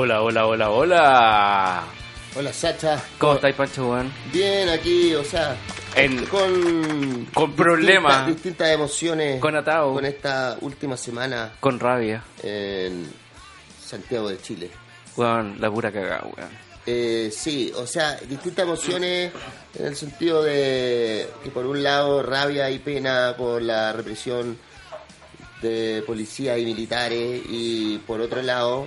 Hola, 0.00 0.22
hola, 0.22 0.46
hola, 0.46 0.70
hola. 0.70 1.82
Hola 2.36 2.52
Sacha. 2.52 3.02
¿Cómo 3.18 3.34
estáis, 3.34 3.56
Pancho, 3.56 3.90
weón? 3.90 4.12
Bien 4.32 4.68
aquí, 4.68 5.12
o 5.16 5.24
sea, 5.24 5.56
En- 5.96 6.24
con 6.26 7.24
con 7.34 7.52
problemas. 7.56 8.26
distintas, 8.26 8.26
distintas 8.28 8.68
emociones 8.70 9.40
Con 9.40 9.56
atado. 9.56 9.94
con 9.94 10.04
esta 10.04 10.56
última 10.60 10.96
semana 10.96 11.50
Con 11.58 11.80
rabia. 11.80 12.22
en 12.44 13.10
Santiago 13.84 14.28
de 14.28 14.40
Chile. 14.40 14.70
Weón, 15.16 15.56
la 15.60 15.68
pura 15.68 15.90
cagada, 15.90 16.22
weón. 16.36 16.50
Eh, 16.86 17.30
sí, 17.36 17.72
o 17.74 17.84
sea, 17.84 18.14
distintas 18.28 18.66
emociones 18.66 19.32
en 19.76 19.84
el 19.86 19.96
sentido 19.96 20.44
de 20.44 21.28
que 21.42 21.50
por 21.50 21.66
un 21.66 21.82
lado 21.82 22.22
rabia 22.22 22.70
y 22.70 22.78
pena 22.78 23.34
por 23.36 23.60
la 23.62 23.92
represión 23.92 24.56
de 25.60 26.04
policías 26.06 26.56
y 26.56 26.64
militares 26.64 27.42
y 27.48 27.98
por 28.06 28.20
otro 28.20 28.40
lado 28.42 28.86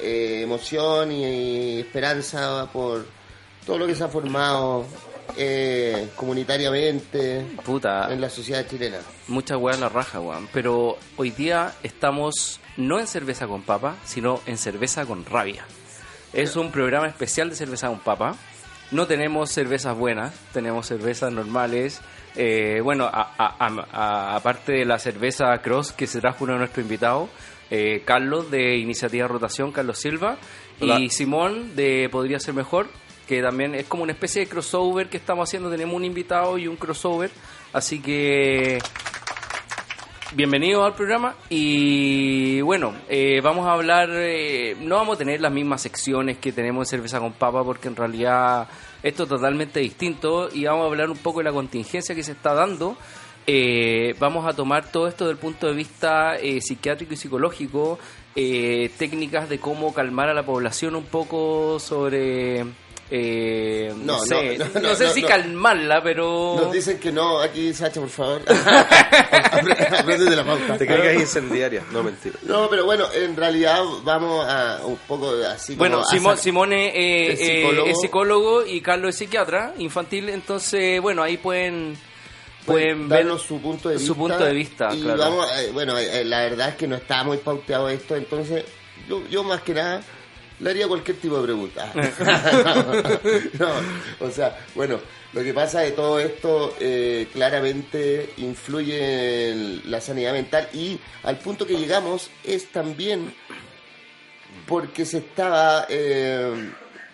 eh, 0.00 0.40
emoción 0.42 1.12
y, 1.12 1.80
esperanza 1.80 2.68
por 2.72 3.06
todo 3.66 3.78
lo 3.78 3.86
que 3.86 3.94
se 3.94 4.04
ha 4.04 4.08
formado 4.08 4.86
eh, 5.36 6.08
comunitariamente 6.16 7.44
Puta, 7.64 8.12
en 8.12 8.20
la 8.20 8.30
sociedad 8.30 8.66
chilena. 8.68 8.98
mucha 9.28 9.56
weá 9.56 9.74
en 9.74 9.80
la 9.82 9.88
raja, 9.88 10.20
weón. 10.20 10.48
Pero 10.52 10.96
hoy 11.16 11.30
día 11.30 11.74
estamos 11.82 12.60
no 12.76 12.98
en 12.98 13.06
cerveza 13.06 13.46
con 13.46 13.62
papa, 13.62 13.96
sino 14.04 14.40
en 14.46 14.56
cerveza 14.58 15.04
con 15.06 15.24
rabia. 15.24 15.64
Es 16.32 16.56
un 16.56 16.70
programa 16.70 17.06
especial 17.08 17.50
de 17.50 17.56
cerveza 17.56 17.88
con 17.88 18.00
papa. 18.00 18.34
No 18.90 19.06
tenemos 19.06 19.50
cervezas 19.50 19.96
buenas, 19.96 20.32
tenemos 20.52 20.86
cervezas 20.86 21.30
normales. 21.32 22.00
Eh, 22.36 22.80
bueno, 22.82 23.04
a- 23.04 23.34
a- 23.36 23.56
a- 23.66 23.86
a- 23.92 24.36
aparte 24.36 24.72
de 24.72 24.84
la 24.84 24.98
cerveza 24.98 25.56
Cross 25.58 25.92
que 25.92 26.06
se 26.06 26.20
trajo 26.20 26.44
uno 26.44 26.54
de 26.54 26.60
nuestros 26.60 26.84
invitados, 26.84 27.28
eh, 27.70 28.02
Carlos 28.04 28.50
de 28.50 28.76
Iniciativa 28.76 29.28
Rotación, 29.28 29.72
Carlos 29.72 29.98
Silva, 29.98 30.38
y 30.80 31.10
Simón 31.10 31.74
de 31.74 32.08
Podría 32.10 32.38
Ser 32.38 32.54
Mejor, 32.54 32.86
que 33.26 33.42
también 33.42 33.74
es 33.74 33.86
como 33.86 34.04
una 34.04 34.12
especie 34.12 34.42
de 34.42 34.48
crossover 34.48 35.08
que 35.08 35.16
estamos 35.16 35.48
haciendo. 35.48 35.70
Tenemos 35.70 35.96
un 35.96 36.04
invitado 36.04 36.56
y 36.56 36.68
un 36.68 36.76
crossover. 36.76 37.30
Así 37.72 38.00
que 38.00 38.78
Bienvenidos 40.34 40.84
al 40.84 40.94
programa 40.94 41.36
y 41.48 42.60
bueno, 42.60 42.92
eh, 43.08 43.40
vamos 43.42 43.66
a 43.66 43.72
hablar, 43.72 44.10
eh, 44.12 44.76
no 44.78 44.96
vamos 44.96 45.14
a 45.14 45.18
tener 45.18 45.40
las 45.40 45.50
mismas 45.50 45.80
secciones 45.80 46.36
que 46.36 46.52
tenemos 46.52 46.86
en 46.86 46.98
Cerveza 46.98 47.18
con 47.18 47.32
Papa 47.32 47.64
porque 47.64 47.88
en 47.88 47.96
realidad 47.96 48.68
esto 49.02 49.22
es 49.22 49.28
totalmente 49.30 49.80
distinto 49.80 50.50
y 50.52 50.66
vamos 50.66 50.84
a 50.84 50.88
hablar 50.88 51.08
un 51.08 51.16
poco 51.16 51.38
de 51.38 51.44
la 51.44 51.52
contingencia 51.52 52.14
que 52.14 52.22
se 52.22 52.32
está 52.32 52.52
dando. 52.52 52.98
Eh, 53.50 54.14
vamos 54.18 54.46
a 54.46 54.52
tomar 54.52 54.92
todo 54.92 55.08
esto 55.08 55.26
del 55.26 55.38
punto 55.38 55.68
de 55.68 55.72
vista 55.72 56.36
eh, 56.36 56.60
psiquiátrico 56.60 57.14
y 57.14 57.16
psicológico, 57.16 57.98
eh, 58.36 58.90
técnicas 58.98 59.48
de 59.48 59.58
cómo 59.58 59.94
calmar 59.94 60.28
a 60.28 60.34
la 60.34 60.44
población 60.44 60.94
un 60.96 61.04
poco 61.06 61.78
sobre... 61.80 62.60
eh, 63.10 63.90
no, 64.04 64.18
No, 64.18 64.18
sé, 64.20 64.58
no, 64.58 64.66
no, 64.66 64.70
no, 64.74 64.80
no, 64.90 64.94
sé 64.94 65.04
no, 65.06 65.10
si 65.12 65.22
no. 65.22 65.28
calmarla, 65.28 66.02
pero... 66.02 66.56
Nos 66.60 66.72
dicen 66.74 66.98
que 67.00 67.10
no, 67.10 67.38
aquí 67.38 67.72
Sacha, 67.72 68.00
por 68.00 68.10
favor. 68.10 68.42
Aprende 69.98 70.24
de 70.26 70.36
la 70.36 70.44
pauta. 70.44 70.76
Te 70.76 70.86
caigas 70.86 71.14
incendiaria. 71.14 71.82
No, 71.90 72.02
mentira. 72.02 72.36
No, 72.42 72.68
pero 72.68 72.84
bueno, 72.84 73.06
en 73.14 73.34
realidad 73.34 73.82
vamos 74.04 74.44
a 74.46 74.80
un 74.84 74.96
poco 75.08 75.32
así 75.50 75.74
como 75.74 75.78
Bueno, 75.88 76.02
sac- 76.04 76.36
Simone 76.36 76.88
eh, 76.88 77.32
Es 77.32 77.40
eh, 77.40 77.82
es 77.86 78.00
psicólogo 78.00 78.66
y 78.66 78.82
Carlos 78.82 79.08
es 79.10 79.16
psiquiatra 79.16 79.72
infantil, 79.78 80.28
entonces, 80.28 81.00
bueno, 81.00 81.22
ahí 81.22 81.38
pueden, 81.38 81.96
pueden 82.72 83.08
ver 83.08 83.38
su 83.38 83.60
punto 83.60 83.88
de 83.88 83.96
vista. 83.96 84.06
su 84.06 84.16
punto 84.16 84.44
de 84.44 84.52
vista, 84.52 84.94
Y 84.94 85.02
claro. 85.02 85.18
vamos, 85.18 85.46
eh, 85.58 85.70
bueno, 85.72 85.98
eh, 85.98 86.24
la 86.24 86.40
verdad 86.40 86.70
es 86.70 86.74
que 86.76 86.86
no 86.86 86.96
está 86.96 87.24
muy 87.24 87.38
pauteado 87.38 87.88
esto, 87.88 88.16
entonces 88.16 88.64
yo, 89.08 89.26
yo 89.28 89.42
más 89.42 89.62
que 89.62 89.74
nada 89.74 90.02
le 90.60 90.70
haría 90.70 90.88
cualquier 90.88 91.16
tipo 91.18 91.36
de 91.38 91.44
pregunta. 91.44 91.92
no, 93.58 94.26
o 94.26 94.30
sea, 94.30 94.58
bueno, 94.74 94.98
lo 95.32 95.42
que 95.42 95.54
pasa 95.54 95.80
de 95.80 95.92
todo 95.92 96.18
esto 96.18 96.74
eh, 96.80 97.28
claramente 97.32 98.30
influye 98.38 99.50
en 99.50 99.90
la 99.90 100.00
sanidad 100.00 100.32
mental 100.32 100.68
y 100.72 100.98
al 101.22 101.38
punto 101.38 101.66
que 101.66 101.76
llegamos 101.76 102.30
es 102.44 102.72
también 102.72 103.34
porque 104.66 105.04
se 105.04 105.18
estaba 105.18 105.86
eh, 105.88 106.70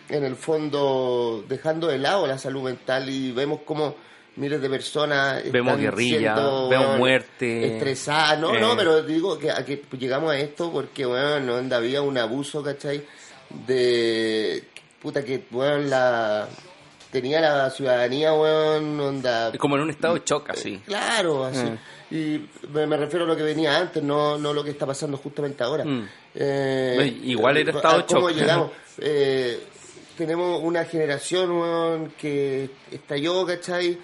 en 0.09 0.25
el 0.25 0.37
fondo 0.37 1.45
dejando 1.49 1.89
de 1.89 1.99
lado 1.99 2.27
la 2.27 2.39
salud 2.39 2.63
mental 2.63 3.11
y 3.11 3.33
vemos 3.33 3.61
como 3.65 3.97
miles 4.37 4.61
de 4.61 4.69
personas 4.71 5.43
Vemos 5.51 5.79
guerrilla, 5.79 6.35
siendo, 6.35 6.69
vemos 6.69 6.99
muerte. 6.99 7.77
estresadas 7.77 8.39
no 8.41 8.55
Eh. 8.55 8.61
no 8.61 8.77
pero 8.77 9.03
digo 9.03 9.39
que 9.39 9.51
a 9.51 9.65
que 9.65 9.83
llegamos 9.99 10.33
a 10.33 10.39
esto 10.39 10.73
porque 10.73 11.05
bueno 11.07 11.55
onda 11.57 11.77
había 11.77 12.03
un 12.03 12.19
abuso 12.19 12.63
¿cachai? 12.63 13.05
de 13.67 14.65
puta 15.01 15.25
que 15.25 15.45
weón 15.51 15.89
la 15.91 16.49
tenía 17.13 17.41
la 17.41 17.71
ciudadanía 17.71 18.33
weón 18.35 18.99
onda 19.01 19.53
como 19.59 19.77
en 19.77 19.83
un 19.83 19.91
estado 19.91 20.15
de 20.15 20.23
shock, 20.25 20.51
así. 20.51 20.79
Claro, 20.87 21.45
así. 21.45 21.63
Mm. 21.65 21.79
Y 22.11 22.49
me, 22.73 22.87
me 22.87 22.97
refiero 22.97 23.25
a 23.25 23.29
lo 23.29 23.37
que 23.37 23.43
venía 23.43 23.77
antes, 23.79 24.03
no, 24.03 24.37
no 24.39 24.53
lo 24.53 24.63
que 24.65 24.71
está 24.71 24.87
pasando 24.87 25.17
justamente 25.17 25.63
ahora. 25.65 25.85
Mm. 25.85 26.09
Eh, 26.35 26.95
No, 26.97 27.29
igual 27.29 27.57
era 27.59 27.71
estado 27.73 27.99
de 27.99 28.05
¿Cómo 28.07 28.29
shock. 28.31 28.39
llegamos? 28.39 28.71
Eh, 28.99 29.61
tenemos 30.17 30.61
una 30.63 30.85
generación 30.85 31.51
weón, 31.53 32.13
que 32.21 32.71
estalló, 32.91 33.45
¿cachai? 33.47 33.99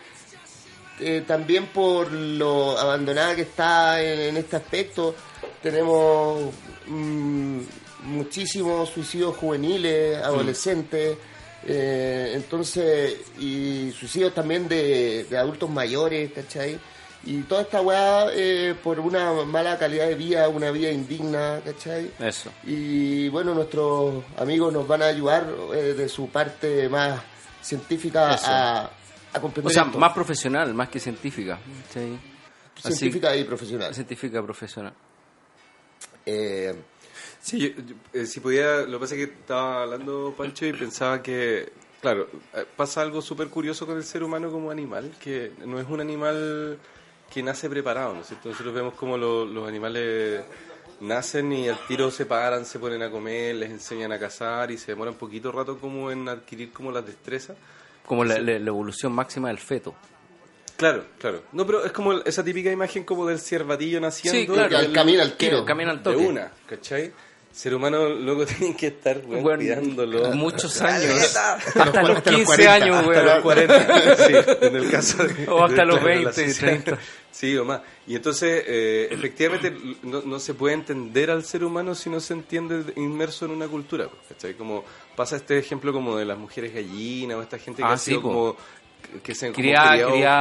Eh, 1.01 1.25
también 1.27 1.67
por 1.69 2.11
lo 2.13 2.79
abandonada 2.79 3.35
que 3.35 3.43
está 3.43 4.03
en, 4.03 4.21
en 4.21 4.37
este 4.37 4.57
aspecto. 4.57 5.15
Tenemos 5.63 6.53
mm, 6.87 7.61
muchísimos 8.05 8.89
suicidios 8.91 9.37
juveniles, 9.37 10.19
adolescentes. 10.23 11.17
eh, 11.67 12.33
entonces, 12.35 13.17
y 13.39 13.93
suicidios 13.93 14.35
también 14.35 14.69
de, 14.69 15.25
de 15.29 15.39
adultos 15.39 15.69
mayores, 15.71 16.33
¿cachai? 16.33 16.79
Y 17.23 17.43
toda 17.43 17.61
esta 17.63 17.83
weá 17.83 18.29
eh, 18.33 18.75
por 18.83 18.99
una 18.99 19.33
mala 19.45 19.79
calidad 19.79 20.07
de 20.09 20.15
vida, 20.15 20.49
una 20.49 20.71
vida 20.71 20.91
indigna, 20.91 21.61
¿cachai? 21.63 22.11
Eso. 22.19 22.51
Y 22.65 23.29
bueno, 23.29 23.53
nuestros 23.55 24.25
amigos 24.39 24.73
nos 24.73 24.89
van 24.89 25.03
a 25.03 25.07
ayudar 25.07 25.47
de 25.47 26.09
su 26.09 26.29
parte 26.31 26.89
más 26.89 27.21
científica 27.61 28.35
Eso. 28.35 28.47
a, 28.49 28.91
a 29.33 29.41
comprender 29.41 29.71
O 29.71 29.75
sea, 29.75 29.85
esto. 29.85 29.99
más 29.99 30.13
profesional, 30.13 30.75
más 30.75 30.89
que 30.89 30.99
científica. 31.01 31.59
Sí. 31.93 32.19
Así- 32.83 32.95
científica 32.97 33.37
y 33.37 33.45
profesional. 33.45 33.95
científica 33.95 34.43
profesional. 34.43 34.93
Eh, 36.27 36.75
Sí, 37.43 37.59
yo- 37.59 37.69
yo, 37.83 37.95
eh, 38.13 38.27
si 38.27 38.39
podía, 38.41 38.83
lo 38.83 38.99
que 38.99 39.05
pasa 39.05 39.15
es 39.15 39.27
que 39.27 39.33
estaba 39.35 39.83
hablando 39.85 40.35
Pancho 40.37 40.67
y 40.67 40.75
pensaba 40.75 41.23
que, 41.23 41.73
claro, 42.03 42.29
eh, 42.55 42.67
pasa 42.77 43.01
algo 43.01 43.23
súper 43.23 43.49
curioso 43.49 43.87
con 43.87 43.97
el 43.97 44.05
ser 44.05 44.23
humano 44.23 44.51
como 44.51 44.71
animal, 44.71 45.11
que 45.19 45.53
no 45.65 45.81
es 45.81 45.87
un 45.89 46.03
animal 46.03 46.79
que 47.33 47.43
nace 47.43 47.71
preparado, 47.71 48.13
¿no 48.13 48.21
es 48.21 48.27
cierto? 48.27 48.51
Nosotros 48.51 48.75
vemos 48.75 48.93
como 48.93 49.17
lo- 49.17 49.47
los 49.47 49.67
animales 49.67 50.43
nacen 51.01 51.51
y 51.55 51.67
al 51.71 51.79
tiro 51.87 52.11
se 52.11 52.27
paran, 52.27 52.67
se 52.67 52.79
ponen 52.79 53.03
a 53.03 53.11
comer, 53.11 53.55
les 53.55 53.71
enseñan 53.71 54.13
a 54.13 54.19
cazar 54.19 54.71
y 54.71 54.77
se 54.77 54.93
demora 54.93 55.11
un 55.11 55.17
poquito 55.17 55.51
rato 55.51 55.79
como 55.79 56.11
en 56.11 56.29
adquirir 56.29 56.73
como 56.73 56.93
las 56.93 57.07
destrezas. 57.07 57.57
Como 58.07 58.25
la, 58.25 58.39
la- 58.39 58.59
la 58.59 58.67
evolución 58.69 59.13
máxima 59.13 59.49
del 59.49 59.59
feto. 59.59 59.95
Claro, 60.77 61.05
claro. 61.19 61.43
No, 61.53 61.67
pero 61.67 61.85
es 61.85 61.93
como 61.93 62.13
esa 62.15 62.43
típica 62.43 62.71
imagen 62.73 63.05
como 63.05 63.27
del 63.27 63.39
ciervatillo 63.39 64.01
naciendo. 64.01 64.41
Sí, 64.41 64.47
claro. 64.47 64.69
que 64.71 64.77
al 64.77 64.93
camino 64.93 65.21
al 65.23 65.37
tiro. 65.37 65.61
Que 65.61 65.65
camina 65.67 65.91
al 65.91 65.99
de 65.99 66.05
toque. 66.05 66.17
una, 66.27 66.51
¿cachai? 66.67 67.13
Ser 67.53 67.75
humano 67.75 68.09
luego 68.09 68.47
tienen 68.47 68.75
que 68.77 68.87
estar 68.89 69.19
weón, 69.27 69.45
Weón, 69.45 69.59
cuidándolo. 69.59 70.31
muchos 70.33 70.81
años. 70.83 71.11
Hasta 71.21 71.55
Hasta 71.55 71.79
los 71.85 71.87
hasta 71.89 72.03
los 72.03 72.23
15 72.23 72.45
40, 72.45 72.73
años, 72.75 72.97
hasta 72.97 73.09
weón. 73.09 73.27
los 73.27 73.41
40, 73.43 74.17
sí, 74.17 74.33
en 74.67 74.77
el 74.77 74.91
caso 74.91 75.25
de, 75.25 75.49
O 75.49 75.65
hasta 75.65 75.81
de 75.81 75.87
los 75.87 75.97
la 75.97 76.05
20, 76.05 76.31
relación. 76.31 76.83
30. 76.83 76.99
Sí, 77.33 77.57
o 77.57 77.65
más. 77.65 77.81
Y 78.07 78.17
entonces, 78.17 78.65
eh, 78.67 79.09
efectivamente, 79.11 79.73
no, 80.03 80.23
no 80.23 80.39
se 80.41 80.55
puede 80.55 80.75
entender 80.75 81.31
al 81.31 81.45
ser 81.45 81.63
humano 81.65 81.95
si 81.95 82.11
no 82.11 82.19
se 82.21 82.35
entiende 82.35 82.93
inmerso 82.97 83.45
en 83.45 83.53
una 83.53 83.69
cultura. 83.69 84.09
¿cachai? 84.29 84.55
Como 84.55 84.85
pasa 85.17 85.37
este 85.37 85.59
ejemplo 85.59 85.93
como 85.93 86.17
de 86.17 86.25
las 86.25 86.37
mujeres 86.39 86.75
gallinas 86.75 87.37
o 87.37 87.43
esta 87.43 87.59
gente 87.59 87.83
que 87.83 87.89
Ah, 87.89 87.93
ha 87.93 87.99
sí, 87.99 88.11
sido 88.11 88.23
po. 88.23 88.29
como 88.29 88.57
que 89.23 89.35
se 89.35 89.53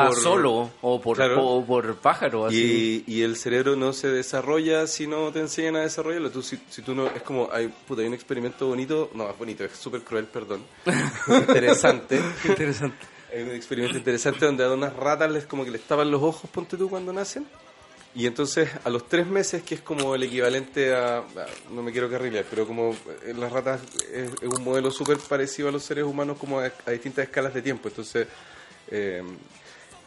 por- 0.08 0.16
solo 0.16 0.70
o 0.82 1.02
por, 1.02 1.18
Claro. 1.18 1.46
o 1.46 1.66
por 1.66 1.96
pájaro. 1.98 2.46
Así. 2.46 3.04
Y, 3.08 3.16
y 3.18 3.22
el 3.24 3.36
cerebro 3.36 3.76
no 3.76 3.94
se 3.94 4.08
desarrolla 4.10 4.88
si 4.88 5.08
no 5.08 5.32
te 5.32 5.40
enseñan 5.40 5.78
a 5.78 5.82
desarrollarlo. 5.82 6.30
Tú, 6.32 6.42
si, 6.42 6.60
si 6.70 6.82
tú 6.82 6.94
no, 6.96 7.08
es 7.08 7.22
como, 7.24 7.50
hay, 7.52 7.68
puta, 7.88 8.02
hay 8.02 8.08
un 8.08 8.14
experimento 8.14 8.68
bonito, 8.68 9.10
no, 9.14 9.30
es 9.30 9.38
bonito, 9.38 9.64
es 9.64 9.72
súper 9.74 10.02
cruel, 10.02 10.26
perdón, 10.26 10.62
interesante. 11.28 12.20
Interesante. 12.46 13.06
Hay 13.34 13.44
un 13.44 13.52
experimento 13.52 13.98
interesante 13.98 14.46
donde 14.46 14.64
a 14.64 14.72
unas 14.72 14.96
ratas 14.96 15.32
les 15.32 15.46
como 15.46 15.64
que 15.64 15.72
les 15.72 15.82
tapan 15.84 16.10
los 16.10 16.22
ojos, 16.24 16.50
ponte 16.50 16.78
tú, 16.78 16.90
cuando 16.90 17.14
nacen. 17.14 17.46
Y 18.16 18.26
entonces 18.26 18.70
a 18.84 18.90
los 18.90 19.08
tres 19.08 19.28
meses, 19.28 19.62
que 19.62 19.76
es 19.76 19.82
como 19.82 20.16
el 20.16 20.24
equivalente 20.24 20.96
a, 20.96 21.24
no 21.72 21.84
me 21.84 21.92
quiero 21.92 22.10
carrilear, 22.10 22.46
pero 22.50 22.66
como 22.66 22.96
eh, 23.24 23.34
las 23.38 23.52
ratas 23.52 23.82
es, 24.12 24.32
un 24.42 24.64
modelo 24.64 24.90
súper 24.90 25.18
parecido 25.18 25.70
a 25.70 25.72
los 25.72 25.84
seres 25.84 26.06
humanos 26.06 26.38
como 26.40 26.60
a, 26.60 26.72
distintas 26.92 27.26
escalas 27.26 27.54
de 27.54 27.62
tiempo. 27.62 27.88
Entonces, 27.88 28.28
eh, 28.90 29.24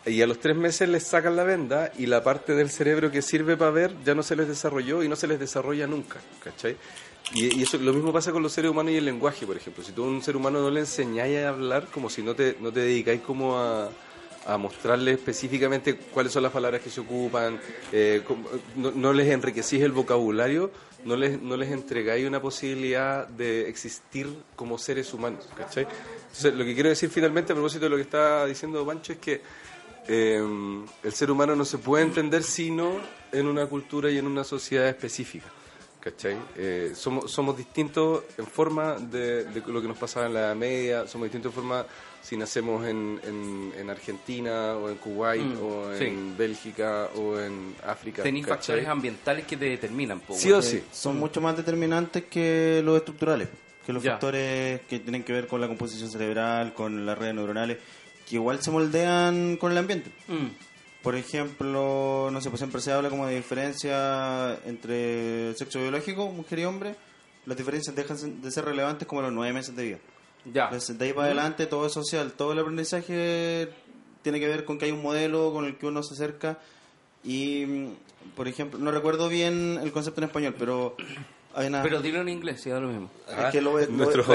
y 0.05 0.21
a 0.21 0.27
los 0.27 0.41
tres 0.41 0.57
meses 0.57 0.89
les 0.89 1.05
sacan 1.05 1.37
la 1.37 1.45
venda 1.45 1.93
y 1.97 2.07
la 2.07 2.25
parte 2.25 2.57
del 2.57 2.71
cerebro 2.71 3.13
que 3.13 3.23
sirve 3.23 3.57
para 3.57 3.71
ver 3.71 3.95
ya 4.05 4.17
no 4.17 4.25
se 4.25 4.35
les 4.35 4.49
desarrolló 4.49 5.05
y 5.05 5.09
no 5.09 5.15
se 5.15 5.29
les 5.29 5.39
desarrolla 5.39 5.87
nunca, 5.87 6.19
¿cachai? 6.43 6.77
Y, 7.35 7.61
y 7.61 7.63
eso 7.63 7.79
lo 7.79 7.93
mismo 7.93 8.13
pasa 8.13 8.33
con 8.33 8.43
los 8.43 8.53
seres 8.53 8.73
humanos 8.73 8.93
y 8.93 8.97
el 8.97 9.05
lenguaje, 9.05 9.47
por 9.47 9.57
ejemplo. 9.57 9.85
Si 9.85 9.93
tú 9.93 10.03
a 10.03 10.09
un 10.09 10.21
ser 10.23 10.37
humano 10.37 10.61
no 10.61 10.71
le 10.71 10.81
enseñáis 10.81 11.39
a 11.39 11.51
hablar, 11.51 11.87
como 11.87 12.11
si 12.11 12.21
no 12.21 12.35
te, 12.35 12.57
no 12.59 12.73
te 12.73 12.81
dedicáis 12.81 13.21
como 13.21 13.57
a, 13.57 13.91
a 14.47 14.57
mostrarle 14.57 15.13
específicamente 15.13 15.97
cuáles 15.97 16.33
son 16.33 16.43
las 16.43 16.53
palabras 16.53 16.81
que 16.83 16.91
se 16.91 17.01
ocupan, 17.01 17.61
eh, 17.93 18.23
no, 18.77 18.91
no 18.91 19.13
les 19.13 19.29
enriquecís 19.31 19.83
el 19.83 19.93
vocabulario, 19.93 20.71
no 21.05 21.17
les, 21.17 21.41
no 21.41 21.57
les 21.57 21.71
entregáis 21.71 22.27
una 22.27 22.41
posibilidad 22.41 23.27
de 23.29 23.69
existir 23.69 24.29
como 24.57 24.79
seres 24.79 25.13
humanos, 25.13 25.49
¿cachai? 25.57 25.87
Entonces, 26.23 26.55
lo 26.55 26.65
que 26.65 26.75
quiero 26.75 26.89
decir 26.89 27.11
finalmente 27.11 27.53
a 27.53 27.55
propósito 27.55 27.85
de 27.85 27.91
lo 27.91 27.97
que 27.97 28.03
está 28.03 28.47
diciendo 28.47 28.87
Pancho 28.87 29.13
es 29.13 29.19
que 29.19 29.41
eh, 30.09 30.43
el 31.03 31.13
ser 31.13 31.31
humano 31.31 31.55
no 31.55 31.65
se 31.65 31.79
puede 31.79 32.05
entender 32.05 32.43
sino 32.43 33.01
en 33.31 33.47
una 33.47 33.67
cultura 33.67 34.11
y 34.11 34.19
en 34.19 34.27
una 34.27 34.45
sociedad 34.45 34.89
específica. 34.89 35.47
¿Cachai? 36.01 36.37
Eh, 36.57 36.93
somos, 36.97 37.31
somos 37.31 37.57
distintos 37.57 38.25
en 38.37 38.47
forma 38.47 38.97
de, 38.97 39.45
de 39.45 39.63
lo 39.69 39.81
que 39.81 39.87
nos 39.87 39.97
pasaba 39.97 40.27
en 40.27 40.35
la 40.35 40.53
Media, 40.53 41.07
somos 41.07 41.27
distintos 41.27 41.51
en 41.51 41.55
forma 41.55 41.87
si 42.23 42.37
nacemos 42.37 42.87
en, 42.87 43.21
en, 43.25 43.73
en 43.77 43.91
Argentina 43.91 44.77
o 44.77 44.89
en 44.89 44.97
Kuwait 44.97 45.43
Mm, 45.43 45.63
o 45.63 45.93
en 45.93 45.99
sí. 45.99 46.35
Bélgica 46.39 47.09
o 47.17 47.39
en 47.39 47.75
África. 47.87 48.23
Tenéis 48.23 48.47
factores 48.47 48.87
ambientales 48.87 49.45
que 49.47 49.57
te 49.57 49.65
determinan. 49.67 50.21
po, 50.21 50.35
Sí 50.35 50.51
o 50.53 50.63
sí. 50.63 50.77
Eh, 50.79 50.85
son 50.93 51.19
mucho 51.19 51.41
más 51.41 51.57
determinantes 51.57 52.25
que 52.31 52.81
los 52.85 52.97
estructurales, 52.97 53.49
que 53.85 53.93
los 53.93 54.03
Ya. 54.03 54.13
factores 54.13 54.81
que 54.83 55.01
tienen 55.01 55.25
que 55.25 55.33
ver 55.33 55.47
con 55.49 55.61
la 55.61 55.67
composición 55.69 56.11
cerebral, 56.11 56.73
con 56.75 57.05
las 57.05 57.19
redes 57.19 57.35
neuronales, 57.35 57.79
que 58.29 58.37
igual 58.37 58.63
se 58.63 58.71
moldean 58.71 59.57
con 59.57 59.73
el 59.73 59.79
ambiente. 59.79 60.11
Mm. 60.29 61.03
Por 61.03 61.17
ejemplo, 61.17 62.29
no 62.33 62.41
sé, 62.41 62.49
pues 62.49 62.61
siempre 62.61 62.81
se 62.81 62.93
habla 62.93 63.11
como 63.11 63.27
de 63.27 63.35
diferencia 63.35 64.57
entre 64.65 65.53
sexo 65.55 65.81
biológico, 65.81 66.31
mujer 66.31 66.61
y 66.61 66.65
hombre. 66.65 66.95
Las 67.45 67.57
diferencias 67.59 67.97
dejan 67.97 68.41
de 68.41 68.51
ser 68.53 68.65
relevantes 68.65 69.09
como 69.09 69.21
a 69.21 69.25
los 69.25 69.33
nueve 69.33 69.53
meses 69.53 69.75
de 69.75 69.83
vida. 69.85 69.99
Ya. 70.45 70.65
Entonces, 70.65 70.99
de 70.99 71.05
ahí 71.07 71.13
para 71.13 71.27
adelante 71.27 71.67
todo 71.67 71.87
es 71.87 71.93
social, 71.93 72.33
todo 72.33 72.53
el 72.53 72.59
aprendizaje 72.59 73.69
tiene 74.23 74.41
que 74.41 74.49
ver 74.49 74.65
con 74.65 74.79
que 74.79 74.87
hay 74.87 74.93
un 74.93 75.03
modelo 75.03 75.53
con 75.53 75.65
el 75.65 75.77
que 75.77 75.87
uno 75.87 76.03
se 76.03 76.15
acerca 76.15 76.59
y, 77.25 77.65
mm, 77.67 77.89
por 78.37 78.49
ejemplo, 78.49 78.79
no 78.79 78.91
recuerdo 78.91 79.29
bien 79.29 79.79
el 79.83 79.93
concepto 79.93 80.21
en 80.21 80.29
español, 80.29 80.55
pero 80.59 80.97
hay 81.55 81.67
una... 81.67 81.83
Pero 81.83 82.01
dilo 82.01 82.21
en 82.21 82.29
inglés, 82.31 82.61
si 82.63 82.71
da 82.71 82.81
lo 82.81 82.89
mismo. 82.89 83.11
es 83.29 83.51
que 83.53 83.61
lo 83.61 83.79
Nuestros 83.89 84.27
Yo, 84.27 84.35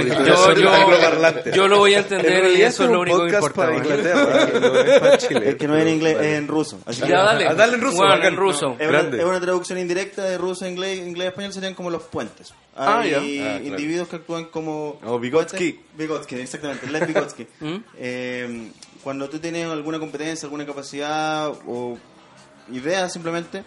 yo- 0.54 1.52
yo 1.54 1.68
lo 1.68 1.78
voy 1.80 1.94
a 1.94 1.98
En 2.00 2.04
entender 2.04 2.58
y 2.58 2.62
eso 2.62 2.84
es 2.86 2.90
lo 2.92 3.02
único 3.02 3.26
que 3.26 3.34
importa. 3.34 3.56
para. 3.56 3.78
Inglaterra, 3.78 4.50
no 4.60 4.76
es 4.80 5.00
para 5.00 5.18
Chile. 5.18 5.50
es 5.50 5.56
que 5.56 5.68
no 5.68 5.76
es 5.78 5.82
en 5.84 5.90
inglés, 5.90 6.16
Vale. 6.16 6.32
es 6.34 6.38
en 6.38 6.48
ruso. 6.48 6.80
Así 6.86 7.02
que- 7.02 7.08
Ya, 7.10 7.24
dale. 7.24 7.48
Ah, 7.48 7.54
dale 7.56 7.74
en 7.76 7.82
ruso, 7.82 7.98
bacán. 8.04 8.24
en 8.26 8.36
ruso. 8.36 8.76
Es 8.80 8.88
una, 8.90 9.00
es 9.00 9.24
una 9.26 9.40
traducción 9.40 9.80
indirecta 9.80 10.24
de 10.24 10.38
ruso 10.38 10.66
a 10.66 10.70
inglés, 10.70 11.00
inglés 11.00 11.26
a 11.26 11.30
español 11.30 11.54
serían 11.54 11.74
como 11.74 11.90
los 11.90 12.04
puentes. 12.04 12.54
Ah, 12.76 13.00
Hay 13.00 13.12
ya. 13.12 13.18
Ah, 13.18 13.22
claro. 13.60 13.66
individuos 13.66 14.08
que 14.08 14.16
actúan 14.18 14.46
como... 14.46 15.00
Oh, 15.04 15.18
Vygotsky. 15.20 15.80
Vygotsky, 15.98 16.36
exactamente, 16.36 16.86
Lev 16.88 17.08
Vygotsky. 17.08 17.48
¿Mm? 17.62 17.76
Eh, 17.98 18.72
cuando 19.04 19.28
tú 19.30 19.40
tienes 19.40 19.66
alguna 19.68 19.98
competencia, 20.00 20.46
alguna 20.46 20.66
capacidad 20.66 21.48
o 21.66 21.98
idea 22.72 23.08
simplemente, 23.10 23.64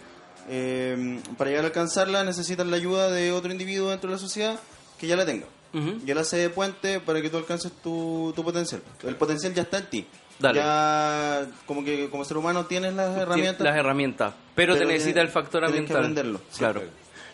eh, 0.53 1.19
para 1.37 1.49
llegar 1.49 1.63
a 1.63 1.67
alcanzarla 1.67 2.23
necesitas 2.25 2.67
la 2.67 2.75
ayuda 2.75 3.09
de 3.09 3.31
otro 3.31 3.51
individuo 3.51 3.89
dentro 3.89 4.09
de 4.09 4.15
la 4.17 4.19
sociedad 4.19 4.59
que 4.99 5.07
ya 5.07 5.15
la 5.15 5.25
tenga. 5.25 5.45
Ujú. 5.73 6.01
Y 6.05 6.11
él 6.11 6.17
hace 6.17 6.35
de 6.37 6.49
puente 6.49 6.99
para 6.99 7.21
que 7.21 7.29
tú 7.29 7.37
alcances 7.37 7.71
tu, 7.81 8.33
tu 8.35 8.43
potencial. 8.43 8.81
El 9.03 9.15
potencial 9.15 9.53
ya 9.53 9.61
está 9.61 9.77
en 9.77 9.85
ti. 9.89 10.07
Dale. 10.39 10.59
Ya 10.59 11.47
como 11.65 11.85
que 11.85 12.09
como 12.09 12.25
ser 12.25 12.35
humano 12.35 12.65
tienes 12.65 12.93
las 12.93 13.15
herramientas. 13.17 13.61
Las 13.63 13.77
herramientas. 13.77 14.33
Pero, 14.53 14.75
te 14.75 14.85
necesita 14.85 15.21
el 15.21 15.29
factor 15.29 15.61
tienes 15.61 15.87
que 15.87 15.93
ambiental. 15.93 15.97
aprenderlo. 15.97 16.41
Claro. 16.57 16.83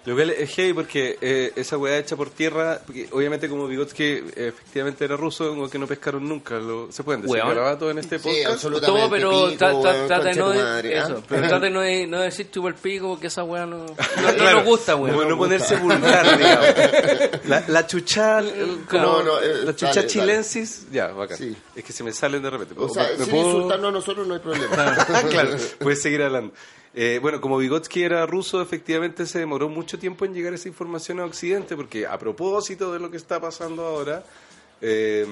Lo 0.07 0.15
cual 0.15 0.29
es 0.29 0.49
heavy 0.55 0.71
porque 0.71 1.17
eh, 1.19 1.51
esa 1.57 1.77
weá 1.77 1.97
hecha 1.97 2.15
por 2.15 2.29
tierra, 2.29 2.79
porque 2.85 3.09
obviamente 3.11 3.49
como 3.49 3.67
Vygotsky 3.67 4.03
eh, 4.03 4.23
efectivamente 4.35 5.03
era 5.03 5.17
ruso, 5.17 5.49
como 5.49 5.69
que 5.69 5.77
no 5.77 5.85
pescaron 5.85 6.25
nunca. 6.29 6.55
Lo, 6.59 6.89
¿Se 6.93 7.03
pueden 7.03 7.23
decir 7.23 7.35
Weón. 7.35 7.49
garabatos 7.49 7.91
en 7.91 7.97
este 7.97 8.17
Sí, 8.17 8.23
podcast? 8.29 8.53
absolutamente. 8.53 8.99
Todo, 9.01 9.09
pero 9.09 9.29
pico, 9.49 9.65
tra- 9.65 9.71
tra- 9.73 9.83
weón, 9.93 10.07
trata 10.07 10.23
de 10.23 10.35
no, 10.35 10.49
de- 10.51 10.63
madre, 10.63 10.97
eso, 10.97 11.23
pero 11.27 11.41
trata 11.41 11.59
de 11.59 11.69
no, 11.71 11.81
de- 11.81 12.07
no 12.07 12.19
decir 12.21 12.49
chupa 12.49 12.69
el 12.69 12.75
pico 12.75 13.09
porque 13.09 13.27
esa 13.27 13.43
weá 13.43 13.65
no, 13.65 13.85
no, 13.85 13.95
nos 14.53 14.63
gusta, 14.63 14.95
weón. 14.95 15.13
Como 15.17 15.29
no 15.29 15.37
ponerse 15.37 15.75
vulgar, 15.75 16.37
digamos. 16.37 16.67
La, 17.45 17.63
la 17.67 17.85
chucha, 17.85 18.39
el- 18.39 18.85
como- 18.89 19.03
No, 19.03 19.23
no, 19.23 19.41
eh, 19.41 19.63
la 19.65 19.75
chucha 19.75 19.93
dale, 19.93 20.07
chilensis, 20.07 20.87
ya, 20.89 21.07
bacán. 21.07 21.37
Sí. 21.37 21.53
Es 21.75 21.83
que 21.83 21.91
se 21.91 22.05
me 22.05 22.13
salen 22.13 22.41
de 22.41 22.49
repente. 22.49 22.75
O 22.77 22.87
sea, 22.87 23.09
¿Me 23.17 23.25
sin 23.25 23.33
puedo- 23.33 23.45
insultarnos 23.55 23.89
a 23.89 23.91
nosotros 23.91 24.25
no 24.25 24.35
hay 24.35 24.39
problema. 24.39 24.95
claro, 25.29 25.57
puedes 25.79 26.01
seguir 26.01 26.21
hablando. 26.21 26.53
Eh, 26.99 27.19
bueno, 27.21 27.39
como 27.39 27.59
Vygotsky 27.59 28.01
era 28.01 28.25
ruso, 28.25 28.59
efectivamente 28.59 29.27
se 29.27 29.37
demoró 29.37 29.69
mucho 29.69 29.99
tiempo 29.99 30.25
en 30.25 30.33
llegar 30.33 30.53
esa 30.55 30.67
información 30.67 31.19
a 31.19 31.25
Occidente, 31.25 31.75
porque 31.75 32.07
a 32.07 32.17
propósito 32.17 32.91
de 32.91 32.97
lo 32.99 33.11
que 33.11 33.17
está 33.17 33.39
pasando 33.39 33.85
ahora, 33.85 34.25
eh, 34.81 35.23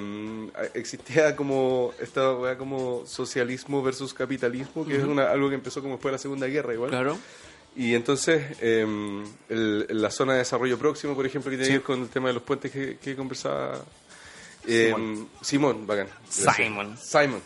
existía 0.76 1.36
como 1.36 1.92
esta 2.00 2.36
como 2.60 3.04
socialismo 3.08 3.82
versus 3.82 4.14
capitalismo, 4.14 4.86
que 4.86 4.98
es 4.98 5.04
una, 5.04 5.32
algo 5.32 5.50
que 5.50 5.56
empezó 5.56 5.82
como 5.82 5.96
después 5.96 6.12
de 6.12 6.14
la 6.14 6.20
Segunda 6.20 6.46
Guerra 6.46 6.74
igual. 6.76 6.92
Claro. 6.92 7.18
Y 7.76 7.96
entonces, 7.96 8.56
eh, 8.62 8.86
el- 9.50 9.88
la 9.90 10.12
zona 10.12 10.34
de 10.34 10.40
desarrollo 10.40 10.78
próximo, 10.78 11.16
por 11.16 11.26
ejemplo, 11.26 11.50
que 11.50 11.58
tiene 11.58 11.70
que 11.72 11.78
ver 11.80 11.84
con 11.84 12.02
el 12.04 12.10
tema 12.10 12.28
de 12.28 12.36
los 12.36 12.44
puentes 12.44 12.72
que, 12.72 12.98
que 12.98 13.16
conversaba 13.16 13.84
eh, 14.68 14.94
Simón. 15.42 15.88
bacán. 15.88 16.10
Gracias. 16.26 16.56
Simon. 16.56 16.96
Simon. 16.98 17.42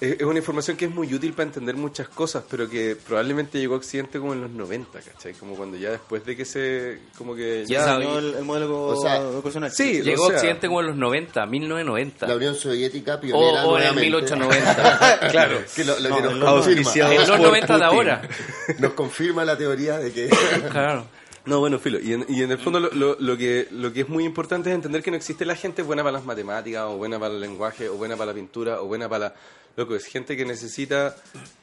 Es 0.00 0.20
es 0.20 0.22
una 0.22 0.38
información 0.38 0.76
que 0.76 0.84
es 0.84 0.94
muy 0.94 1.12
útil 1.12 1.32
para 1.32 1.48
entender 1.48 1.74
muchas 1.76 2.08
cosas, 2.08 2.44
pero 2.48 2.68
que 2.70 2.96
probablemente 2.96 3.58
llegó 3.58 3.74
a 3.74 3.78
Occidente 3.78 4.20
como 4.20 4.32
en 4.32 4.42
los 4.42 4.50
90, 4.50 5.00
¿cachai? 5.00 5.32
Como 5.34 5.56
cuando 5.56 5.76
ya 5.76 5.90
después 5.90 6.24
de 6.24 6.36
que 6.36 6.44
se... 6.44 7.00
como 7.16 7.34
que 7.34 7.64
Ya 7.66 7.84
ya... 7.84 8.18
el, 8.18 8.34
el 8.36 8.44
modelo 8.44 8.80
O 8.86 9.00
sea, 9.02 9.16
educacional. 9.16 9.72
sí, 9.72 10.00
Llegó 10.02 10.22
o 10.22 10.26
a 10.26 10.28
sea, 10.28 10.36
Occidente 10.38 10.68
como 10.68 10.80
en 10.82 10.86
los 10.86 10.96
90, 10.96 11.46
1990. 11.46 12.26
La 12.28 12.36
Unión 12.36 12.54
Soviética 12.54 13.16
o, 13.16 13.20
pionera 13.20 13.66
o 13.66 13.76
en 13.78 13.82
el 13.86 13.94
nuevamente. 13.94 14.00
1890. 14.06 15.18
claro. 15.30 15.58
Que 15.74 15.84
lo, 15.84 15.98
lo 15.98 16.08
No, 16.10 16.16
que 16.16 16.22
nos 16.22 16.32
en 16.32 16.40
confirma, 16.40 16.92
en 17.14 17.18
los 17.18 17.30
por 17.30 17.40
90 17.40 17.78
de 17.78 17.84
ahora. 17.84 18.22
nos 18.78 18.92
confirma 18.92 19.44
la 19.44 19.56
teoría 19.58 19.98
de 19.98 20.12
que 20.12 20.28
Claro. 20.70 21.06
No, 21.44 21.60
bueno, 21.60 21.78
filo. 21.78 21.98
Y 21.98 22.12
en, 22.12 22.24
y 22.28 22.42
en 22.42 22.52
el 22.52 22.58
fondo 22.58 22.78
lo, 22.78 22.90
lo- 22.92 23.16
lo 23.18 23.36
que, 23.36 23.66
lo 23.72 23.92
que 23.92 24.02
es 24.02 24.08
muy 24.08 24.24
importante 24.24 24.68
es 24.70 24.74
entender 24.74 25.02
que 25.02 25.10
no 25.10 25.16
existe 25.16 25.44
la 25.46 25.56
gente 25.56 25.82
buena 25.82 26.02
para 26.04 26.12
las 26.12 26.24
matemáticas, 26.24 26.84
o 26.84 26.98
buena 26.98 27.18
para 27.18 27.32
el 27.34 27.40
lenguaje, 27.40 27.88
o 27.88 27.94
buena 27.94 28.16
para 28.16 28.26
la 28.32 28.34
pintura, 28.34 28.80
o 28.80 28.86
buena 28.86 29.08
para... 29.08 29.24
la- 29.28 29.34
Loco, 29.76 29.94
es 29.94 30.04
gente 30.06 30.36
que 30.36 30.44
necesita 30.44 31.16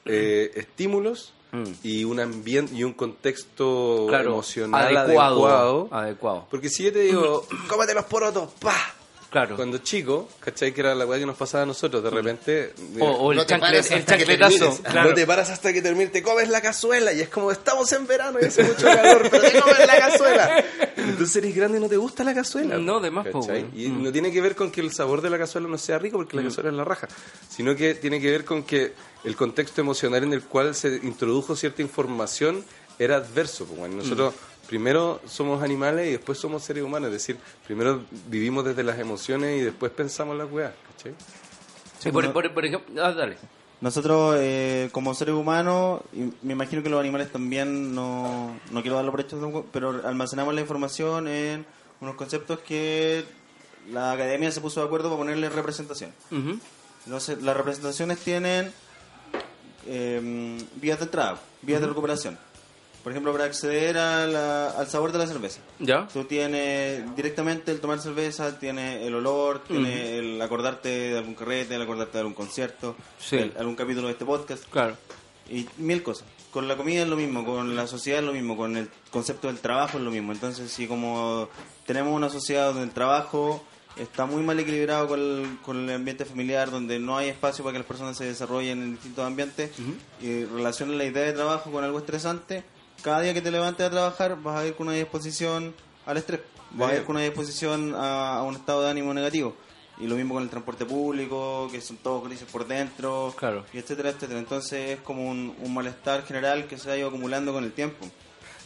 eh, 0.05 0.51
estímulos 0.55 1.33
y 1.83 2.03
un 2.03 2.19
ambiente 2.19 2.73
y 2.75 2.83
un 2.83 2.91
contexto 2.93 4.07
Claro. 4.09 4.31
emocional 4.33 4.95
adecuado. 4.97 5.45
adecuado. 5.47 5.87
Adecuado. 5.91 6.47
Porque 6.51 6.69
si 6.69 6.83
yo 6.83 6.91
te 6.93 6.99
digo, 6.99 7.45
cómete 7.69 7.93
los 7.93 8.03
porotos, 8.05 8.51
pa. 8.59 8.75
Claro. 9.29 9.55
Cuando 9.57 9.79
chico, 9.79 10.29
¿cachai? 10.39 10.71
Que 10.73 10.79
era 10.81 10.95
la 10.95 11.05
weá 11.05 11.19
que 11.19 11.25
nos 11.25 11.35
pasaba 11.35 11.63
a 11.63 11.65
nosotros, 11.65 12.01
de 12.01 12.09
repente... 12.09 12.73
O, 12.99 13.05
o 13.05 13.31
el, 13.31 13.37
No 13.39 13.45
te 13.45 13.55
el 13.55 13.63
hasta 13.63 13.95
que 13.99 14.05
chancletazo. 14.05 14.57
termines. 14.57 14.79
Claro. 14.81 15.09
No 15.09 15.15
te 15.15 15.27
paras 15.27 15.49
hasta 15.49 15.73
que 15.73 15.81
termine, 15.81 16.07
te 16.07 16.23
comes 16.23 16.47
la 16.47 16.61
cazuela 16.61 17.11
y 17.11 17.19
es 17.21 17.27
como 17.29 17.51
estamos 17.51 17.91
en 17.91 18.07
verano 18.07 18.39
y 18.41 18.45
hace 18.45 18.63
mucho 18.63 18.85
calor, 18.85 19.27
pero 19.29 19.43
te 19.43 19.59
comes 19.59 19.79
la 19.85 19.97
cazuela. 19.97 20.63
Entonces 20.97 21.35
eres 21.35 21.53
grande 21.55 21.77
y 21.79 21.81
no 21.81 21.89
te 21.89 21.97
gusta 21.97 22.23
la 22.23 22.33
cazuela. 22.33 22.77
No, 22.77 22.99
de 23.01 23.11
más. 23.11 23.25
Y 23.75 23.89
Mm. 23.89 24.03
no 24.03 24.11
tiene 24.11 24.31
que 24.31 24.39
ver 24.41 24.55
con 24.55 24.71
que 24.71 24.79
el 24.81 24.93
sabor 24.93 25.21
de 25.21 25.29
la 25.29 25.37
cazuela 25.37 25.67
no 25.67 25.77
sea 25.77 25.99
rico 25.99 26.17
porque 26.17 26.37
la 26.37 26.43
cazuela 26.43 26.69
es 26.69 26.75
la 26.75 26.85
raja, 26.85 27.07
sino 27.49 27.75
que 27.75 27.95
tiene 27.95 28.21
que 28.21 28.31
ver 28.31 28.45
con 28.45 28.63
que 28.63 28.93
el 29.25 29.35
contexto 29.35 29.81
emocional 29.81 30.23
en 30.23 30.31
el 30.33 30.43
cual 30.43 30.73
se 30.75 30.95
introdujo 31.03 31.55
cierta 31.55 31.81
información 31.81 32.63
era 32.97 33.17
adverso. 33.17 33.65
pues, 33.65 33.79
bueno. 33.79 33.95
Nosotros 33.97 34.33
primero 34.67 35.21
somos 35.25 35.61
animales 35.63 36.07
y 36.07 36.11
después 36.11 36.37
somos 36.37 36.63
seres 36.63 36.83
humanos, 36.83 37.07
es 37.07 37.13
decir, 37.13 37.37
primero 37.65 38.03
vivimos 38.27 38.65
desde 38.65 38.83
las 38.83 38.97
emociones 38.99 39.59
y 39.59 39.63
después 39.63 39.91
pensamos 39.91 40.37
las 40.37 40.51
weas. 40.51 40.73
¿cachai? 40.91 41.13
Sí, 41.99 42.11
por, 42.11 42.31
por- 42.33 42.53
por 42.53 42.65
ejemplo, 42.65 43.03
ah, 43.03 43.11
dale. 43.11 43.37
Nosotros, 43.81 44.37
eh, 44.39 44.89
como 44.91 45.13
seres 45.13 45.35
humanos, 45.35 46.01
y 46.13 46.31
me 46.41 46.53
imagino 46.53 46.81
que 46.81 46.89
los 46.89 46.99
animales 46.99 47.31
también, 47.31 47.93
no, 47.93 48.57
no 48.71 48.81
quiero 48.81 48.95
darlo 48.95 49.11
por 49.11 49.21
hecho, 49.21 49.65
pero 49.71 50.01
almacenamos 50.05 50.53
la 50.55 50.61
información 50.61 51.27
en 51.27 51.65
unos 51.99 52.15
conceptos 52.15 52.59
que 52.59 53.25
la 53.91 54.13
academia 54.13 54.51
se 54.51 54.61
puso 54.61 54.79
de 54.79 54.85
acuerdo 54.87 55.09
para 55.09 55.17
ponerle 55.19 55.49
representación. 55.49 56.11
Entonces, 57.05 57.41
las 57.43 57.55
representaciones 57.55 58.17
tienen 58.19 58.71
eh, 59.87 60.57
vías 60.77 60.99
de 60.99 61.05
entrada, 61.05 61.39
vías 61.61 61.81
de 61.81 61.87
recuperación. 61.87 62.37
Por 63.05 63.11
ejemplo, 63.11 63.31
para 63.31 63.45
acceder 63.45 63.99
a 63.99 64.25
la- 64.25 64.71
al 64.71 64.87
sabor 64.87 65.11
de 65.11 65.19
la 65.19 65.27
cerveza. 65.27 65.59
¿Ya? 65.77 66.07
Tú 66.11 66.23
tienes 66.23 67.15
directamente 67.15 67.71
el 67.71 67.79
tomar 67.79 67.99
cerveza, 67.99 68.57
tiene 68.57 69.05
el 69.05 69.13
olor, 69.13 69.61
tiene 69.63 70.17
el 70.17 70.41
acordarte 70.41 70.89
de 70.89 71.17
algún 71.19 71.35
carrete, 71.35 71.75
el 71.75 71.83
acordarte 71.83 72.13
de 72.13 72.19
algún 72.21 72.33
concierto, 72.33 72.95
Sí. 73.19 73.35
el- 73.37 73.53
algún 73.59 73.75
capítulo 73.75 74.07
de 74.07 74.13
este 74.13 74.25
podcast 74.25 74.63
Claro. 74.71 74.97
y 75.47 75.67
mil 75.77 76.01
cosas. 76.01 76.25
Con 76.49 76.67
la 76.67 76.75
comida 76.77 77.03
es 77.03 77.07
lo 77.07 77.15
mismo, 77.15 77.45
con 77.45 77.75
la 77.75 77.85
sociedad 77.85 78.21
es 78.21 78.25
lo 78.25 78.33
mismo, 78.33 78.57
con 78.57 78.75
el 78.75 78.89
concepto 79.11 79.47
del 79.49 79.59
trabajo 79.59 79.99
es 79.99 80.03
lo 80.03 80.09
mismo. 80.09 80.31
Entonces, 80.31 80.71
si 80.71 80.87
como 80.87 81.47
tenemos 81.85 82.11
una 82.11 82.31
sociedad 82.31 82.69
donde 82.69 82.85
el 82.85 82.91
trabajo 82.91 83.63
está 83.97 84.25
muy 84.25 84.41
mal 84.41 84.59
equilibrado 84.59 85.07
con 85.07 85.19
el, 85.19 85.57
con 85.63 85.77
el 85.87 85.95
ambiente 85.95 86.25
familiar, 86.25 86.71
donde 86.71 86.97
no 86.97 87.17
hay 87.17 87.29
espacio 87.29 87.63
para 87.63 87.73
que 87.73 87.79
las 87.79 87.87
personas 87.87 88.17
se 88.17 88.25
desarrollen 88.25 88.81
en 88.81 88.91
distintos 88.93 89.25
ambientes 89.27 89.69
y 90.21 90.43
relacionan 90.45 90.97
la 90.97 91.05
idea 91.05 91.23
de 91.23 91.33
trabajo 91.33 91.71
con 91.71 91.83
algo 91.83 91.99
estresante, 91.99 92.63
cada 93.05 93.21
día 93.21 93.33
que 93.35 93.41
te 93.41 93.51
levantes 93.51 93.85
a 93.85 93.89
trabajar 93.91 94.35
vas 94.41 94.59
a 94.61 94.65
ir 94.65 94.73
con 94.73 94.87
una 94.87 94.95
disposición 94.97 95.75
al 96.07 96.17
estrés, 96.17 96.41
vas 96.71 96.91
a 96.91 96.95
ir 96.95 97.03
con 97.03 97.15
una 97.15 97.23
disposición 97.23 97.93
a, 97.95 98.37
a 98.39 98.43
un 98.43 98.55
estado 98.55 98.81
de 98.83 98.89
ánimo 98.89 99.13
negativo. 99.13 99.55
Y 99.97 100.07
lo 100.07 100.15
mismo 100.15 100.33
con 100.33 100.43
el 100.43 100.49
transporte 100.49 100.85
público, 100.85 101.69
que 101.71 101.79
son 101.81 101.97
todos 101.97 102.23
grises 102.25 102.47
por 102.51 102.67
dentro, 102.67 103.33
Claro. 103.37 103.63
y 103.71 103.77
etcétera, 103.77 104.09
etcétera. 104.09 104.39
Entonces 104.39 104.89
es 104.97 104.99
como 105.01 105.29
un, 105.29 105.55
un 105.61 105.73
malestar 105.73 106.25
general 106.25 106.65
que 106.67 106.77
se 106.77 106.91
ha 106.91 106.97
ido 106.97 107.07
acumulando 107.07 107.53
con 107.53 107.63
el 107.63 107.71
tiempo. 107.71 108.05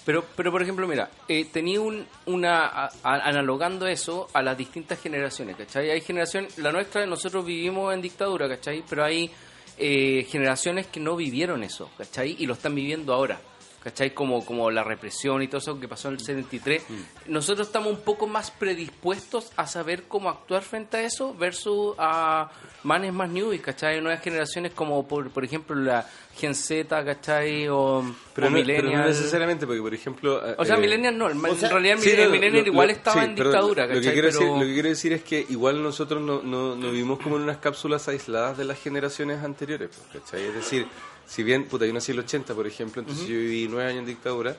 Pero, 0.05 0.25
pero 0.35 0.51
por 0.51 0.63
ejemplo, 0.63 0.87
mira, 0.87 1.11
eh, 1.27 1.45
tenía 1.45 1.81
un, 1.81 2.07
una, 2.25 2.65
a- 2.65 2.89
analogando 3.03 3.85
eso 3.85 4.27
a 4.33 4.41
las 4.41 4.57
distintas 4.57 4.99
generaciones, 4.99 5.55
¿cachai? 5.55 5.91
Hay 5.91 6.01
generaciones, 6.01 6.57
la 6.57 6.71
nuestra, 6.71 7.05
nosotros 7.05 7.45
vivimos 7.45 7.93
en 7.93 8.01
dictadura, 8.01 8.47
¿cachai? 8.47 8.83
Pero 8.89 9.03
hay 9.03 9.29
eh, 9.77 10.25
generaciones 10.29 10.87
que 10.87 10.99
no 10.99 11.15
vivieron 11.15 11.63
eso, 11.63 11.91
¿cachai? 11.95 12.35
Y 12.39 12.47
lo 12.47 12.53
están 12.53 12.73
viviendo 12.73 13.13
ahora. 13.13 13.39
¿Cachai? 13.83 14.13
Como, 14.13 14.45
como 14.45 14.69
la 14.69 14.83
represión 14.83 15.41
y 15.41 15.47
todo 15.47 15.59
eso 15.59 15.79
que 15.79 15.87
pasó 15.87 16.09
en 16.09 16.15
el 16.15 16.19
73. 16.19 16.83
Nosotros 17.27 17.67
estamos 17.67 17.93
un 17.93 18.01
poco 18.01 18.27
más 18.27 18.51
predispuestos 18.51 19.51
a 19.55 19.67
saber 19.67 20.03
cómo 20.03 20.29
actuar 20.29 20.63
frente 20.63 20.97
a 20.97 21.03
eso 21.03 21.33
versus 21.33 21.95
a 21.97 22.51
manes 22.83 23.13
más 23.13 23.29
newbies, 23.29 23.61
¿cachai? 23.61 24.01
Nuevas 24.01 24.21
generaciones 24.21 24.73
como, 24.73 25.07
por, 25.07 25.29
por 25.31 25.45
ejemplo, 25.45 25.75
la 25.77 26.05
Gen 26.35 26.55
Z, 26.55 27.05
¿cachai? 27.05 27.69
O, 27.69 28.03
Pero, 28.35 28.47
o 28.47 28.49
no, 28.49 28.57
pero 28.65 28.89
no 28.91 29.05
necesariamente, 29.05 29.65
porque 29.65 29.81
por 29.81 29.93
ejemplo... 29.93 30.41
O 30.57 30.65
sea, 30.65 30.75
eh, 30.75 30.79
Millennial 30.79 31.17
no, 31.17 31.29
en 31.29 31.39
sea, 31.57 31.69
realidad 31.69 31.97
Sí, 31.99 32.13
no, 32.17 32.29
Millennial 32.29 32.63
lo- 32.65 32.71
igual 32.71 32.87
lo- 32.87 32.93
estaba 32.93 33.21
sí, 33.23 33.29
en 33.29 33.35
perdón, 33.35 33.51
dictadura, 33.53 33.83
lo 33.87 33.93
que, 33.93 33.99
¿cachai? 33.99 34.13
quiero 34.13 34.27
Pero- 34.27 34.39
decir, 34.39 34.53
lo 34.57 34.65
que 34.67 34.73
quiero 34.73 34.89
decir 34.89 35.13
es 35.13 35.23
que 35.23 35.45
igual 35.49 35.81
nosotros 35.81 36.21
no, 36.21 36.41
no, 36.41 36.75
no 36.75 36.91
vivimos 36.91 37.19
como 37.19 37.37
en 37.37 37.43
unas 37.43 37.57
cápsulas 37.57 38.07
aisladas 38.09 38.57
de 38.57 38.65
las 38.65 38.77
generaciones 38.79 39.41
anteriores, 39.43 39.89
pues, 40.11 40.21
¿cachai? 40.23 40.43
Es 40.45 40.53
decir, 40.53 40.85
si 41.29 41.43
bien, 41.43 41.65
puta, 41.65 41.85
yo 41.85 41.93
nací 41.93 42.11
en 42.11 42.17
el 42.19 42.25
80, 42.25 42.53
por 42.55 42.65
ejemplo, 42.67 43.01
entonces 43.01 43.27
yo 43.27 43.35
viví 43.37 43.67
nueve 43.69 43.89
años 43.89 43.99
en 43.99 44.07
dictadura, 44.07 44.57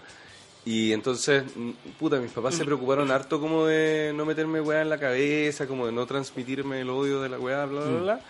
y 0.65 0.93
entonces, 0.93 1.43
mm, 1.57 1.71
puta, 1.99 2.19
mis 2.21 2.31
papás 2.33 2.55
se 2.55 2.65
preocuparon 2.65 3.11
harto 3.11 3.41
como 3.41 3.67
de 3.67 4.13
no 4.15 4.25
meterme 4.25 4.61
weá 4.61 4.83
en 4.83 4.89
la 4.91 4.99
cabeza, 5.01 5.67
como 5.67 5.87
de 5.87 5.93
no 5.93 6.07
transmitirme 6.07 6.81
el 6.83 6.91
odio 6.91 7.21
de 7.23 7.29
la 7.29 7.39
weá, 7.39 7.65
bla, 7.67 7.81
bla, 7.81 7.99
bla. 8.01 8.21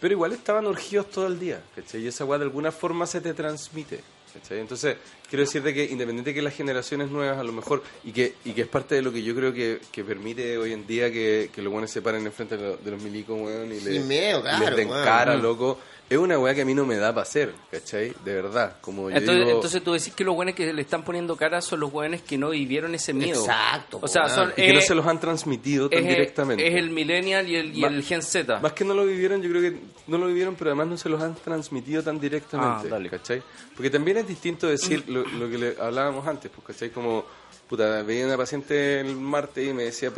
Pero 0.00 0.12
igual 0.12 0.32
estaban 0.32 0.66
urgidos 0.66 1.10
todo 1.10 1.26
el 1.26 1.38
día, 1.38 1.62
¿cachai? 1.74 2.02
Y 2.02 2.08
esa 2.08 2.24
weá 2.24 2.38
de 2.38 2.44
alguna 2.44 2.70
forma 2.72 3.06
se 3.06 3.20
te 3.22 3.32
transmite, 3.32 4.00
¿cachai? 4.34 4.58
Entonces, 4.58 4.96
quiero 5.30 5.44
decirte 5.44 5.72
que 5.72 5.84
independiente 5.84 6.30
de 6.30 6.34
que 6.34 6.42
las 6.42 6.54
generaciones 6.54 7.08
nuevas 7.10 7.38
a 7.38 7.44
lo 7.44 7.52
mejor, 7.52 7.82
y 8.02 8.12
que, 8.12 8.34
y 8.44 8.52
que 8.52 8.62
es 8.62 8.68
parte 8.68 8.96
de 8.96 9.02
lo 9.02 9.12
que 9.12 9.22
yo 9.22 9.34
creo 9.34 9.54
que, 9.54 9.80
que 9.92 10.04
permite 10.04 10.58
hoy 10.58 10.72
en 10.72 10.86
día 10.86 11.10
que, 11.10 11.48
que 11.54 11.62
los 11.62 11.72
buenos 11.72 11.90
se 11.90 12.02
paren 12.02 12.26
enfrente 12.26 12.56
de, 12.58 12.62
lo- 12.64 12.76
de 12.76 12.90
los 12.90 13.00
milicos, 13.00 13.40
weón, 13.40 13.72
y, 13.72 13.80
le- 13.80 13.92
Sin 14.00 14.08
miedo, 14.08 14.40
y 14.40 14.42
claro, 14.42 14.66
les 14.66 14.76
den 14.76 14.88
cara, 15.04 15.36
loco. 15.36 15.78
Es 16.10 16.18
una 16.18 16.38
weá 16.38 16.54
que 16.54 16.60
a 16.60 16.64
mí 16.66 16.74
no 16.74 16.84
me 16.84 16.96
da 16.96 17.08
para 17.14 17.22
hacer, 17.22 17.54
¿cachai? 17.70 18.12
De 18.24 18.34
verdad, 18.34 18.76
como 18.82 19.08
yo 19.08 19.16
Entonces, 19.16 19.44
digo... 19.46 19.56
entonces 19.56 19.82
tú 19.82 19.92
decís 19.94 20.12
que 20.14 20.22
los 20.22 20.34
buenos 20.34 20.54
que 20.54 20.70
le 20.70 20.82
están 20.82 21.02
poniendo 21.02 21.34
cara 21.34 21.62
son 21.62 21.80
los 21.80 21.90
buenos 21.90 22.20
que 22.20 22.36
no 22.36 22.50
vivieron 22.50 22.94
ese 22.94 23.14
miedo. 23.14 23.40
Exacto, 23.40 24.00
O 24.02 24.06
sea, 24.06 24.28
son, 24.28 24.50
y 24.50 24.66
que 24.66 24.72
no 24.74 24.80
se 24.82 24.94
los 24.94 25.06
han 25.06 25.18
transmitido 25.18 25.88
tan 25.88 26.00
es, 26.00 26.08
directamente. 26.08 26.66
es 26.68 26.74
el 26.74 26.90
Millennial 26.90 27.48
y 27.48 27.56
el, 27.56 27.74
y 27.76 27.84
el 27.84 28.02
Gen 28.02 28.20
Z. 28.22 28.60
Más 28.60 28.72
que 28.74 28.84
no 28.84 28.92
lo 28.92 29.06
vivieron, 29.06 29.40
yo 29.40 29.48
creo 29.48 29.62
que 29.62 29.78
no 30.06 30.18
lo 30.18 30.26
vivieron, 30.26 30.54
pero 30.56 30.70
además 30.70 30.88
no 30.88 30.96
se 30.98 31.08
los 31.08 31.22
han 31.22 31.34
transmitido 31.36 32.02
tan 32.02 32.20
directamente, 32.20 32.86
Ah, 32.88 32.90
dale. 32.90 33.08
¿cachai? 33.08 33.42
Porque 33.74 33.88
también 33.88 34.18
es 34.18 34.28
distinto 34.28 34.66
decir 34.68 35.04
lo, 35.08 35.24
lo 35.24 35.48
que 35.50 35.56
le 35.58 35.76
hablábamos 35.80 36.26
antes, 36.26 36.50
pues, 36.54 36.66
¿cachai? 36.66 36.90
Como, 36.90 37.24
puta, 37.66 38.02
veía 38.02 38.26
una 38.26 38.36
paciente 38.36 39.00
el 39.00 39.16
martes 39.16 39.66
y 39.68 39.72
me 39.72 39.84
decía, 39.84 40.12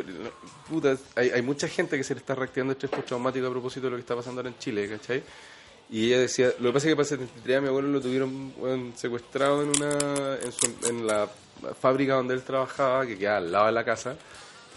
puta, 0.68 0.96
hay, 1.14 1.30
hay 1.30 1.42
mucha 1.42 1.68
gente 1.68 1.96
que 1.96 2.02
se 2.02 2.12
le 2.14 2.18
está 2.20 2.34
reactivando 2.34 2.72
estrés 2.72 2.90
postraumático 2.90 3.46
a 3.46 3.50
propósito 3.50 3.86
de 3.86 3.90
lo 3.92 3.96
que 3.96 4.00
está 4.00 4.16
pasando 4.16 4.40
ahora 4.40 4.48
en 4.50 4.58
Chile, 4.58 4.88
¿cachai? 4.88 5.22
Y 5.90 6.06
ella 6.06 6.18
decía, 6.20 6.52
lo 6.58 6.68
que 6.70 6.72
pasa 6.74 6.86
es 6.88 6.92
que 6.92 6.96
para 6.96 7.02
el 7.04 7.08
73 7.08 7.58
a 7.58 7.60
mi 7.60 7.68
abuelo 7.68 7.88
lo 7.88 8.00
tuvieron 8.00 8.52
secuestrado 8.96 9.62
en 9.62 9.68
una 9.70 10.36
en, 10.42 10.52
su- 10.52 10.88
en 10.88 11.06
la 11.06 11.28
fábrica 11.80 12.14
donde 12.14 12.34
él 12.34 12.42
trabajaba, 12.42 13.06
que 13.06 13.16
queda 13.16 13.36
al 13.38 13.52
lado 13.52 13.66
de 13.66 13.72
la 13.72 13.84
casa, 13.84 14.16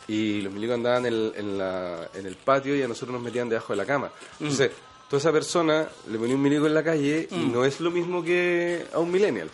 y 0.07 0.41
los 0.41 0.53
milicos 0.53 0.75
andaban 0.75 1.05
en 1.07 1.13
el, 1.13 1.33
en, 1.35 1.57
la- 1.57 2.09
en 2.13 2.25
el 2.25 2.35
patio 2.35 2.75
y 2.75 2.81
a 2.83 2.87
nosotros 2.87 3.13
nos 3.13 3.23
metían 3.23 3.49
debajo 3.49 3.73
de 3.73 3.77
la 3.77 3.85
cama. 3.85 4.11
Entonces, 4.39 4.71
toda 5.09 5.19
esa 5.19 5.31
persona 5.31 5.87
le 6.11 6.17
ponía 6.19 6.35
un 6.35 6.41
milico 6.43 6.67
en 6.67 6.73
la 6.75 6.83
calle 6.83 7.27
y 7.31 7.35
no 7.47 7.65
es 7.65 7.79
lo 7.79 7.89
mismo 7.89 8.23
que 8.23 8.85
a 8.93 8.99
un 8.99 9.11
millennial. 9.11 9.49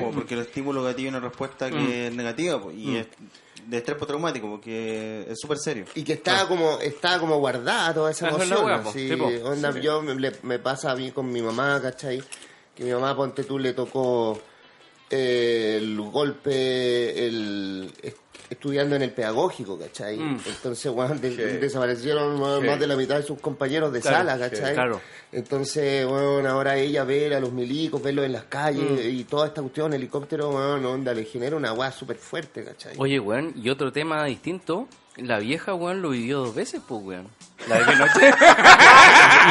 No, 0.00 0.12
porque 0.14 0.32
el 0.34 0.40
estímulo 0.40 0.82
gatillo 0.82 1.08
es 1.10 1.14
una 1.14 1.20
respuesta 1.28 1.70
que 1.70 2.06
es 2.06 2.14
negativa 2.14 2.60
y 2.74 2.96
es 2.96 3.06
de 3.66 3.78
estrés 3.78 3.96
postraumático, 3.96 4.48
porque 4.48 5.26
es 5.28 5.38
súper 5.40 5.58
serio. 5.58 5.84
Y 5.94 6.04
que 6.04 6.14
está 6.14 6.46
como 6.46 6.78
está 6.80 7.18
como 7.18 7.38
guardada 7.38 7.92
toda 7.94 8.10
esa 8.10 8.28
Es 8.28 8.48
la 8.48 8.76
emoción. 8.76 8.92
sí, 8.92 9.12
onda, 9.42 9.78
Yo 9.80 10.02
me, 10.02 10.58
pasa 10.58 10.92
a 10.92 10.96
mí 10.96 11.10
con 11.10 11.30
mi 11.30 11.42
mamá, 11.42 11.80
¿cachai? 11.82 12.22
Que 12.74 12.84
mi 12.84 12.92
mamá, 12.92 13.16
ponte 13.16 13.44
tú, 13.44 13.58
le 13.58 13.72
tocó 13.72 14.40
eh, 15.10 15.78
el 15.80 16.00
golpe, 16.00 17.26
el 17.26 17.55
estudiando 18.50 18.96
en 18.96 19.02
el 19.02 19.10
pedagógico, 19.12 19.78
¿cachai? 19.78 20.16
Mm. 20.18 20.40
Entonces, 20.46 20.92
weón, 20.92 21.20
de- 21.20 21.30
Sí. 21.30 21.36
desaparecieron 21.58 22.40
weón, 22.40 22.62
Sí. 22.62 22.66
más 22.68 22.80
de 22.80 22.86
la 22.86 22.96
mitad 22.96 23.16
de 23.16 23.22
sus 23.22 23.40
compañeros 23.40 23.92
de 23.92 24.00
Claro, 24.00 24.16
sala, 24.18 24.34
sí, 24.34 24.40
¿cachai? 24.40 24.74
claro. 24.74 25.00
Entonces, 25.32 26.06
bueno, 26.06 26.48
ahora 26.48 26.76
ella 26.76 27.04
ver 27.04 27.34
a 27.34 27.40
los 27.40 27.52
milicos, 27.52 28.02
verlos 28.02 28.24
en 28.24 28.32
las 28.32 28.44
calles 28.44 28.84
Mm. 29.04 29.08
y 29.18 29.24
toda 29.24 29.48
esta 29.48 29.60
cuestión, 29.60 29.92
helicóptero, 29.92 30.50
bueno, 30.50 30.92
onda, 30.92 31.12
le 31.12 31.24
genera 31.24 31.56
una 31.56 31.72
weá 31.72 31.90
súper 31.92 32.16
fuerte, 32.16 32.64
¿cachai? 32.64 32.94
Oye, 32.98 33.18
weón, 33.20 33.52
y 33.56 33.68
otro 33.68 33.92
tema 33.92 34.24
distinto. 34.24 34.88
La 35.16 35.38
vieja, 35.38 35.72
weón, 35.74 36.02
lo 36.02 36.10
vivió 36.10 36.40
dos 36.40 36.54
veces, 36.54 36.80
pues, 36.86 37.00
weón. 37.02 37.28
La 37.68 37.78
de 37.78 37.84
Pinochet. 37.92 38.34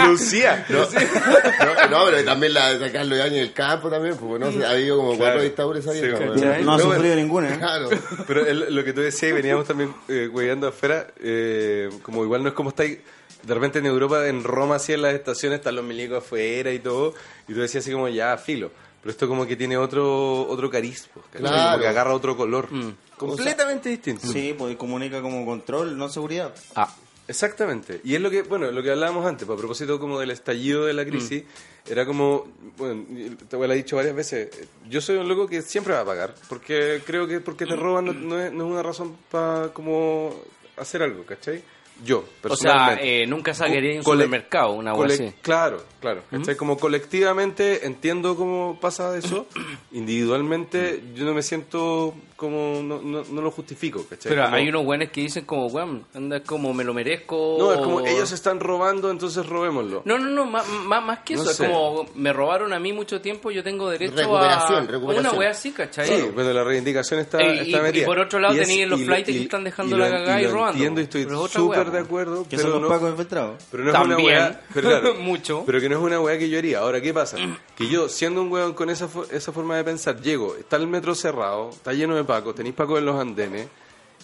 Lucía. 0.08 0.66
No, 0.70 0.80
no, 0.80 1.90
no, 1.90 2.06
pero 2.12 2.24
también 2.24 2.54
la 2.54 2.74
de 2.76 2.92
Carlos 2.92 3.18
Yañez 3.18 3.40
del 3.40 3.54
campo 3.54 3.90
también, 3.90 4.16
porque 4.18 4.40
no 4.46 4.66
ha 4.66 4.70
habido 4.72 4.98
como 4.98 5.18
cuatro 5.18 5.42
dictaduras 5.42 5.86
weón. 5.86 6.66
No 6.66 6.74
ha 6.74 6.78
Pero 6.78 6.92
sufrido 6.94 7.16
ninguna. 7.16 7.54
¿eh? 7.54 7.58
Claro. 7.58 7.90
Pero 8.28 8.46
el- 8.46 8.76
lo 8.76 8.84
que 8.84 8.94
tú 8.94 9.02
decías, 9.02 9.32
y 9.32 9.34
veníamos 9.34 9.66
también 9.68 9.94
eh, 10.08 10.30
hueveando 10.32 10.68
afuera, 10.68 11.08
eh, 11.20 11.90
como 12.04 12.24
igual 12.24 12.44
no 12.44 12.50
es 12.50 12.56
como 12.56 12.70
estáis, 12.70 13.00
de 13.44 13.54
repente 13.54 13.80
en 13.80 13.86
Europa, 13.88 14.28
en 14.28 14.44
Roma, 14.44 14.76
así 14.76 14.94
en 14.94 15.02
las 15.02 15.14
estaciones, 15.14 15.60
están 15.60 15.76
los 15.76 15.86
milicos 15.86 16.20
afuera 16.20 16.72
y 16.72 16.80
todo, 16.80 17.14
y 17.48 17.54
tú 17.54 17.60
decías 17.62 17.84
así 17.84 17.92
como, 17.92 18.08
ya, 18.08 18.38
filo. 18.38 18.72
Pero 19.06 19.12
esto 19.12 19.28
como 19.28 19.46
que 19.46 19.56
tiene 19.56 19.78
otro 19.78 20.48
otro 20.48 20.68
cariz, 20.68 21.08
pues, 21.14 21.28
¿cachai? 21.28 21.42
Claro. 21.42 21.72
como 21.74 21.82
que 21.84 21.88
agarra 21.88 22.14
otro 22.16 22.36
color. 22.36 22.68
Completamente 23.16 23.90
distinto. 23.90 24.26
Sí, 24.26 24.56
pues 24.58 24.76
comunica 24.78 25.22
como 25.22 25.46
control, 25.46 25.96
no 25.96 26.10
seguridad. 26.10 26.56
Ah, 26.74 26.92
Exactamente. 27.28 28.02
Y 28.04 28.16
es 28.16 28.22
lo 28.22 28.32
que, 28.32 28.42
bueno, 28.42 28.72
lo 28.72 28.82
que 28.82 28.90
hablábamos 28.90 29.28
antes, 29.28 29.46
pues, 29.46 29.56
a 29.56 29.60
propósito 29.60 30.00
como 30.00 30.20
del 30.20 30.32
estallido 30.32 30.86
de 30.86 30.94
la 30.94 31.06
crisis, 31.06 31.44
era 31.88 32.04
como, 32.04 32.48
bueno, 32.78 33.06
te 33.48 33.58
lo 33.58 33.72
he 33.72 33.76
dicho 33.76 33.96
varias 33.96 34.16
veces, 34.16 34.50
yo 34.90 35.02
soy 35.02 35.18
un 35.18 35.28
loco 35.28 35.48
que 35.48 35.62
siempre 35.62 35.94
va 35.94 36.00
a 36.02 36.06
pagar, 36.06 36.34
porque 36.50 37.04
creo 37.06 37.28
que 37.28 37.42
porque 37.42 37.68
te 37.68 37.76
roban 37.76 38.06
no, 38.06 38.14
no 38.14 38.40
es, 38.40 38.52
no 38.52 38.66
es 38.66 38.72
una 38.72 38.84
razón 38.84 39.18
para 39.30 39.70
como 39.70 40.36
hacer 40.78 41.04
algo, 41.04 41.26
¿cachai? 41.26 41.64
Yo, 42.04 42.20
o 42.20 42.24
sea, 42.24 42.42
personalmente. 42.42 43.24
eh, 43.24 43.28
nunca 43.28 43.54
sacaría 43.54 43.92
en 43.94 43.98
un 44.00 44.04
Cole- 44.04 44.26
supermercado, 44.26 44.74
una 44.74 44.92
Cole- 44.94 45.14
así. 45.14 45.34
Claro, 45.42 45.82
claro. 46.02 46.24
¿cachai? 46.30 46.56
Como 46.58 46.78
colectivamente 46.78 47.86
entiendo 47.88 48.36
cómo 48.36 48.78
pasa 48.82 49.18
eso, 49.18 49.48
individualmente 49.92 51.02
yo 51.16 51.26
no 51.26 51.34
me 51.34 51.42
siento 51.42 52.14
como, 52.36 52.82
no, 52.84 53.02
no, 53.02 53.24
no 53.24 53.42
lo 53.42 53.50
justifico, 53.50 54.06
¿cachai? 54.10 54.30
Pero 54.30 54.44
Como- 54.44 54.56
hay 54.58 54.68
unos 54.68 54.86
weones 54.86 55.10
que 55.10 55.22
dicen 55.22 55.46
como, 55.46 55.68
weón, 55.68 56.06
anda 56.14 56.42
como 56.42 56.74
me 56.74 56.84
lo 56.84 56.94
merezco. 56.94 57.56
No, 57.58 57.72
es 57.72 57.78
como 57.80 57.96
o- 57.98 58.06
ellos 58.06 58.30
están 58.34 58.60
robando, 58.60 59.10
entonces 59.10 59.46
robémoslo. 59.46 60.02
No, 60.06 60.18
no, 60.18 60.30
no, 60.30 60.46
más, 60.46 60.68
más, 60.68 61.02
más 61.04 61.20
que 61.20 61.36
No 61.36 61.44
eso. 61.44 61.52
Es 61.52 61.58
sé. 61.58 61.68
como 61.68 62.06
me 62.16 62.34
robaron 62.34 62.74
a 62.74 62.80
mí 62.80 62.92
mucho 62.92 63.22
tiempo, 63.22 63.52
yo 63.52 63.64
tengo 63.64 63.90
derecho 63.90 64.16
Recuperación, 64.18 64.84
a. 64.84 64.92
recuperación. 64.92 65.32
Una 65.34 65.40
wea 65.40 65.50
así, 65.52 65.72
¿cachai? 65.72 66.08
Sí, 66.08 66.28
pero 66.36 66.52
la 66.52 66.64
reivindicación 66.66 67.22
está, 67.22 67.40
Eh, 67.40 67.56
y- 67.64 67.72
está 67.72 67.82
metida. 67.82 68.04
y 68.04 68.06
por 68.06 68.20
otro 68.20 68.40
lado 68.40 68.54
tenéis 68.56 68.86
los 68.88 69.00
y- 69.00 69.06
flights 69.06 69.30
y- 69.30 69.34
que 69.34 69.44
están 69.44 69.64
dejando 69.64 69.96
y 69.96 70.00
la 70.00 70.10
cagada 70.10 70.42
y 70.42 70.48
robando, 70.48 70.72
Entiendo 70.74 71.00
y 71.00 71.04
estoy 71.06 71.24
súper 71.50 71.85
de 71.92 72.00
acuerdo, 72.00 72.44
Que 72.44 72.58
pero 72.58 72.64
son 72.64 72.72
los 72.74 72.82
no, 72.82 72.88
pacos 72.90 73.10
infiltrados. 73.12 73.64
pero 73.72 73.84
no 73.84 73.90
es 73.90 73.94
También. 73.96 74.20
una 74.20 74.26
weá, 74.28 74.62
pero 74.74 74.90
claro, 74.90 75.16
Mucho. 75.20 75.64
pero 75.66 75.80
que 75.80 75.90
no 75.90 75.98
es 75.98 76.02
una 76.04 76.20
weá 76.20 76.38
que 76.38 76.50
yo 76.50 76.58
haría. 76.58 76.80
Ahora, 76.80 77.02
¿qué 77.02 77.14
pasa? 77.14 77.38
Que 77.76 77.88
yo, 77.88 78.10
siendo 78.10 78.42
un 78.42 78.52
weón 78.52 78.74
con 78.74 78.90
esa, 78.90 79.08
esa 79.32 79.52
forma 79.52 79.78
de 79.78 79.84
pensar, 79.84 80.22
llego, 80.22 80.56
está 80.56 80.76
el 80.78 80.88
metro 80.88 81.16
cerrado, 81.16 81.70
está 81.72 81.94
lleno 81.94 82.16
de 82.16 82.24
pacos, 82.24 82.56
tenéis 82.56 82.76
pacos 82.76 83.00
en 83.00 83.06
los 83.06 83.20
andenes, 83.20 83.68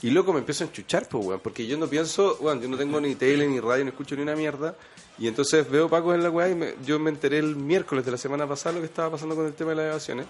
Y 0.03 0.09
loco, 0.09 0.33
me 0.33 0.39
empiezo 0.39 0.63
a 0.63 0.67
enchuchar, 0.67 1.07
pues, 1.07 1.23
weón. 1.25 1.39
Porque 1.43 1.67
yo 1.67 1.77
no 1.77 1.85
pienso, 1.87 2.37
weón, 2.39 2.59
yo 2.61 2.67
no 2.67 2.75
tengo 2.77 2.99
ni 2.99 3.13
tele, 3.15 3.47
ni 3.47 3.59
radio, 3.59 3.83
no 3.83 3.89
escucho 3.91 4.15
ni 4.15 4.23
una 4.23 4.35
mierda. 4.35 4.75
Y 5.19 5.27
entonces 5.27 5.69
veo 5.69 5.87
Paco 5.89 6.13
en 6.15 6.23
la 6.23 6.31
weá 6.31 6.49
y 6.49 6.55
me- 6.55 6.73
yo 6.83 6.97
me 6.97 7.11
enteré 7.11 7.37
el 7.37 7.55
miércoles 7.55 8.03
de 8.03 8.09
la 8.11 8.17
semana 8.17 8.47
pasada 8.47 8.73
lo 8.75 8.79
que 8.81 8.87
estaba 8.87 9.11
pasando 9.11 9.35
con 9.35 9.45
el 9.45 9.53
tema 9.53 9.71
de 9.71 9.75
las 9.75 9.85
evasión. 9.87 10.25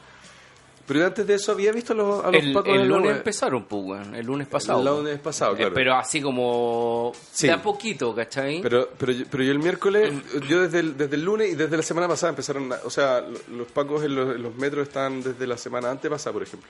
Pero 0.87 0.99
yo 1.01 1.05
antes 1.07 1.25
de 1.27 1.33
eso 1.35 1.51
había 1.51 1.71
visto 1.71 1.93
a 1.93 1.95
los, 1.95 2.23
a 2.25 2.31
los 2.31 2.41
El, 2.43 2.53
Pacos 2.53 2.73
el 2.75 2.87
lunes 2.87 3.11
empezaron, 3.17 3.63
pues. 3.65 4.07
El 4.13 4.25
lunes 4.25 4.47
pasado. 4.47 4.79
El 4.79 4.85
pues. 4.87 4.97
lunes 4.97 5.19
pasado, 5.19 5.53
Eh, 5.53 5.57
claro. 5.57 5.73
Pero 5.73 5.95
así 5.95 6.21
como. 6.21 7.11
Sí. 7.31 7.47
De 7.47 7.53
a 7.53 7.61
poquito, 7.61 8.13
¿cachai? 8.15 8.61
Pero, 8.61 8.89
pero, 8.97 9.11
yo- 9.11 9.25
pero 9.29 9.43
yo 9.43 9.51
el 9.51 9.59
miércoles, 9.59 10.13
yo 10.49 10.61
desde 10.63 10.79
el, 10.79 10.97
desde 10.97 11.15
el 11.15 11.23
lunes 11.23 11.51
y 11.51 11.55
desde 11.55 11.77
la 11.77 11.83
semana 11.83 12.07
pasada 12.07 12.29
empezaron, 12.31 12.71
a- 12.73 12.79
o 12.83 12.89
sea, 12.89 13.21
lo- 13.21 13.57
los 13.57 13.67
pacos 13.71 14.03
en 14.03 14.15
los, 14.15 14.35
en 14.35 14.43
los 14.43 14.55
metros 14.55 14.87
están 14.87 15.21
desde 15.23 15.47
la 15.47 15.57
semana 15.57 15.89
antepasada, 15.91 16.33
por 16.33 16.43
ejemplo. 16.43 16.69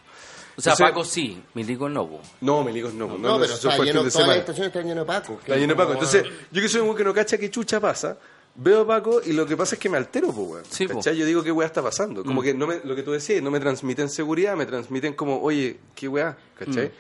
o 0.57 0.61
sea, 0.61 0.73
entonces- 0.73 0.85
Paco 0.93 1.05
sí, 1.05 1.41
Milico 1.53 1.87
no, 1.89 2.07
po. 2.07 2.21
No, 2.41 2.63
Milicos 2.63 2.93
no, 2.93 3.07
no, 3.07 3.17
No, 3.17 3.39
pero 3.39 3.53
eso 3.53 3.69
está 3.69 3.83
lleno, 3.83 4.03
de 4.03 4.11
todas 4.11 4.27
las 4.27 4.37
estaciones 4.37 4.67
están 4.67 4.83
llenas 4.83 5.03
de 5.03 5.05
Paco. 5.05 5.33
Está 5.41 5.55
lleno 5.55 5.67
de 5.73 5.75
Paco. 5.77 5.93
Entonces, 5.93 6.25
yo 6.51 6.61
que 6.61 6.67
soy 6.69 6.81
un 6.81 6.87
güey 6.87 6.97
que 6.97 7.03
no 7.05 7.13
cacha 7.13 7.37
que 7.37 7.49
chucha 7.49 7.79
pasa, 7.79 8.17
veo 8.55 8.81
a 8.81 8.87
Paco 8.87 9.21
y 9.25 9.33
lo 9.33 9.45
que 9.45 9.55
pasa 9.57 9.75
es 9.75 9.79
que 9.79 9.89
me 9.89 9.97
altero, 9.97 10.27
pues, 10.27 10.47
weón. 10.47 10.63
Sí. 10.69 10.87
Yo 10.87 11.25
digo, 11.25 11.43
¿qué 11.43 11.51
weá 11.51 11.67
está 11.67 11.81
pasando? 11.81 12.23
Como 12.23 12.41
que 12.41 12.53
no 12.53 12.67
me, 12.67 12.81
lo 12.83 12.95
que 12.95 13.03
tú 13.03 13.11
decías, 13.11 13.41
no 13.41 13.51
me 13.51 13.59
transmiten 13.59 14.09
seguridad, 14.09 14.55
me 14.55 14.65
transmiten 14.65 15.13
como, 15.13 15.41
oye, 15.41 15.77
¿qué 15.95 16.07
weá? 16.07 16.37
¿Cachai? 16.57 16.91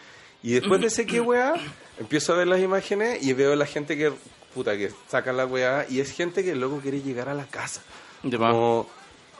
Y 0.43 0.53
después 0.53 0.81
de 0.81 0.87
ese 0.87 1.05
qué 1.05 1.21
weá, 1.21 1.53
empiezo 1.99 2.33
a 2.33 2.37
ver 2.37 2.47
las 2.47 2.59
imágenes 2.59 3.23
y 3.23 3.33
veo 3.33 3.53
a 3.53 3.55
la 3.55 3.65
gente 3.65 3.95
que, 3.95 4.11
puta, 4.53 4.75
que 4.77 4.91
saca 5.07 5.31
la 5.31 5.45
weá 5.45 5.85
y 5.89 5.99
es 5.99 6.11
gente 6.11 6.43
que 6.43 6.55
luego 6.55 6.79
quiere 6.79 7.01
llegar 7.01 7.29
a 7.29 7.33
la 7.33 7.45
casa. 7.45 7.81
Como, 8.21 8.87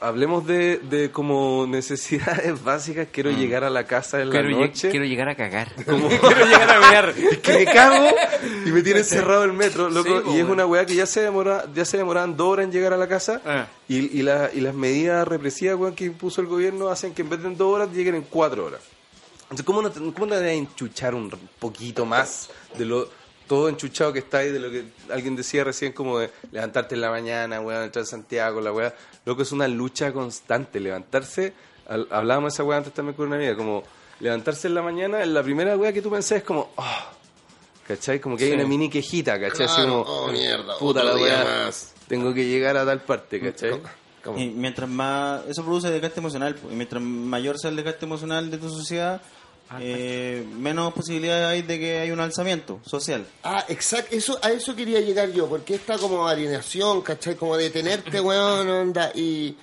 hablemos 0.02 0.46
de, 0.46 0.78
de 0.78 1.10
como 1.10 1.66
necesidades 1.66 2.62
básicas, 2.64 3.08
quiero 3.12 3.30
llegar 3.30 3.64
a 3.64 3.70
la 3.70 3.84
casa 3.86 4.20
en 4.20 4.28
la 4.30 4.40
Quiero, 4.40 4.48
lle- 4.50 4.60
noche. 4.68 4.90
quiero 4.90 5.04
llegar 5.06 5.28
a 5.28 5.34
cagar. 5.34 5.72
Como- 5.86 6.08
quiero 6.20 6.44
llegar 6.46 6.70
a 6.70 6.90
ver 6.90 7.40
que 7.40 7.52
me 7.54 7.64
cago 7.64 8.14
y 8.66 8.70
me 8.72 8.82
tienen 8.82 9.04
cerrado 9.04 9.44
el 9.44 9.52
metro, 9.52 9.88
loco. 9.88 10.22
Sí, 10.24 10.36
y 10.36 10.40
es 10.40 10.44
una 10.44 10.66
weá 10.66 10.84
que 10.84 10.94
ya 10.94 11.06
se 11.06 11.20
demora, 11.22 11.64
ya 11.74 11.84
se 11.84 11.96
demoraban 11.98 12.36
dos 12.36 12.48
horas 12.48 12.64
en 12.66 12.72
llegar 12.72 12.92
a 12.92 12.96
la 12.96 13.08
casa. 13.08 13.40
Ah. 13.44 13.66
Y, 13.88 14.18
y, 14.18 14.22
la- 14.22 14.50
y 14.52 14.60
las 14.60 14.74
medidas 14.74 15.26
represivas 15.26 15.94
que 15.94 16.04
impuso 16.04 16.40
el 16.40 16.46
gobierno 16.46 16.88
hacen 16.88 17.14
que 17.14 17.22
en 17.22 17.30
vez 17.30 17.40
de 17.42 17.48
en 17.48 17.56
dos 17.56 17.74
horas 17.74 17.88
lleguen 17.92 18.14
en 18.16 18.22
cuatro 18.22 18.66
horas. 18.66 18.80
Entonces, 19.44 19.64
¿cómo 19.66 19.82
no, 19.82 19.90
te- 19.90 20.00
cómo 20.00 20.26
no 20.26 20.34
te 20.36 20.52
enchuchar 20.54 21.14
un 21.14 21.30
poquito 21.58 22.06
más 22.06 22.48
de 22.78 22.84
lo 22.86 23.08
todo 23.52 23.68
enchuchado 23.68 24.14
que 24.14 24.20
está 24.20 24.38
ahí, 24.38 24.50
de 24.50 24.58
lo 24.58 24.70
que 24.70 24.82
alguien 25.12 25.36
decía 25.36 25.62
recién, 25.62 25.92
como 25.92 26.18
de 26.18 26.30
levantarte 26.52 26.94
en 26.94 27.02
la 27.02 27.10
mañana, 27.10 27.60
weón, 27.60 27.82
entrar 27.84 28.04
a 28.04 28.06
Santiago, 28.06 28.62
la 28.62 28.72
weá? 28.72 28.94
Loco, 29.26 29.42
es 29.42 29.52
una 29.52 29.68
lucha 29.68 30.10
constante. 30.10 30.80
Levantarse, 30.80 31.52
al- 31.86 32.08
hablábamos 32.10 32.52
de 32.52 32.56
esa 32.56 32.64
weá 32.64 32.78
antes 32.78 32.94
también 32.94 33.14
con 33.14 33.26
una 33.26 33.36
amiga, 33.36 33.54
como 33.54 33.82
levantarse 34.20 34.68
en 34.68 34.74
la 34.74 34.80
mañana, 34.80 35.22
la 35.26 35.42
primera 35.42 35.76
weá 35.76 35.92
que 35.92 36.00
tú 36.00 36.10
pensás 36.10 36.38
es 36.38 36.44
como, 36.44 36.70
oh, 36.76 37.00
¿cachai? 37.86 38.20
Como 38.20 38.38
que 38.38 38.44
hay 38.44 38.52
una 38.52 38.64
mini 38.64 38.88
quejita, 38.88 39.38
¿cachai? 39.38 39.66
Así 39.66 39.82
como, 39.82 40.00
oh, 40.00 40.32
mierda, 40.32 40.78
puta 40.78 41.00
otro 41.02 41.14
la 41.14 41.22
weá, 41.22 41.44
más. 41.66 41.92
tengo 42.08 42.32
que 42.32 42.46
llegar 42.46 42.78
a 42.78 42.86
tal 42.86 43.02
parte, 43.02 43.38
¿cachai? 43.38 43.72
¿Cómo? 44.24 44.38
Y 44.38 44.48
mientras 44.48 44.88
más. 44.88 45.42
Eso 45.46 45.62
produce 45.62 45.90
desgaste 45.90 46.20
emocional. 46.20 46.56
Y 46.70 46.74
mientras 46.74 47.02
mayor 47.02 47.58
sea 47.58 47.68
el 47.70 47.76
desgaste 47.76 48.06
emocional 48.06 48.50
de 48.50 48.56
tu 48.56 48.70
sociedad, 48.70 49.20
eh, 49.80 50.46
menos 50.58 50.92
posibilidades 50.92 51.46
hay 51.48 51.62
de 51.62 51.78
que 51.78 52.00
haya 52.00 52.12
un 52.12 52.20
alzamiento 52.20 52.80
social. 52.84 53.26
Ah, 53.42 53.64
exacto, 53.68 54.14
eso, 54.16 54.38
a 54.42 54.50
eso 54.50 54.74
quería 54.76 55.00
llegar 55.00 55.30
yo, 55.32 55.48
porque 55.48 55.74
esta 55.76 55.98
como 55.98 56.26
alienación, 56.28 57.00
¿cachai? 57.02 57.36
Como 57.36 57.56
detenerte, 57.56 58.20
weón, 58.20 58.68
onda, 58.68 59.10
y, 59.14 59.56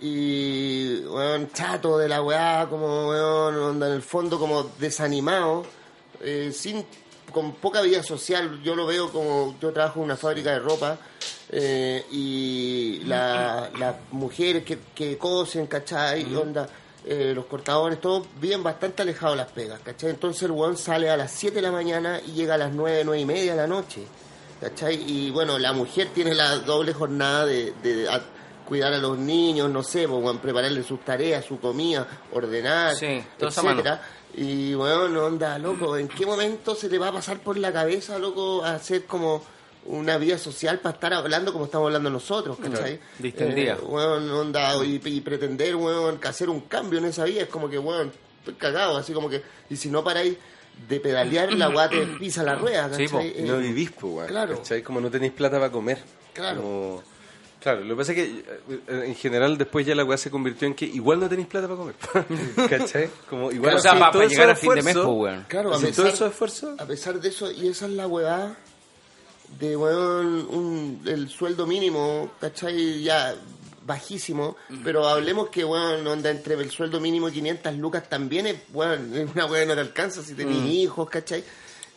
y, 0.00 0.96
weón, 1.06 1.50
chato 1.52 1.98
de 1.98 2.08
la 2.08 2.22
weá, 2.22 2.66
como, 2.68 3.08
weón, 3.08 3.56
onda, 3.56 3.86
en 3.88 3.94
el 3.94 4.02
fondo 4.02 4.38
como 4.38 4.64
desanimado, 4.78 5.64
eh, 6.20 6.50
sin, 6.54 6.84
con 7.32 7.52
poca 7.54 7.80
vida 7.82 8.02
social, 8.02 8.60
yo 8.62 8.74
lo 8.74 8.86
veo 8.86 9.10
como, 9.10 9.56
yo 9.60 9.72
trabajo 9.72 10.00
en 10.00 10.04
una 10.06 10.16
fábrica 10.16 10.52
de 10.52 10.58
ropa, 10.58 10.98
eh, 11.50 12.04
y 12.10 13.00
la- 13.04 13.70
las 13.78 13.94
mujeres 14.10 14.64
que, 14.64 14.78
que 14.94 15.16
cosen, 15.18 15.66
¿cachai? 15.66 16.34
Onda, 16.34 16.68
eh, 17.04 17.32
los 17.34 17.46
cortadores, 17.46 18.00
todos 18.00 18.26
viven 18.40 18.62
bastante 18.62 19.02
alejados 19.02 19.36
de 19.36 19.42
las 19.44 19.52
pegas, 19.52 19.80
¿cachai? 19.80 20.10
Entonces 20.10 20.42
el 20.44 20.52
weón 20.52 20.76
sale 20.76 21.10
a 21.10 21.16
las 21.16 21.30
7 21.32 21.56
de 21.56 21.62
la 21.62 21.72
mañana 21.72 22.20
y 22.26 22.32
llega 22.32 22.54
a 22.54 22.58
las 22.58 22.72
9, 22.72 23.02
9 23.04 23.20
y 23.20 23.24
media 23.24 23.52
de 23.52 23.56
la 23.58 23.66
noche, 23.66 24.02
¿cachai? 24.60 25.02
Y 25.10 25.30
bueno, 25.30 25.58
la 25.58 25.72
mujer 25.72 26.08
tiene 26.14 26.34
la 26.34 26.56
doble 26.58 26.92
jornada 26.92 27.44
de, 27.46 27.72
de 27.82 28.08
a- 28.08 28.22
cuidar 28.66 28.92
a 28.94 28.98
los 28.98 29.18
niños, 29.18 29.68
no 29.70 29.82
sé, 29.82 30.06
pues, 30.08 30.22
weón, 30.22 30.38
prepararle 30.38 30.82
sus 30.84 31.00
tareas, 31.04 31.44
su 31.44 31.58
comida, 31.58 32.06
ordenar, 32.32 32.94
Sí, 32.94 33.22
etcétera. 33.80 34.02
Y 34.34 34.72
bueno, 34.74 35.24
onda, 35.26 35.58
loco, 35.58 35.96
¿en 35.96 36.08
qué 36.08 36.24
momento 36.24 36.74
se 36.74 36.88
le 36.88 36.98
va 36.98 37.08
a 37.08 37.12
pasar 37.12 37.40
por 37.40 37.58
la 37.58 37.70
cabeza, 37.72 38.18
loco, 38.18 38.64
hacer 38.64 39.04
como 39.04 39.42
una 39.86 40.16
vida 40.18 40.38
social 40.38 40.78
para 40.78 40.94
estar 40.94 41.12
hablando 41.14 41.52
como 41.52 41.64
estamos 41.66 41.86
hablando 41.86 42.08
nosotros, 42.10 42.56
¿cachai? 42.62 43.00
Distendida. 43.18 43.74
Eh, 43.74 43.84
weón, 43.84 44.30
onda, 44.30 44.76
y, 44.84 45.00
y 45.04 45.20
pretender, 45.20 45.74
weón, 45.76 46.18
que 46.18 46.28
hacer 46.28 46.48
un 46.48 46.60
cambio 46.62 46.98
en 46.98 47.06
esa 47.06 47.24
vida 47.24 47.42
es 47.42 47.48
como 47.48 47.68
que, 47.68 47.78
weón, 47.78 48.12
estoy 48.38 48.54
cagado, 48.54 48.96
así 48.96 49.12
como 49.12 49.28
que, 49.28 49.42
y 49.70 49.76
si 49.76 49.88
no 49.90 50.04
paráis 50.04 50.36
de 50.88 51.00
pedalear, 51.00 51.52
la 51.54 51.68
weá 51.68 51.88
te 51.88 52.06
pisa 52.18 52.42
la 52.42 52.54
rueda, 52.54 52.92
Sí, 52.94 53.06
po. 53.08 53.18
¿cachai? 53.18 53.40
Y 53.40 53.42
no 53.42 53.56
Eh, 53.56 53.60
vivís, 53.62 53.90
pues, 53.90 54.12
weón. 54.14 54.26
claro. 54.28 54.56
¿cachai? 54.56 54.82
Como 54.82 55.00
no 55.00 55.10
tenéis 55.10 55.32
plata 55.32 55.58
para 55.58 55.70
comer. 55.72 55.98
Claro. 56.32 56.60
Como- 56.62 57.02
Claro, 57.62 57.80
lo 57.82 57.90
que 57.94 57.98
pasa 57.98 58.10
es 58.10 58.16
que 58.18 58.44
eh, 58.88 59.04
en 59.06 59.14
general 59.14 59.56
después 59.56 59.86
ya 59.86 59.94
la 59.94 60.02
weá 60.04 60.18
se 60.18 60.32
convirtió 60.32 60.66
en 60.66 60.74
que 60.74 60.84
igual 60.84 61.20
no 61.20 61.28
tenéis 61.28 61.46
plata 61.46 61.68
para 61.68 61.76
comer. 61.78 61.94
¿Cachai? 62.68 63.08
Como 63.30 63.52
igual 63.52 63.76
o 63.76 63.78
sea, 63.78 63.96
para, 63.96 64.10
todo 64.10 64.22
ese 64.22 64.30
llegar 64.34 64.50
a 64.50 64.56
fin 64.56 64.74
de 64.74 64.82
mes, 64.82 64.94
pues, 64.94 65.06
weón. 65.06 65.44
Claro, 65.46 65.72
a 65.72 65.78
pesar, 65.78 66.12
todo 66.12 66.26
esfuerzo. 66.26 66.74
a 66.76 66.84
pesar 66.86 67.20
de 67.20 67.28
eso, 67.28 67.52
y 67.52 67.68
esa 67.68 67.86
es 67.86 67.92
la 67.92 68.08
weá 68.08 68.56
de, 69.58 69.76
weón, 69.76 70.46
un, 70.50 71.02
el 71.06 71.28
sueldo 71.28 71.66
mínimo, 71.66 72.30
¿cachai? 72.40 73.02
Ya 73.02 73.34
bajísimo, 73.84 74.56
pero 74.84 75.08
hablemos 75.08 75.48
que, 75.48 75.64
weón, 75.64 76.06
onda 76.06 76.30
entre 76.30 76.54
el 76.54 76.70
sueldo 76.70 77.00
mínimo 77.00 77.28
y 77.28 77.32
500 77.32 77.74
lucas 77.76 78.08
también 78.08 78.46
es, 78.46 78.56
weón, 78.72 79.12
es 79.16 79.28
una 79.34 79.46
weá 79.46 79.62
que 79.62 79.66
no 79.66 79.74
te 79.74 79.80
alcanza 79.80 80.22
si 80.22 80.34
tenés 80.34 80.64
hijos, 80.66 81.08
¿cachai? 81.10 81.42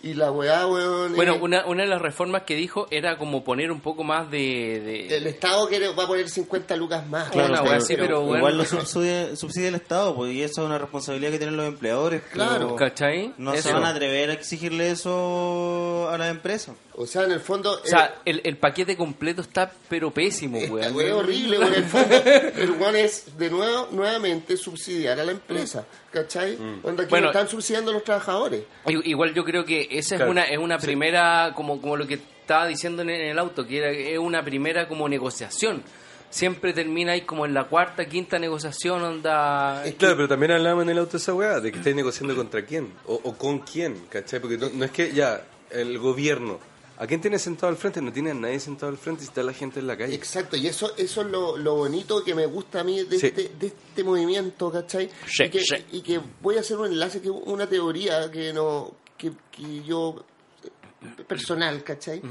Y 0.04 0.14
la 0.14 0.32
weá, 0.32 0.68
weón... 0.68 1.16
Bueno, 1.16 1.38
una, 1.42 1.66
una 1.66 1.82
de 1.84 1.90
las 1.90 2.00
reformas 2.02 2.44
que 2.44 2.56
dijo 2.56 2.86
era 2.92 3.18
como 3.18 3.44
poner 3.44 3.72
un 3.72 3.82
poco 3.82 4.04
más 4.04 4.30
de... 4.30 4.80
de- 5.10 5.18
El 5.18 5.26
Estado 5.26 5.68
quiere, 5.68 5.88
va 5.96 6.04
a 6.04 6.08
poner 6.08 6.30
50 6.30 6.76
lucas 6.76 7.08
más. 7.08 7.30
Claro, 7.32 7.64
weá 7.64 7.78
así, 7.78 7.96
pero 7.96 8.22
bueno. 8.22 8.38
Igual 8.38 8.58
lo 8.58 8.66
subsidia, 8.66 9.36
subsidia 9.36 9.70
el 9.70 9.76
Estado, 9.76 10.14
pues, 10.16 10.32
y 10.34 10.44
eso 10.44 10.62
es 10.62 10.68
una 10.68 10.78
responsabilidad 10.78 11.32
que 11.32 11.38
tienen 11.40 11.58
los 11.58 11.66
empleadores. 11.68 12.22
pero 12.32 12.34
Claro. 12.34 12.76
¿Cachai? 12.76 13.34
No 13.40 13.54
Eso. 13.54 13.70
se 13.70 13.74
van 13.74 13.84
a 13.86 13.90
atrever 13.90 14.30
a 14.30 14.34
exigirle 14.34 14.92
eso 14.92 16.08
a 16.12 16.18
las 16.20 16.30
empresas. 16.30 16.76
O 16.98 17.06
sea, 17.06 17.24
en 17.24 17.32
el 17.34 17.42
fondo... 17.42 17.72
O 17.84 17.86
sea, 17.86 18.22
el, 18.24 18.40
el 18.46 18.58
paquete 18.58 18.96
completo 18.96 19.42
está 19.42 19.70
pero 19.90 20.12
pésimo, 20.12 20.58
weón. 20.60 20.96
weá 20.96 21.08
es 21.08 21.14
horrible, 21.14 21.60
weón. 21.60 21.74
En 21.74 21.80
el 21.84 21.90
fondo, 21.90 22.16
el 22.16 22.72
weón 22.72 22.96
es 22.96 23.38
de 23.38 23.50
nuevo, 23.50 23.90
nuevamente 23.92 24.56
subsidiar 24.56 25.20
a 25.20 25.26
la 25.26 25.32
empresa, 25.34 25.86
¿cachai? 26.12 26.58
Onda 26.84 27.04
que 27.04 27.10
Bueno. 27.10 27.28
están 27.28 27.50
subsidiando 27.50 27.92
a 27.92 27.96
los 27.96 28.04
trabajadores. 28.04 28.64
Igual 28.88 29.34
yo 29.34 29.44
creo 29.44 29.66
que 29.66 29.88
esa 29.92 30.16
es 30.16 30.22
una 30.22 30.44
es 30.46 30.58
una 30.58 30.78
primera, 30.78 31.52
como, 31.56 31.82
como 31.82 31.98
lo 31.98 32.08
que 32.08 32.14
estaba 32.16 32.66
diciendo 32.68 33.02
en 33.02 33.10
el 33.10 33.38
auto, 33.40 33.68
que 33.68 33.78
era, 33.80 33.90
es 33.92 34.18
una 34.18 34.44
primera 34.46 34.88
como 34.88 35.10
negociación. 35.10 35.84
Siempre 36.30 36.74
termina 36.74 37.14
ahí 37.14 37.22
como 37.22 37.46
en 37.46 37.54
la 37.54 37.66
cuarta, 37.66 38.06
quinta 38.06 38.40
negociación, 38.40 39.02
onda... 39.04 39.84
Claro, 39.98 40.16
pero 40.16 40.28
también 40.28 40.52
hablábamos 40.54 40.84
en 40.84 40.90
el 40.92 40.98
auto 40.98 41.14
de 41.14 41.18
esa 41.18 41.34
weá, 41.34 41.60
de 41.60 41.72
que 41.72 41.78
estáis 41.78 41.96
negociando 41.96 42.36
contra 42.36 42.66
quién, 42.66 42.92
o, 43.06 43.16
o 43.24 43.38
con 43.38 43.60
quién, 43.60 44.06
¿cachai? 44.10 44.40
Porque 44.42 44.58
no, 44.58 44.70
no 44.74 44.84
es 44.86 44.92
que 44.92 45.14
ya, 45.14 45.46
el 45.72 45.98
gobierno, 45.98 46.60
¿a 46.98 47.08
quién 47.08 47.22
tiene 47.22 47.38
sentado 47.40 47.68
al 47.68 47.78
frente? 47.78 48.02
No 48.02 48.12
tiene 48.12 48.32
a 48.32 48.34
nadie 48.34 48.60
sentado 48.60 48.92
al 48.92 48.98
frente 48.98 49.24
está 49.24 49.44
la 49.44 49.54
gente 49.54 49.80
en 49.80 49.88
la 49.88 49.98
calle. 49.98 50.14
Exacto, 50.16 50.56
y 50.56 50.68
eso 50.68 50.96
eso 50.98 51.22
es 51.22 51.28
lo, 51.28 51.58
lo 51.58 51.76
bonito 51.76 52.24
que 52.24 52.34
me 52.36 52.46
gusta 52.46 52.82
a 52.82 52.84
mí 52.84 53.04
de, 53.04 53.20
Sí. 53.20 53.28
este, 53.28 53.52
de 53.60 53.68
este 53.68 54.04
movimiento, 54.04 54.72
¿cachai? 54.72 55.10
Sí, 55.28 55.44
y, 55.44 55.50
que, 55.50 55.60
sí. 55.62 55.76
y 55.92 56.02
que 56.02 56.20
voy 56.42 56.58
a 56.58 56.62
hacer 56.62 56.78
un 56.78 56.88
enlace, 56.88 57.22
que 57.22 57.30
una 57.30 57.68
teoría 57.68 58.30
que 58.32 58.52
no 58.54 58.92
que, 59.18 59.32
que 59.52 59.84
yo, 59.84 60.24
eh, 60.64 61.24
personal, 61.28 61.84
¿cachai? 61.84 62.22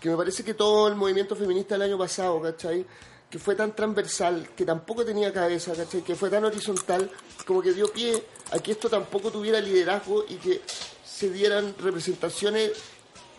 Que 0.00 0.10
me 0.10 0.16
parece 0.16 0.44
que 0.44 0.54
todo 0.54 0.88
el 0.88 0.94
movimiento 0.94 1.34
feminista 1.34 1.74
del 1.74 1.82
año 1.82 1.98
pasado, 1.98 2.40
¿cachai? 2.42 2.84
Que 3.30 3.38
fue 3.38 3.54
tan 3.56 3.74
transversal, 3.74 4.50
que 4.54 4.64
tampoco 4.64 5.04
tenía 5.04 5.32
cabeza, 5.32 5.72
¿cachai? 5.74 6.02
Que 6.02 6.14
fue 6.14 6.28
tan 6.30 6.44
horizontal, 6.44 7.10
como 7.46 7.60
que 7.62 7.72
dio 7.72 7.90
pie 7.92 8.22
a 8.52 8.58
que 8.58 8.72
esto 8.72 8.88
tampoco 8.88 9.30
tuviera 9.30 9.60
liderazgo 9.60 10.24
y 10.28 10.34
que 10.36 10.60
se 11.04 11.30
dieran 11.30 11.74
representaciones 11.78 12.72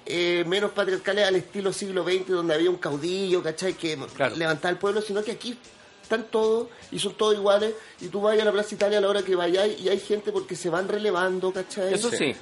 eh, 0.09 0.43
menos 0.47 0.71
patriarcales 0.71 1.25
al 1.27 1.35
estilo 1.35 1.71
siglo 1.73 2.03
XX, 2.03 2.27
donde 2.29 2.53
había 2.55 2.69
un 2.69 2.77
caudillo, 2.77 3.41
¿cachai? 3.43 3.73
Que 3.73 3.97
Claro. 4.15 4.35
levantaba 4.35 4.71
el 4.71 4.77
pueblo, 4.77 5.01
sino 5.01 5.23
que 5.23 5.31
aquí 5.31 5.57
están 6.01 6.23
todos 6.31 6.69
y 6.89 6.99
son 6.99 7.13
todos 7.15 7.35
iguales. 7.35 7.73
Y 7.99 8.07
tú 8.07 8.21
vas 8.21 8.39
a 8.39 8.45
la 8.45 8.51
Plaza 8.53 8.75
Italia 8.75 8.97
a 8.99 9.01
la 9.01 9.09
hora 9.09 9.23
que 9.23 9.35
vayáis 9.35 9.77
y 9.81 9.89
hay 9.89 9.99
gente 9.99 10.31
porque 10.31 10.55
se 10.55 10.69
van 10.69 10.87
relevando, 10.87 11.51
¿cachai? 11.51 11.93
Eso 11.93 12.09
sí. 12.09 12.33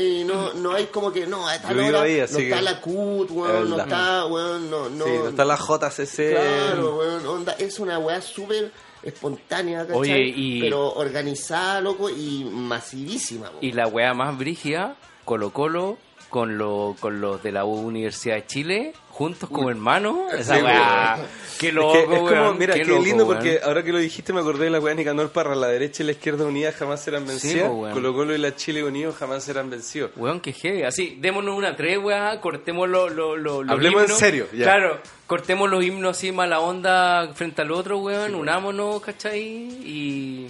Y 0.00 0.24
no, 0.24 0.54
no 0.54 0.72
hay 0.72 0.86
como 0.86 1.12
que, 1.12 1.26
no, 1.26 1.46
a 1.46 1.58
tal 1.60 1.74
Yo 1.76 1.82
he 1.82 1.86
ido 1.88 1.98
hora 1.98 2.06
ahí, 2.08 2.16
no 2.18 2.38
está 2.38 2.62
la 2.62 2.80
CUT, 2.80 3.30
weón, 3.30 3.68
no 3.70 3.78
está, 3.80 4.26
weón, 4.26 4.70
no, 4.70 4.88
no. 4.88 5.04
sí, 5.04 5.10
no 5.10 5.28
está 5.28 5.44
la 5.44 5.56
JCC. 5.58 6.30
Claro, 6.30 6.96
weón, 6.96 7.26
onda, 7.26 7.52
es 7.58 7.78
una 7.78 7.98
weá 7.98 8.22
súper 8.22 8.72
espontánea, 9.02 9.80
¿cachai? 9.86 9.98
Oye, 9.98 10.32
y- 10.34 10.60
Pero 10.60 10.92
organizada, 10.94 11.80
loco, 11.82 12.08
y 12.08 12.44
masivísima, 12.44 13.50
weón. 13.50 13.58
Y 13.60 13.72
la 13.72 13.88
weá 13.88 14.14
más 14.14 14.38
brígida 14.38 14.96
Colo 15.26 15.52
Colo 15.52 15.98
con, 16.32 16.56
lo, 16.56 16.96
con 16.98 17.20
los 17.20 17.42
de 17.42 17.52
la 17.52 17.64
Universidad 17.66 18.36
de 18.36 18.46
Chile, 18.46 18.94
juntos 19.10 19.50
como 19.50 19.68
hermanos. 19.68 20.32
Esa 20.32 20.56
Sí, 20.56 20.62
weá. 20.62 21.14
weón. 21.18 21.28
Qué 21.60 21.68
Es 21.68 21.74
loco, 21.74 21.92
que 21.92 22.00
es 22.00 22.06
como, 22.06 22.22
weón, 22.24 22.58
mira, 22.58 22.72
qué, 22.74 22.84
loco, 22.86 23.02
lindo 23.04 23.26
weón. 23.26 23.36
porque 23.36 23.60
ahora 23.62 23.82
que 23.84 23.92
lo 23.92 23.98
dijiste 23.98 24.32
me 24.32 24.40
acordé 24.40 24.64
de 24.64 24.70
la 24.70 24.80
weá 24.80 24.94
de 24.94 25.00
Nicanor 25.00 25.30
Parra, 25.30 25.54
la 25.54 25.66
derecha 25.68 26.02
y 26.02 26.06
la 26.06 26.12
izquierda 26.12 26.46
unidas 26.46 26.74
jamás 26.74 27.02
serán 27.04 27.26
vencidas, 27.26 27.68
po, 27.68 27.74
weón. 27.74 27.92
Colo 27.92 28.14
Colo 28.14 28.34
y 28.34 28.38
la 28.38 28.56
Chile 28.56 28.82
unidos 28.82 29.14
jamás 29.16 29.44
serán 29.44 29.68
vencidos. 29.68 30.10
Weón, 30.16 30.40
que 30.40 30.54
heavy. 30.54 30.84
Así, 30.84 31.18
démonos 31.20 31.54
una 31.54 31.76
tregua, 31.76 32.40
cortemos 32.40 32.88
los 32.88 33.12
lo, 33.12 33.36
lo, 33.36 33.62
los 33.62 33.70
Hablemos 33.70 34.04
en 34.04 34.16
serio, 34.16 34.46
ya. 34.54 34.64
Claro, 34.64 35.00
cortemos 35.26 35.68
los 35.68 35.84
himnos 35.84 36.16
así 36.16 36.32
mala 36.32 36.60
onda 36.60 37.30
frente 37.34 37.60
al 37.60 37.70
otro, 37.72 37.98
weón. 37.98 38.34
unámonos, 38.34 39.02
¿cachai? 39.02 39.42
Y. 39.42 40.48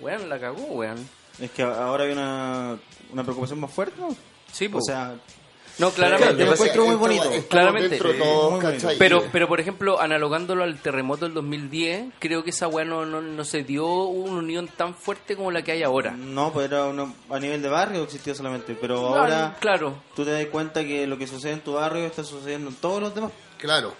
Weón, 0.00 0.28
la 0.28 0.38
cagó, 0.38 0.60
weón. 0.64 0.98
Es 1.40 1.50
que 1.50 1.62
ahora 1.62 2.04
hay 2.04 2.12
una, 2.12 2.76
una 3.10 3.22
preocupación 3.22 3.58
más 3.58 3.70
fuerte, 3.72 3.98
¿no? 3.98 4.14
Sí, 4.54 4.68
po. 4.68 4.78
O 4.78 4.80
sea, 4.82 5.14
no, 5.78 5.90
Claro, 5.90 6.16
claramente. 6.16 6.38
yo 6.44 6.46
lo 6.46 6.52
encuentro 6.52 6.86
muy 6.86 6.94
bonito. 6.94 7.30
Claramente. 7.48 7.98
todos. 7.98 8.62
Pero, 8.96 9.24
pero 9.32 9.48
por 9.48 9.58
ejemplo, 9.58 10.00
analogándolo 10.00 10.62
al 10.62 10.78
terremoto 10.78 11.24
del 11.24 11.34
2010, 11.34 12.12
creo 12.20 12.44
que 12.44 12.50
esa 12.50 12.68
weá 12.68 12.84
no, 12.84 13.04
no, 13.04 13.20
no 13.20 13.44
se 13.44 13.64
dio 13.64 13.84
una 14.04 14.38
unión 14.38 14.68
tan 14.68 14.94
fuerte 14.94 15.34
como 15.34 15.50
la 15.50 15.62
que 15.62 15.72
hay 15.72 15.82
ahora. 15.82 16.12
no, 16.12 16.52
pues 16.52 16.66
era 16.70 16.84
una- 16.84 17.12
a 17.28 17.40
nivel 17.40 17.60
de 17.60 17.68
barrio 17.68 18.04
existía 18.04 18.36
solamente, 18.36 18.76
pero 18.80 19.08
Claro, 19.08 19.16
ahora 19.20 19.56
Claro. 19.58 19.94
tú 20.14 20.24
te 20.24 20.30
das 20.30 20.46
cuenta 20.46 20.84
que 20.84 21.06
lo 21.08 21.18
que 21.18 21.26
sucede 21.26 21.52
en 21.54 21.60
tu 21.60 21.72
barrio 21.72 22.06
está 22.06 22.22
sucediendo 22.22 22.70
en 22.70 22.76
todos 22.76 23.02
los 23.02 23.12
demás. 23.14 23.32
Claro. 23.58 23.94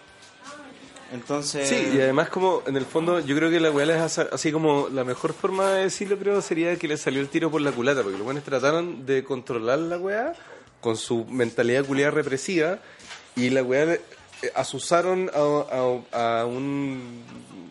Entonces, 1.12 1.69
Sí, 1.69 1.93
y 1.97 2.01
además 2.01 2.29
como 2.29 2.62
en 2.67 2.77
el 2.77 2.85
fondo 2.87 3.21
yo 3.21 3.37
creo 3.37 3.51
que 3.51 3.61
la 3.61 3.71
weá 3.71 3.85
es 3.97 4.01
asa- 4.03 4.29
así 4.33 4.51
como 4.51 4.88
la 4.93 5.05
mejor 5.05 5.33
forma 5.33 5.71
de 5.73 5.83
decirlo 5.85 6.19
creo 6.19 6.40
sería 6.43 6.77
que 6.77 6.88
le 6.88 6.97
salió 6.97 7.21
el 7.21 7.29
tiro 7.29 7.51
por 7.51 7.61
la 7.61 7.71
culata, 7.73 8.03
porque 8.03 8.17
los 8.19 8.25
buenos 8.25 8.43
trataron 8.45 9.07
de 9.07 9.23
controlar 9.23 9.79
la 9.79 9.99
weá 9.99 10.35
con 10.81 10.97
su 10.97 11.25
mentalidad 11.27 11.85
culiada 11.85 12.11
represiva 12.11 12.79
y 13.37 13.51
la 13.51 13.62
weá 13.62 13.95
eh, 13.95 14.01
asusaron 14.55 15.31
a, 15.35 16.01
a- 16.12 16.40
a 16.40 16.47
un, 16.47 17.23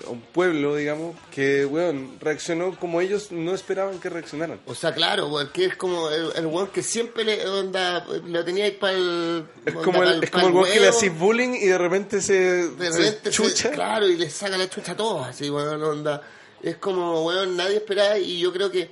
a 0.05 0.09
un 0.09 0.21
pueblo, 0.21 0.75
digamos, 0.75 1.15
que 1.33 1.65
weón 1.65 2.17
reaccionó 2.19 2.77
como 2.79 3.01
ellos 3.01 3.31
no 3.31 3.53
esperaban 3.53 3.99
que 3.99 4.09
reaccionaran. 4.09 4.59
O 4.65 4.75
sea, 4.75 4.93
claro, 4.93 5.27
weón, 5.27 5.49
que 5.53 5.65
es 5.65 5.75
como 5.75 6.09
el, 6.09 6.31
el 6.35 6.45
weón 6.45 6.67
que 6.67 6.83
siempre 6.83 7.23
le, 7.23 7.47
onda, 7.47 8.05
lo 8.25 8.43
tenía 8.45 8.65
ahí 8.65 8.71
para 8.71 8.93
el... 8.93 9.45
Es 9.65 9.73
como 9.75 10.03
el, 10.03 10.23
es 10.23 10.31
como 10.31 10.47
el 10.47 10.53
weón 10.53 10.71
que 10.71 10.79
le 10.79 10.87
hacís 10.89 11.17
bullying 11.17 11.53
y 11.55 11.65
de 11.67 11.77
repente 11.77 12.21
se, 12.21 12.33
de 12.69 12.91
se 12.91 12.97
repente 12.99 13.31
se- 13.31 13.31
chucha. 13.31 13.71
claro, 13.71 14.07
y 14.07 14.17
le 14.17 14.29
saca 14.29 14.57
la 14.57 14.69
chucha 14.69 14.91
a 14.93 14.97
todos, 14.97 15.27
así, 15.27 15.49
weón, 15.49 15.81
onda. 15.83 16.21
Es 16.61 16.77
como, 16.77 17.25
weón, 17.25 17.57
nadie 17.57 17.77
esperaba 17.77 18.17
y 18.17 18.39
yo 18.39 18.53
creo 18.53 18.71
que, 18.71 18.89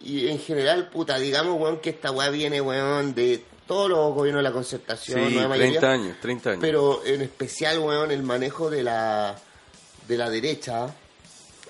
y 0.00 0.28
en 0.28 0.38
general, 0.38 0.88
puta, 0.88 1.18
digamos, 1.18 1.60
weón, 1.60 1.78
que 1.80 1.90
esta 1.90 2.10
weá 2.10 2.30
viene, 2.30 2.60
weón, 2.60 3.14
de 3.14 3.44
todos 3.66 3.88
los 3.88 4.12
gobiernos 4.14 4.40
de 4.42 4.48
la 4.48 4.52
concertación, 4.52 5.28
Sí, 5.28 5.34
¿no? 5.36 5.42
La 5.42 5.48
mayoría. 5.48 5.78
30 5.78 5.90
años, 5.92 6.16
30 6.20 6.50
años. 6.50 6.60
Pero 6.60 7.02
en 7.04 7.20
especial, 7.22 7.78
weón, 7.78 8.10
el 8.10 8.22
manejo 8.24 8.68
de 8.68 8.82
la, 8.82 9.36
de 10.10 10.18
la 10.18 10.28
derecha 10.28 10.94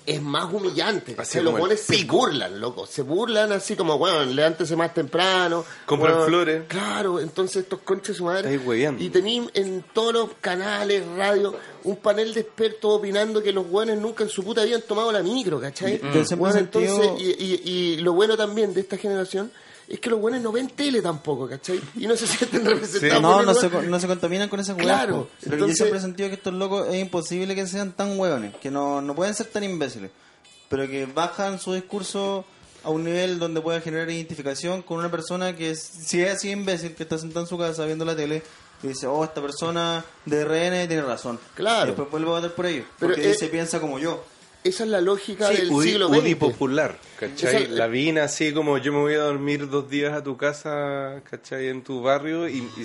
es 0.07 0.21
más 0.21 0.53
humillante. 0.53 1.15
Así 1.19 1.39
como 1.39 1.51
el 1.51 1.63
weones 1.63 1.81
se 1.83 2.05
burlan, 2.05 2.59
loco. 2.59 2.87
Se 2.87 3.03
burlan 3.03 3.53
así 3.53 3.77
como, 3.77 3.95
weón, 3.97 4.35
levántese 4.35 4.75
más 4.75 4.93
temprano. 4.95 5.65
Compran 5.87 6.15
weón. 6.15 6.27
flores. 6.27 6.63
Claro, 6.67 7.21
entonces 7.21 7.63
estos 7.65 7.81
conches 7.81 8.17
su 8.17 8.25
madre. 8.25 8.53
Estáis. 8.55 9.01
Y 9.01 9.11
tenéis 9.11 9.43
en 9.55 9.85
todos 9.93 10.13
los 10.15 10.31
canales, 10.41 11.05
radio, 11.17 11.55
un 11.85 11.97
panel 11.97 12.33
de 12.35 12.41
expertos 12.41 12.91
opinando 12.99 13.43
que 13.43 13.53
los 13.53 13.67
weones 13.71 13.99
nunca 13.99 14.25
en 14.25 14.31
su 14.31 14.43
puta 14.43 14.65
vida 14.65 14.77
han 14.77 14.83
tomado 14.83 15.13
la 15.13 15.23
micro, 15.23 15.61
¿cachai? 15.61 16.01
He 16.03 16.25
sentido- 16.25 16.57
entonces, 16.59 17.11
y, 17.21 17.25
y- 17.45 17.63
y 17.71 17.97
lo 17.99 18.15
bueno 18.15 18.37
también 18.39 18.73
de 18.75 18.81
esta 18.81 18.97
generación 18.97 19.53
es 19.91 19.99
que 20.01 20.09
los 20.09 20.21
buenos 20.21 20.41
no 20.41 20.53
ven 20.53 20.69
tele 20.69 21.03
tampoco, 21.03 21.49
¿cachai? 21.49 21.81
Y 21.97 22.07
no 22.07 22.17
se 22.17 22.27
sienten 22.27 22.65
representados. 22.65 23.21
no, 23.21 23.37
por 23.39 23.45
no 23.47 23.55
se, 23.55 23.69
no 23.89 24.01
se 24.01 24.07
contaminan 24.07 24.49
con 24.49 24.61
esas 24.61 24.77
weas. 24.77 24.87
Claro. 24.87 25.29
Pero 25.43 25.55
entonces- 25.55 25.79
yo 25.79 25.85
siempre 25.85 25.99
he 25.99 26.03
sentido 26.03 26.29
que 26.29 26.37
estos 26.37 26.55
locos 26.55 26.89
es 26.89 27.01
imposible 27.01 27.55
que 27.57 27.67
sean 27.67 27.93
tan 27.93 28.19
hueones, 28.19 28.55
que 28.57 28.71
no, 28.71 29.03
no 29.03 29.15
pueden 29.15 29.35
ser 29.35 29.47
tan 29.47 29.65
imbéciles, 29.65 30.11
pero 30.69 30.87
que 30.87 31.07
bajan 31.07 31.59
su 31.59 31.75
discurso 31.75 32.45
a 32.85 32.91
un 32.91 33.05
nivel 33.05 33.39
donde 33.39 33.61
pueda 33.61 33.81
generar 33.81 34.09
identificación 34.09 34.83
con 34.83 34.99
una 34.99 35.11
persona 35.11 35.55
que 35.57 35.73
es, 35.73 35.81
si 35.83 36.23
es 36.23 36.37
así 36.37 36.51
imbécil, 36.51 36.95
que 36.95 37.03
está 37.03 37.19
sentada 37.19 37.41
en 37.43 37.47
su 37.49 37.59
casa 37.59 37.85
viendo 37.85 38.05
la 38.05 38.15
tele 38.17 38.43
y 38.83 38.89
dice, 38.89 39.07
oh, 39.07 39.23
esta 39.25 39.43
persona 39.43 40.03
de 40.25 40.45
RN 40.45 40.89
tiene 40.89 41.03
razón. 41.03 41.39
Claro. 41.55 41.83
Y 41.83 41.87
después 41.89 42.11
vuelve 42.11 42.29
a 42.29 42.33
votar 42.33 42.53
por 42.53 42.65
ellos, 42.67 42.87
Pero, 42.99 43.13
porque 43.13 43.27
eh, 43.29 43.33
dice, 43.33 43.49
piensa 43.49 43.81
como 43.81 43.99
yo. 43.99 44.25
Esa 44.63 44.85
es 44.85 44.91
la 44.91 45.01
lógica 45.01 45.49
Sí, 45.49 45.57
del 45.57 45.71
Udi- 45.71 45.85
siglo 45.85 46.09
Udi 46.09 46.33
XX. 46.33 46.37
popular, 46.39 46.99
¿cachai? 47.19 47.63
Esa- 47.65 47.73
La 47.73 47.87
vina 47.87 48.25
así 48.25 48.53
como 48.53 48.77
yo 48.79 48.93
me 48.93 48.99
voy 48.99 49.15
a 49.15 49.21
dormir 49.23 49.69
dos 49.71 49.89
días 49.89 50.13
a 50.13 50.23
tu 50.23 50.37
casa, 50.37 51.23
¿cachai? 51.31 51.69
En 51.69 51.83
tu 51.83 52.03
barrio 52.03 52.47
y, 52.49 52.59
y 52.59 52.85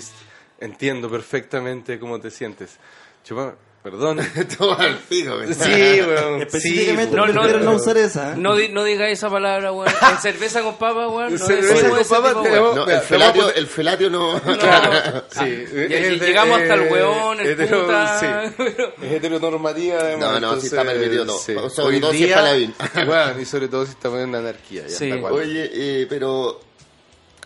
entiendo 0.60 1.10
perfectamente 1.10 1.98
cómo 1.98 2.18
te 2.18 2.30
sientes. 2.30 2.78
Chupa, 3.24 3.56
perdón. 3.90 4.18
El 4.80 4.96
pico, 5.08 5.36
güey. 5.36 5.54
sí, 5.54 6.00
weón. 6.00 6.42
Específicamente 6.42 7.10
sí, 7.10 7.16
no, 7.16 7.26
no, 7.28 7.46
no, 7.46 7.58
no. 7.58 7.72
usar 7.76 7.96
esa. 7.98 8.32
¿eh? 8.32 8.36
No, 8.36 8.56
di- 8.56 8.68
no 8.70 8.82
diga 8.84 9.08
esa 9.08 9.30
palabra, 9.30 9.70
weón. 9.72 9.92
En 10.10 10.18
cerveza 10.18 10.62
con 10.62 10.76
papa, 10.76 11.08
weón. 11.08 11.32
No 11.34 11.38
Cerveza 11.38 11.88
con 11.88 11.98
papa, 12.08 12.28
tipo, 12.30 12.42
te 12.42 12.50
weón. 12.50 12.62
vamos- 12.74 12.86
No, 12.88 12.92
el 12.92 13.00
felatio, 13.00 13.54
el 13.54 13.66
felatio 13.66 14.10
no... 14.10 14.34
No, 14.34 15.22
Sí, 15.30 15.64
Y- 15.74 16.18
llegamos 16.20 16.60
hasta 16.60 16.74
el 16.74 16.92
weón, 16.92 17.40
el 17.40 17.46
hetero- 17.58 17.84
puta. 17.84 18.20
sí. 18.20 18.26
Es 19.02 19.12
heteronormativa, 19.12 19.98
además. 20.00 20.32
No, 20.32 20.40
no, 20.40 20.60
sí 20.60 20.66
está 20.66 20.80
entonces, 20.82 20.98
permitido 21.00 21.26
todo. 21.26 21.38
sí. 21.38 21.54
Sobre 21.74 21.94
Hoy 21.96 22.00
todo 22.00 22.10
si 22.12 22.22
es 22.22 22.26
día, 22.26 22.36
Paladín. 22.36 22.74
weón, 23.06 23.40
y 23.40 23.44
sobre 23.44 23.68
todo 23.68 23.84
si 23.86 23.92
estamos 23.92 24.18
en 24.20 24.34
anarquía. 24.34 24.82
Ya 24.82 24.88
Sí. 24.96 25.10
está. 25.10 25.32
Oye, 25.32 25.70
eh, 25.72 26.06
pero... 26.08 26.60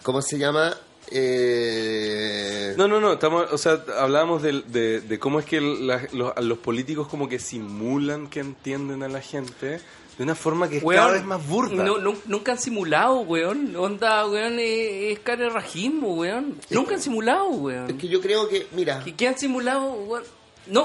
¿Cómo 0.02 0.22
se 0.22 0.38
llama? 0.38 0.74
Eh... 1.10 2.74
No, 2.76 2.88
no, 2.88 3.00
no, 3.00 3.12
estamos, 3.14 3.50
o 3.52 3.58
sea, 3.58 3.84
hablábamos 3.98 4.42
de, 4.42 4.62
de, 4.62 5.00
de 5.00 5.18
cómo 5.18 5.38
es 5.40 5.44
que 5.46 5.60
la- 5.60 6.06
los, 6.12 6.58
políticos 6.58 7.08
como 7.08 7.28
que 7.28 7.38
simulan 7.38 8.28
que 8.28 8.40
entienden 8.40 9.02
a 9.02 9.08
la 9.08 9.20
gente 9.20 9.80
de 10.16 10.24
una 10.24 10.34
forma 10.34 10.68
que 10.68 10.78
es 10.78 10.82
Weón, 10.82 11.00
cada 11.02 11.12
vez 11.14 11.24
más 11.24 11.46
burda. 11.46 11.82
no- 11.84 11.98
nunca 12.26 12.52
han 12.52 12.58
simulado, 12.58 13.20
weón. 13.20 13.74
Onda, 13.76 14.26
weón, 14.26 14.58
es, 14.58 15.12
es 15.12 15.18
carerrajismo, 15.20 16.14
weón. 16.14 16.56
Nunca 16.70 16.94
han 16.94 17.00
simulado, 17.02 17.50
Es 17.50 17.58
weón. 17.58 17.98
que 17.98 18.08
yo 18.08 18.20
creo 18.20 18.48
que, 18.48 18.66
mira, 18.72 19.02
¿Qué, 19.04 19.14
qué 19.14 19.28
han 19.28 19.38
simulado, 19.38 19.92
weón? 19.92 20.22
No. 20.66 20.84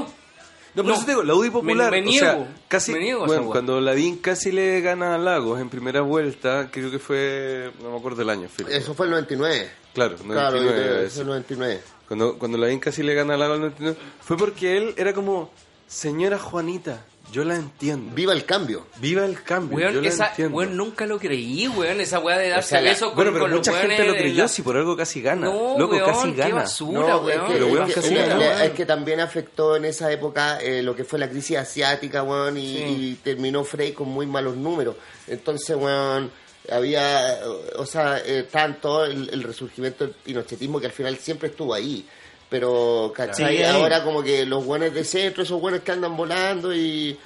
No, 0.74 0.84
por 0.84 0.86
No. 0.92 0.94
eso 0.96 1.06
te 1.06 1.12
digo, 1.12 1.24
la 1.24 1.36
UDI 1.36 1.50
popular, 1.52 1.90
Me- 1.92 2.02
me 2.02 2.10
o 2.10 2.12
sea, 2.12 2.34
niego, 2.34 2.48
casi, 2.68 2.92
me 2.92 3.00
niego 3.00 3.26
bueno, 3.26 3.46
cuando 3.46 3.80
Lavín 3.80 4.18
casi 4.18 4.52
le 4.52 4.82
gana 4.82 5.16
a 5.16 5.18
Lagos 5.18 5.62
en 5.62 5.70
primera 5.70 6.02
vuelta, 6.02 6.68
creo 6.70 6.92
que 6.92 7.00
fue, 7.00 7.72
no 7.82 7.92
me 7.92 7.98
acuerdo 7.98 8.22
el 8.24 8.30
año, 8.30 8.50
Felipe. 8.50 8.76
eso 8.76 8.94
fue 8.94 9.06
el 9.06 9.12
99. 9.14 9.70
Claro, 9.96 10.16
Claro, 10.18 10.58
99, 10.62 10.98
eso 10.98 11.06
eso. 11.06 11.14
fue 11.16 11.22
el 11.22 11.28
99. 11.28 11.82
Cuando, 12.08 12.38
cuando 12.38 12.58
Lavín 12.60 12.80
casi 12.80 13.02
le 13.02 13.16
gana 13.16 13.34
a 13.34 13.38
Lagos 13.38 13.58
en 13.58 13.64
el 13.64 13.70
99, 13.72 13.98
fue 14.22 14.38
porque 14.38 14.78
él 14.78 14.94
era 14.98 15.14
como, 15.14 15.50
señora 15.88 16.38
Juanita, 16.38 17.04
yo 17.32 17.44
la 17.44 17.56
entiendo. 17.56 18.14
Viva 18.14 18.34
el 18.34 18.46
cambio. 18.46 18.86
Viva 18.98 19.26
el 19.26 19.42
cambio, 19.42 19.80
yo 19.80 19.86
Weón, 19.88 20.04
la 20.04 20.10
esa, 20.10 20.28
entiendo. 20.28 20.56
weón, 20.58 20.78
nunca 20.78 21.08
lo 21.08 21.18
creí, 21.18 21.68
weón. 21.68 22.00
Esa 22.00 22.20
weá 22.20 22.38
de 22.38 22.50
darse 22.50 22.70
sea, 22.70 22.82
la- 22.82 22.92
besos 22.92 23.08
con, 23.08 23.16
bueno, 23.16 23.32
pero 23.32 23.46
con 23.46 23.52
los 23.52 23.60
mucha 23.68 23.74
gente 23.82 24.06
lo 24.06 24.14
creyó 24.14 24.44
la- 24.44 24.48
si 24.48 24.62
por 24.62 24.78
algo 24.78 24.96
casi 24.96 25.22
gana. 25.24 25.48
No, 25.48 25.76
Loco, 25.80 25.96
weón, 25.96 26.06
casi 26.06 26.32
qué 26.34 26.38
gana. 26.38 26.56
basura, 26.56 27.00
No, 27.10 27.18
weón. 27.22 27.32
es 27.32 27.48
que, 27.48 27.54
Pero, 27.54 27.86
es 27.88 27.96
casi 27.96 28.14
es 28.14 28.22
que- 28.22 28.28
ganó, 28.30 28.42
es 28.44 28.72
que 28.72 28.86
también 28.86 29.20
afectó 29.22 29.76
en 29.76 29.86
esa 29.86 30.12
época 30.12 30.60
eh, 30.62 30.84
lo 30.84 30.96
que 30.96 31.04
fue 31.04 31.18
la 31.18 31.28
crisis 31.28 31.58
asiática, 31.58 32.22
weón, 32.22 32.58
y, 32.58 32.78
y 32.78 33.20
terminó 33.24 33.64
Frey 33.64 33.94
con 33.94 34.08
muy 34.10 34.28
malos 34.28 34.56
números. 34.56 34.96
Entonces, 35.28 35.76
weón, 35.76 36.30
había, 36.71 37.39
o 37.78 37.86
sea, 37.86 38.21
eh, 38.25 38.47
tanto 38.51 39.06
el, 39.06 39.30
el 39.30 39.43
resurgimiento 39.43 40.06
del 40.06 40.13
pinochetismo 40.13 40.80
que 40.80 40.88
al 40.88 40.91
final 40.91 41.17
siempre 41.17 41.49
estuvo 41.49 41.73
ahí. 41.73 42.06
Pero, 42.47 43.12
¿cachai? 43.15 43.58
Sí. 43.58 43.63
Ahora 43.63 44.04
como 44.04 44.21
que 44.21 44.45
los 44.45 44.63
buenos 44.63 44.93
de 44.93 45.04
centro, 45.04 45.43
esos 45.43 45.60
buenos 45.60 45.82
que 45.82 45.91
andan 45.91 46.15
volando 46.15 46.73
y... 46.73 47.17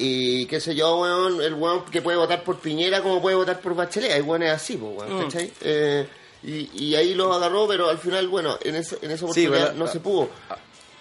Y 0.00 0.46
qué 0.46 0.60
sé 0.60 0.76
yo, 0.76 0.96
weón, 1.00 1.42
el 1.42 1.54
weón 1.54 1.84
que 1.86 2.00
puede 2.00 2.16
votar 2.16 2.44
por 2.44 2.60
Piñera 2.60 3.02
como 3.02 3.20
puede 3.20 3.34
votar 3.34 3.60
por 3.60 3.74
Bachelet, 3.74 4.12
hay 4.12 4.20
weones 4.20 4.52
así, 4.52 4.76
pues, 4.76 4.96
weón, 4.96 5.24
¿cachai? 5.24 5.52
Eh, 5.60 6.06
y, 6.44 6.70
y 6.84 6.94
ahí 6.94 7.14
los 7.14 7.34
agarró, 7.34 7.66
pero 7.66 7.88
al 7.88 7.98
final, 7.98 8.28
bueno, 8.28 8.58
en, 8.62 8.76
ese, 8.76 8.96
en 9.02 9.10
esa 9.10 9.24
oportunidad 9.24 9.74
no 9.74 9.88
se 9.88 9.98
pudo. 9.98 10.30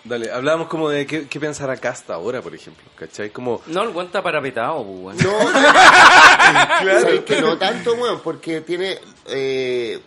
Dale, 0.07 0.31
hablábamos 0.31 0.67
como 0.67 0.89
de 0.89 1.05
qué, 1.05 1.27
qué 1.27 1.39
pensará 1.39 1.75
Casta 1.77 2.13
ahora, 2.13 2.41
por 2.41 2.55
ejemplo, 2.55 2.83
¿cachai? 2.95 3.29
Como, 3.29 3.61
No, 3.67 3.83
el 3.83 3.89
weón 3.89 4.05
está 4.05 4.23
parapetado, 4.23 4.83
pues, 4.85 5.17
weón. 5.17 5.17
No, 5.17 5.51
¿sabes 7.01 7.21
que 7.21 7.41
no 7.41 7.57
tanto, 7.57 7.93
weón? 7.95 8.21
Porque 8.21 8.61
tiene, 8.61 8.99
eh, 9.27 9.99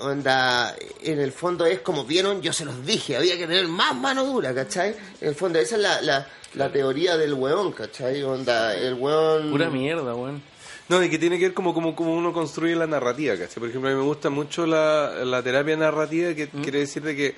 onda, 0.00 0.76
en 1.02 1.18
el 1.20 1.32
fondo 1.32 1.66
es 1.66 1.80
como 1.80 2.04
vieron, 2.04 2.40
yo 2.40 2.52
se 2.52 2.64
los 2.64 2.86
dije, 2.86 3.16
había 3.16 3.36
que 3.36 3.46
tener 3.46 3.66
más 3.66 3.94
mano 3.96 4.24
dura, 4.24 4.54
¿cachai? 4.54 4.94
En 5.20 5.28
el 5.30 5.34
fondo, 5.34 5.58
esa 5.58 5.76
es 5.76 5.82
la, 5.82 6.00
la, 6.02 6.26
la 6.54 6.70
teoría 6.70 7.16
del 7.16 7.34
weón, 7.34 7.72
¿cachai? 7.72 8.22
Onda, 8.22 8.74
el 8.76 8.94
weón... 8.94 9.50
Pura 9.50 9.70
mierda, 9.70 10.14
weón. 10.14 10.42
No, 10.88 11.02
y 11.02 11.08
que 11.08 11.18
tiene 11.18 11.38
que 11.38 11.46
ver 11.46 11.54
como, 11.54 11.72
como, 11.74 11.96
como 11.96 12.14
uno 12.14 12.32
construye 12.32 12.76
la 12.76 12.86
narrativa, 12.86 13.36
¿cachai? 13.36 13.58
Por 13.58 13.68
ejemplo, 13.68 13.90
a 13.90 13.92
mí 13.92 13.98
me 13.98 14.04
gusta 14.04 14.30
mucho 14.30 14.66
la, 14.66 15.24
la 15.24 15.42
terapia 15.42 15.76
narrativa, 15.76 16.34
que 16.34 16.48
quiere 16.48 16.80
decir 16.80 17.02
de 17.02 17.16
que 17.16 17.34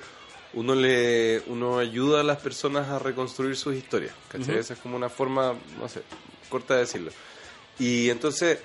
uno 0.55 0.73
le 0.73 1.43
uno 1.47 1.77
ayuda 1.77 2.21
a 2.21 2.23
las 2.23 2.39
personas 2.39 2.89
a 2.89 2.97
reconstruir 2.99 3.55
sus 3.55 3.75
historias, 3.75 4.13
¿cachai? 4.29 4.57
Esa 4.57 4.73
es 4.73 4.79
como 4.79 4.95
una 4.95 5.09
forma, 5.09 5.53
no 5.79 5.87
sé, 5.87 6.01
corta 6.49 6.73
de 6.75 6.81
decirlo. 6.81 7.11
Y 7.77 8.09
entonces, 8.09 8.59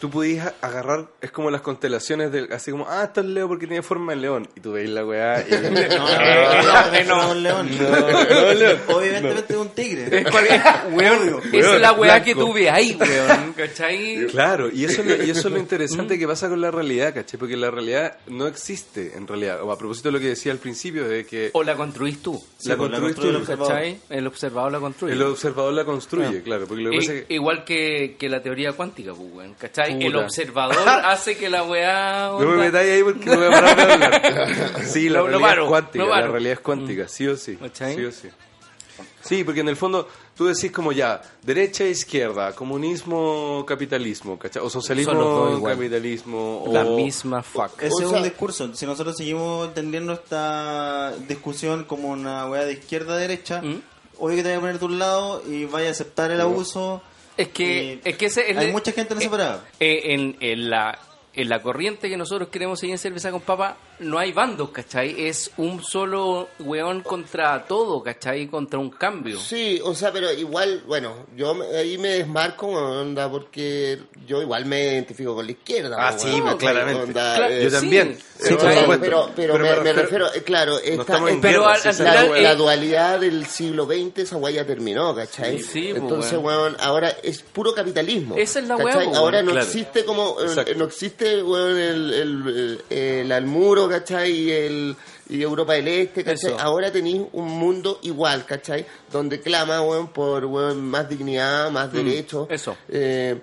tú 0.00 0.10
podías 0.10 0.52
agarrar, 0.60 1.06
es 1.20 1.30
como 1.30 1.50
las 1.50 1.60
constelaciones 1.60 2.30
del, 2.32 2.52
así 2.52 2.70
como, 2.70 2.86
ah, 2.88 3.04
esto 3.04 3.20
es 3.20 3.26
Leo 3.26 3.48
porque 3.48 3.66
tiene 3.66 3.82
forma 3.82 4.12
de 4.14 4.20
león. 4.20 4.48
Y 4.56 4.60
tú 4.60 4.72
veis 4.72 4.88
la 4.90 5.04
weá 5.04 5.40
y... 5.40 5.50
No, 7.08 7.34
no, 7.34 7.34
no, 7.34 7.34
no, 7.34 7.62
no, 7.62 8.50
un 8.50 8.58
león. 8.58 8.78
Obviamente 8.88 9.44
es 9.52 9.56
un 9.56 9.68
tigre. 9.70 10.18
Es 10.20 10.30
cual- 10.30 10.46
weón, 10.92 11.40
esa 11.52 11.74
es 11.76 11.80
la 11.80 11.92
weá 11.92 12.14
blanco. 12.14 12.24
que 12.24 12.34
tú 12.34 12.52
ves 12.52 12.70
ahí, 12.70 12.96
weón. 13.00 13.52
¿Cachai? 13.54 14.26
Claro, 14.28 14.68
y 14.72 14.84
eso, 14.84 15.02
es 15.02 15.06
lo- 15.06 15.24
y 15.24 15.30
eso 15.30 15.48
es 15.48 15.52
lo 15.54 15.58
interesante 15.68 16.18
que 16.18 16.26
pasa 16.26 16.48
con 16.48 16.60
la 16.60 16.70
realidad, 16.70 17.14
¿cachai? 17.14 17.38
Porque 17.38 17.56
la 17.56 17.70
realidad 17.70 18.16
no 18.28 18.46
existe, 18.46 19.12
en 19.16 19.26
realidad. 19.26 19.62
O 19.62 19.72
a 19.72 19.78
propósito 19.78 20.08
de 20.08 20.12
lo 20.12 20.20
que 20.20 20.28
decía 20.28 20.52
al 20.52 20.58
principio, 20.58 21.08
de 21.08 21.24
que 21.24 21.50
O 21.54 21.62
la 21.62 21.76
construís 21.76 22.22
tú. 22.22 22.42
la 22.64 22.76
pues, 22.76 22.92
el 22.92 23.14
tú. 23.14 23.36
observador. 23.36 23.68
¿Cachai? 23.68 23.98
El 24.10 24.26
observador 24.26 24.72
la 24.72 24.80
construye. 24.80 25.12
el 25.14 25.22
observador 25.22 25.72
la 25.72 25.84
construye, 25.84 26.42
claro. 26.42 26.66
Porque 26.66 26.82
lo 26.82 26.90
que 26.90 26.96
I- 26.96 26.98
pasa 27.00 27.12
es 27.14 27.24
que... 27.24 27.34
Igual 27.34 27.64
que, 27.64 28.16
que 28.18 28.28
la 28.28 28.42
teoría 28.42 28.72
cuántica, 28.72 29.12
pues, 29.14 29.28
weón. 29.32 29.54
¿Cachai? 29.54 29.87
Puta. 29.94 30.06
El 30.06 30.16
observador 30.16 30.88
hace 31.04 31.36
que 31.36 31.48
la 31.50 31.62
weá. 31.64 32.28
No 32.32 32.38
me 32.46 32.56
metáis 32.56 32.90
ahí 32.92 33.02
porque 33.02 33.24
me 33.30 33.36
voy 33.36 33.46
a 33.46 33.50
parar 33.50 33.76
de 33.76 33.92
hablar. 33.92 34.84
Sí, 34.84 35.08
la 35.08 35.18
Lo- 35.20 35.24
lo 35.24 35.30
realidad 35.30 35.48
paro, 35.48 35.62
es 35.64 35.68
cuántica, 35.68 36.04
lo 36.04 36.10
la 36.14 36.26
realidad 36.28 36.52
es 36.54 36.60
cuántica, 36.60 37.08
sí 37.08 37.26
o 37.26 37.36
sí. 37.36 37.56
¿Cachai? 37.56 37.94
Sí 37.96 38.04
o 38.04 38.12
sí. 38.12 38.28
Sí, 39.20 39.44
porque 39.44 39.60
en 39.60 39.68
el 39.68 39.76
fondo 39.76 40.08
tú 40.36 40.46
decís 40.46 40.72
como 40.72 40.90
ya, 40.92 41.20
derecha 41.42 41.84
e 41.84 41.90
izquierda, 41.90 42.52
comunismo, 42.54 43.64
capitalismo, 43.66 44.38
¿cachai? 44.38 44.62
O 44.62 44.70
socialismo, 44.70 45.60
capitalismo, 45.62 46.64
La 46.72 46.84
o... 46.84 46.96
misma 46.96 47.42
fuck. 47.42 47.80
Ese 47.82 47.94
O 47.94 48.00
es 48.00 48.08
sea- 48.08 48.18
un 48.18 48.24
discurso. 48.24 48.74
Si 48.74 48.86
nosotros 48.86 49.16
seguimos 49.16 49.68
entendiendo 49.68 50.12
esta 50.14 51.12
discusión 51.28 51.84
como 51.84 52.08
una 52.08 52.46
weá 52.46 52.64
de 52.64 52.72
izquierda 52.74 53.14
a 53.14 53.16
derecha, 53.18 53.60
¿Mm? 53.62 53.80
obvio 54.18 54.36
que 54.36 54.42
te 54.42 54.48
vas 54.50 54.58
a 54.58 54.60
poner 54.60 54.78
de 54.78 54.84
un 54.86 54.98
lado 54.98 55.42
y 55.46 55.64
vaya 55.66 55.88
a 55.88 55.90
aceptar 55.92 56.30
el 56.30 56.40
abuso. 56.40 57.02
Es 57.38 57.48
que, 57.48 58.00
es 58.04 58.16
que 58.16 58.26
ese 58.26 58.50
es 58.50 58.56
hay 58.58 58.72
mucha 58.72 58.92
gente 58.92 59.14
en 59.14 59.20
eh, 59.20 59.22
esa 59.22 59.30
parada. 59.30 59.68
eh, 59.80 60.00
en, 60.12 60.36
en 60.40 60.68
la, 60.70 60.98
en 61.32 61.48
la 61.48 61.62
corriente 61.62 62.08
que 62.08 62.16
nosotros 62.16 62.48
queremos 62.48 62.80
seguir 62.80 62.94
en 62.94 62.98
cerveza 62.98 63.30
con 63.30 63.40
papa, 63.40 63.76
no 64.00 64.18
hay 64.18 64.32
bandos, 64.32 64.70
¿cachai? 64.70 65.26
Es 65.26 65.50
un 65.56 65.82
solo 65.82 66.48
weón 66.60 67.00
contra 67.02 67.64
todo, 67.66 68.02
¿cachai? 68.02 68.46
Contra 68.48 68.78
un 68.78 68.90
cambio. 68.90 69.38
Sí, 69.38 69.80
o 69.82 69.94
sea, 69.94 70.12
pero 70.12 70.32
igual, 70.32 70.82
bueno, 70.86 71.26
yo 71.36 71.54
me- 71.54 71.66
ahí 71.76 71.98
me 71.98 72.08
desmarco, 72.08 72.66
onda, 72.68 73.30
porque 73.30 73.98
yo 74.26 74.40
igual 74.42 74.64
me 74.66 74.82
identifico 74.94 75.34
con 75.34 75.46
la 75.46 75.52
izquierda. 75.52 75.96
Ah, 75.98 76.18
sí, 76.18 76.28
weón, 76.28 76.42
pues, 76.44 76.56
claramente. 76.58 77.02
onda, 77.02 77.34
Claro, 77.36 77.54
eh, 77.54 77.64
Yo 77.64 77.70
también. 77.70 78.16
Sí, 78.18 78.24
Sí, 78.50 78.54
por 78.54 78.60
pero, 78.70 78.98
pero, 79.00 79.30
pero 79.34 79.58
me, 79.58 79.80
me 79.80 79.92
refiero, 79.92 80.32
eh, 80.32 80.42
claro, 80.44 80.78
esta, 80.78 81.20
Pero 81.42 81.66
al- 81.66 81.80
al 81.84 82.42
la, 82.42 82.54
dualidad 82.54 83.18
del 83.18 83.46
siglo 83.46 83.84
XX, 83.86 84.18
esa 84.22 84.36
weá 84.36 84.52
ya 84.54 84.64
terminó, 84.64 85.12
¿cachai? 85.12 85.58
Sí, 85.58 85.64
sí, 85.64 85.86
pues, 85.90 86.02
Entonces, 86.02 86.32
weón. 86.34 86.44
weón, 86.44 86.76
ahora 86.78 87.16
es 87.22 87.42
puro 87.42 87.74
capitalismo. 87.74 88.36
Esa 88.36 88.60
es 88.60 88.68
la 88.68 88.76
weá, 88.76 88.94
pues, 88.94 89.16
Ahora 89.16 89.42
no 89.42 89.50
claro. 89.50 89.66
existe 89.66 90.04
como, 90.04 90.40
eh, 90.40 90.44
Exacto. 90.44 90.72
no 90.76 90.84
existe, 90.84 91.42
weón, 91.42 91.76
el, 91.76 92.14
el, 92.14 92.80
el, 92.90 93.32
el 93.32 93.46
muro, 93.46 93.87
¿cachai? 93.88 94.30
Y, 94.32 94.50
el, 94.50 94.96
y 95.28 95.42
Europa 95.42 95.74
del 95.74 95.88
Este, 95.88 96.24
¿cachai? 96.24 96.52
Eso. 96.52 96.60
Ahora 96.60 96.90
tenéis 96.92 97.22
un 97.32 97.46
mundo 97.48 97.98
igual, 98.02 98.44
¿cachai? 98.46 98.84
Donde 99.10 99.40
clama, 99.40 99.80
weón, 99.82 100.08
por, 100.08 100.44
weón, 100.44 100.82
más 100.88 101.08
dignidad, 101.08 101.70
más 101.70 101.92
derechos. 101.92 102.48
Mm, 102.48 102.52
eso. 102.52 102.76
Eh, 102.88 103.38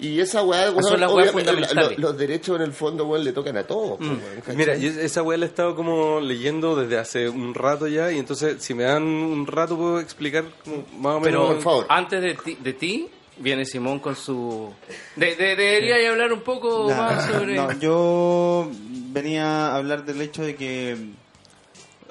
y 0.00 0.20
esa 0.20 0.44
weá, 0.44 0.70
lo- 0.70 1.90
los 1.96 2.16
derechos 2.16 2.54
en 2.56 2.62
el 2.62 2.72
fondo, 2.72 3.04
weón, 3.06 3.24
le 3.24 3.32
tocan 3.32 3.56
a 3.56 3.64
todos. 3.64 3.98
pues, 3.98 4.10
weón, 4.10 4.20
¿cachai? 4.36 4.56
Mira, 4.56 4.76
yo 4.76 4.90
esa 4.90 5.22
weá 5.22 5.36
la 5.38 5.46
he 5.46 5.48
estado 5.48 5.74
como 5.74 6.20
leyendo 6.20 6.76
desde 6.76 6.98
hace 6.98 7.28
un 7.28 7.52
rato 7.54 7.88
ya 7.88 8.12
y 8.12 8.18
entonces 8.18 8.62
si 8.62 8.74
me 8.74 8.84
dan 8.84 9.02
un 9.02 9.46
rato 9.46 9.76
puedo 9.76 9.98
explicar 9.98 10.44
como 10.64 10.84
más 10.98 11.16
o 11.16 11.20
menos... 11.20 11.22
Pero 11.22 11.46
por 11.48 11.60
favor. 11.62 11.86
antes 11.88 12.22
de 12.22 12.34
ti, 12.34 12.56
de 12.60 12.72
ti, 12.74 13.10
viene 13.40 13.64
Simón 13.64 13.98
con 14.00 14.16
su... 14.16 14.72
De, 15.16 15.34
de- 15.36 15.56
debería 15.56 16.10
hablar 16.10 16.32
un 16.32 16.40
poco 16.40 16.86
Nah, 16.88 16.96
más 16.96 17.26
sobre... 17.26 17.54
no, 17.56 17.72
yo 17.78 18.70
venía 19.10 19.68
a 19.68 19.76
hablar 19.76 20.04
del 20.04 20.20
hecho 20.22 20.42
de 20.42 20.54
que, 20.56 20.96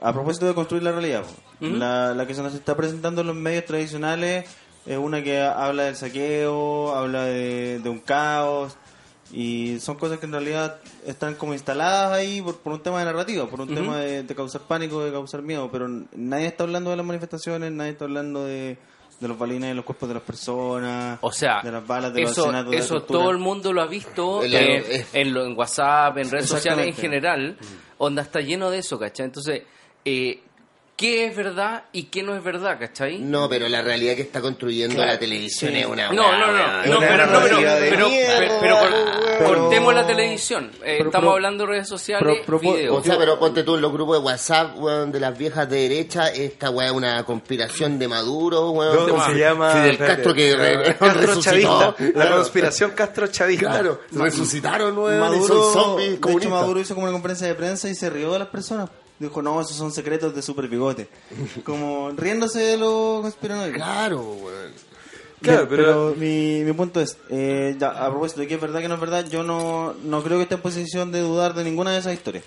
a 0.02 0.14
propósito 0.14 0.46
de 0.48 0.54
construir 0.54 0.84
la 0.84 0.92
realidad, 0.92 1.24
la, 1.60 2.14
la 2.14 2.28
que 2.28 2.36
se 2.36 2.44
nos 2.44 2.54
está 2.54 2.76
presentando 2.78 3.22
en 3.22 3.28
los 3.28 3.36
medios 3.36 3.66
tradicionales 3.66 4.46
es 4.86 4.98
una 4.98 5.24
que 5.24 5.42
habla 5.42 5.84
del 5.84 5.96
saqueo, 5.96 6.96
habla 6.96 7.26
de, 7.26 7.80
de 7.80 7.90
un 7.90 8.00
caos, 8.00 8.78
y 9.34 9.80
son 9.82 9.98
cosas 9.98 10.20
que 10.20 10.26
en 10.26 10.32
realidad 10.32 10.78
están 11.06 11.36
como 11.36 11.52
instaladas 11.54 12.14
ahí 12.14 12.42
por, 12.42 12.58
por 12.60 12.72
un 12.74 12.82
tema 12.82 13.00
de 13.00 13.06
narrativa, 13.06 13.48
por 13.48 13.60
un 13.60 13.74
tema 13.76 13.98
de, 13.98 14.24
de 14.24 14.36
causar 14.36 14.62
pánico, 14.62 15.04
de 15.04 15.12
causar 15.12 15.42
miedo, 15.42 15.70
pero 15.72 15.90
nadie 16.16 16.48
está 16.48 16.64
hablando 16.64 16.92
de 16.92 16.96
las 16.96 17.06
manifestaciones, 17.06 17.72
nadie 17.74 17.92
está 17.92 18.06
hablando 18.06 18.46
de, 18.46 18.78
de 19.20 19.28
los 19.28 19.38
balines 19.38 19.70
de 19.70 19.74
los 19.76 19.84
cuerpos 19.86 20.08
de 20.10 20.16
las 20.16 20.24
personas, 20.24 21.18
O 21.22 21.32
sea, 21.32 21.62
de 21.64 21.72
las 21.72 21.86
balas, 21.88 22.14
de 22.14 22.22
los 22.22 22.32
eso, 22.32 22.42
asesinatos, 22.42 22.72
de 22.72 22.78
la 22.78 22.84
eso 22.84 23.02
todo 23.02 23.32
el 23.32 23.38
mundo 23.40 23.74
lo 23.74 23.82
ha 23.82 23.88
visto 23.88 24.44
El- 24.44 24.54
eh, 24.54 24.78
eh, 25.00 25.06
en, 25.14 25.34
lo- 25.34 25.46
en 25.46 25.58
WhatsApp, 25.58 26.18
en 26.20 26.30
redes 26.30 26.48
sociales 26.48 26.86
en 26.88 26.94
general. 26.94 27.58
Onda 27.98 28.22
está 28.22 28.40
lleno 28.42 28.70
de 28.70 28.78
eso, 28.80 29.00
¿cachai? 29.00 29.26
Entonces, 29.26 29.64
eh, 30.06 30.40
¿qué 30.98 31.26
es 31.28 31.36
verdad 31.36 31.84
y 31.94 32.04
qué 32.06 32.24
no 32.24 32.36
es 32.36 32.44
verdad, 32.44 32.78
cachai? 32.80 33.20
No, 33.20 33.48
pero 33.48 33.70
la 33.70 33.82
realidad 33.84 34.16
que 34.16 34.24
está 34.24 34.42
construyendo 34.42 34.96
Claro, 34.96 35.12
la 35.14 35.20
televisión 35.20 35.72
sí. 35.72 35.78
es 35.80 35.86
una 35.86 36.12
No, 36.12 36.32
no, 36.36 36.48
no, 36.48 37.00
pero, 37.00 37.28
no, 37.28 37.40
pero, 37.44 37.58
pero, 37.80 38.10
mierda, 38.10 38.36
pero- 38.40 38.58
pero 38.60 38.78
cor- 38.80 38.92
weón. 38.92 39.46
cortemos 39.46 39.94
la 39.94 40.08
televisión. 40.08 40.72
Eh, 40.78 40.96
Pero- 40.98 41.06
estamos 41.10 41.12
pero- 41.28 41.32
hablando 41.34 41.66
de 41.66 41.70
redes 41.72 41.88
sociales, 41.88 42.28
pero- 42.44 42.44
pero- 42.46 42.60
videos. 42.74 42.98
O 42.98 43.04
sea, 43.04 43.18
pero 43.18 43.38
ponte 43.38 43.64
tú 43.64 43.76
en 43.76 43.82
los 43.82 43.94
grupos 43.94 44.18
de 44.18 44.26
WhatsApp, 44.26 44.76
weón, 44.78 45.12
de 45.12 45.20
las 45.20 45.38
viejas 45.38 45.70
de 45.70 45.78
derecha, 45.88 46.30
esta 46.30 46.72
weá 46.72 46.88
es 46.88 46.94
una 46.94 47.24
conspiración 47.24 48.00
de 48.00 48.08
Maduro, 48.08 48.72
weón. 48.72 49.08
¿Cómo 49.10 49.24
se 49.26 49.36
llama? 49.38 49.72
Fidel 49.74 49.92
Espérate. 49.92 50.16
Castro 50.16 50.34
que 50.34 50.56
re- 50.56 50.84
Castro 50.98 51.12
resucitó. 51.22 51.42
chavista. 51.96 51.96
La 52.16 52.32
conspiración 52.32 52.92
Castro 52.92 53.28
chavista. 53.28 53.70
Claro, 53.70 54.02
resucitaron, 54.14 54.98
weón, 54.98 55.16
y 55.16 55.20
Maduro, 55.20 55.48
son 55.64 55.74
zombies 55.74 56.08
de 56.10 56.14
hecho, 56.16 56.22
comunistas. 56.22 56.52
Maduro 56.60 56.80
hizo 56.80 56.96
como 56.96 57.06
una 57.06 57.14
conferencia 57.14 57.46
de 57.48 57.54
prensa 57.54 57.88
y 57.88 57.94
se 57.94 58.10
rió 58.10 58.34
de 58.34 58.40
las 58.40 58.48
personas. 58.48 58.90
Dijo, 59.20 59.42
no, 59.42 59.60
esos 59.62 59.76
son 59.76 59.92
secretos 59.92 60.36
de 60.36 60.42
super 60.42 60.68
bigote. 60.68 61.08
Como 61.64 62.12
riéndose 62.12 62.60
de 62.60 62.78
los 62.78 63.22
conspiranoicos. 63.22 63.76
Claro, 63.76 64.22
weón. 64.22 64.72
Claro, 65.42 65.68
pero- 65.70 66.16
mi, 66.18 66.64
mi 66.64 66.74
punto 66.74 67.00
es, 67.00 67.18
eh, 67.30 67.76
ya, 67.80 67.90
a 67.90 68.10
propósito 68.10 68.42
de 68.42 68.48
que 68.48 68.56
es 68.56 68.62
verdad 68.62 68.80
que 68.82 68.88
no 68.88 68.96
es 68.96 69.00
verdad, 69.02 69.26
yo 69.30 69.44
no, 69.44 69.94
no 70.04 70.24
creo 70.24 70.38
que 70.38 70.44
esté 70.44 70.56
en 70.56 70.62
posición 70.62 71.12
de 71.12 71.22
dudar 71.22 71.54
de 71.54 71.64
ninguna 71.64 71.92
de 71.92 72.00
esas 72.00 72.14
historias. 72.14 72.44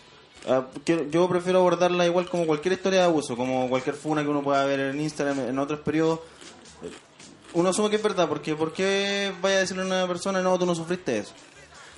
Ah, 0.48 0.66
yo 1.10 1.28
prefiero 1.28 1.58
abordarla 1.60 2.06
igual 2.06 2.28
como 2.28 2.46
cualquier 2.46 2.72
historia 2.74 3.00
de 3.00 3.04
abuso, 3.06 3.36
como 3.36 3.68
cualquier 3.68 3.94
funa 3.94 4.22
que 4.22 4.28
uno 4.28 4.42
pueda 4.42 4.64
ver 4.64 4.80
en 4.80 5.00
Instagram, 5.00 5.38
en 5.40 5.58
otros 5.58 5.80
periodos. 5.80 6.20
Eh, 6.82 6.90
Uno 7.52 7.68
asume 7.68 7.90
que 7.90 7.96
es 7.96 8.02
verdad, 8.02 8.28
porque 8.28 8.54
¿por 8.56 8.72
qué 8.72 9.32
vaya 9.42 9.56
a 9.56 9.60
decirle 9.60 9.82
a 9.82 9.86
una 9.86 10.08
persona, 10.08 10.40
no, 10.42 10.58
tú 10.58 10.66
no 10.66 10.74
sufriste 10.74 11.18
eso? 11.18 11.32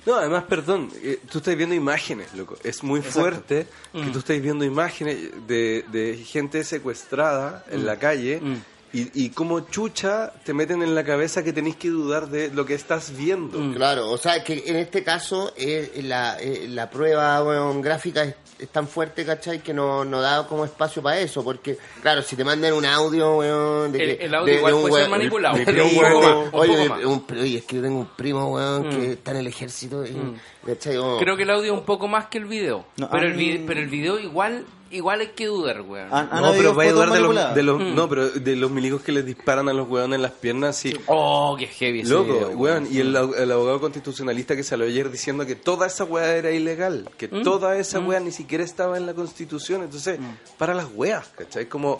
No, 0.05 0.15
además, 0.15 0.43
perdón, 0.49 0.89
eh, 1.01 1.19
tú 1.31 1.37
estás 1.37 1.55
viendo 1.55 1.73
imágenes, 1.75 2.33
loco. 2.33 2.57
Es 2.63 2.83
muy 2.83 2.99
Exacto. 2.99 3.19
fuerte 3.21 3.67
Mm. 3.93 4.03
que 4.05 4.09
tú 4.11 4.19
estés 4.19 4.41
viendo 4.41 4.65
imágenes 4.65 5.17
de, 5.47 5.85
de 5.91 6.17
gente 6.17 6.63
secuestrada 6.63 7.63
en 7.69 7.85
la 7.85 7.97
calle 7.97 8.39
Mm. 8.41 8.55
Y, 8.93 9.25
y 9.25 9.29
como 9.31 9.61
chucha 9.61 10.31
te 10.45 10.53
meten 10.53 10.81
en 10.83 10.93
la 10.95 11.03
cabeza 11.03 11.43
que 11.43 11.51
tenés 11.51 11.75
que 11.75 11.89
dudar 11.89 12.29
de 12.29 12.49
lo 12.51 12.65
que 12.65 12.75
estás 12.75 13.15
viendo. 13.17 13.57
Mm. 13.59 13.73
Claro, 13.73 14.09
o 14.11 14.17
sea, 14.17 14.43
que 14.43 14.63
en 14.67 14.75
este 14.75 15.03
caso 15.03 15.51
eh, 15.57 16.01
la, 16.03 16.37
eh, 16.39 16.67
la 16.69 16.89
prueba 16.89 17.43
weón, 17.43 17.81
gráfica 17.81 18.23
es, 18.23 18.35
es 18.59 18.69
tan 18.69 18.87
fuerte, 18.87 19.25
¿cachai? 19.25 19.59
Que 19.63 19.73
no, 19.73 20.05
no 20.05 20.21
da 20.21 20.45
como 20.47 20.63
espacio 20.63 21.01
para 21.01 21.19
eso, 21.19 21.43
porque, 21.43 21.77
claro, 22.01 22.21
si 22.21 22.35
te 22.35 22.43
mandan 22.45 22.73
un 22.73 22.85
audio, 22.85 23.37
weón, 23.37 23.91
de 23.91 24.03
El- 24.11 24.17
que- 24.17 24.25
el 24.25 24.35
audio 24.35 24.53
de- 24.53 24.59
igual 24.59 24.73
de 24.73 24.79
un 24.83 24.89
puede 24.89 25.03
ser 25.03 25.11
manipulado. 25.11 25.57
Mi 25.57 25.65
primo, 25.65 25.89
weón- 26.01 26.49
un 26.53 26.59
oye, 26.59 27.05
un- 27.05 27.25
oye, 27.41 27.57
es 27.57 27.63
que 27.65 27.75
yo 27.77 27.81
tengo 27.81 27.99
un 27.99 28.09
primo, 28.15 28.53
weón, 28.53 28.87
Mm. 28.87 28.89
que 28.91 29.11
está 29.13 29.31
en 29.31 29.37
el 29.37 29.47
ejército, 29.47 30.05
y, 30.05 30.15
¿cachai? 30.65 30.95
Como- 30.97 31.17
Creo 31.17 31.35
que 31.35 31.43
el 31.43 31.49
audio 31.49 31.73
es 31.73 31.79
un 31.79 31.85
poco 31.85 32.07
más 32.07 32.27
que 32.27 32.37
el 32.37 32.45
video. 32.45 32.85
No, 32.97 33.09
pero, 33.09 33.25
el 33.27 33.33
mí- 33.35 33.57
vi- 33.57 33.63
pero 33.65 33.79
el 33.79 33.87
video 33.87 34.19
igual 34.19 34.65
igual 34.93 35.19
hay 35.21 35.27
que 35.29 35.47
dudar, 35.47 35.81
weón. 35.81 36.07
Han- 36.11 36.29
han 36.31 36.41
No, 36.41 36.51
pero 36.53 36.73
vaya 36.73 36.91
a 36.91 36.93
dudar 36.93 37.11
de 37.11 37.19
los, 37.19 37.55
de 37.55 37.63
los- 37.63 37.79
Mm. 37.81 37.95
no, 37.95 38.07
pero 38.09 38.29
de 38.29 38.55
los 38.55 38.71
milicos 38.71 39.01
que 39.01 39.11
les 39.11 39.25
disparan 39.25 39.67
a 39.69 39.73
los 39.73 39.87
weones 39.89 40.15
en 40.15 40.21
las 40.21 40.31
piernas 40.31 40.85
y 40.85 40.97
Oh, 41.07 41.55
qué 41.59 41.67
heavy 41.67 42.01
ese 42.01 42.09
Loco, 42.11 42.33
video, 42.33 42.49
weón, 42.51 42.87
y 42.91 42.99
el, 42.99 43.15
el 43.15 43.51
abogado 43.51 43.79
constitucionalista 43.81 44.55
que 44.55 44.63
salió 44.63 44.85
ayer 44.85 45.09
diciendo 45.11 45.45
que 45.45 45.55
toda 45.55 45.87
esa 45.87 46.03
weá 46.03 46.35
era 46.35 46.51
ilegal, 46.51 47.09
que 47.17 47.27
Mm. 47.27 47.43
toda 47.43 47.77
esa 47.77 47.99
weá 47.99 48.19
ni 48.19 48.31
siquiera 48.31 48.63
estaba 48.63 48.97
en 48.97 49.05
la 49.05 49.13
constitución, 49.13 49.83
entonces, 49.83 50.19
para 50.57 50.73
las 50.73 50.87
weas, 50.95 51.27
¿cachai? 51.37 51.65
Como, 51.67 51.99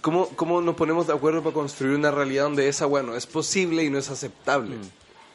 ¿cómo, 0.00 0.28
¿Cómo 0.36 0.60
nos 0.60 0.74
ponemos 0.74 1.06
de 1.06 1.12
acuerdo 1.12 1.42
para 1.42 1.54
construir 1.54 1.94
una 1.96 2.10
realidad 2.10 2.44
donde 2.44 2.68
esa 2.68 2.86
weá 2.86 3.02
no 3.02 3.14
es 3.16 3.26
posible 3.26 3.84
y 3.84 3.90
no 3.90 3.98
es 3.98 4.10
aceptable? 4.10 4.76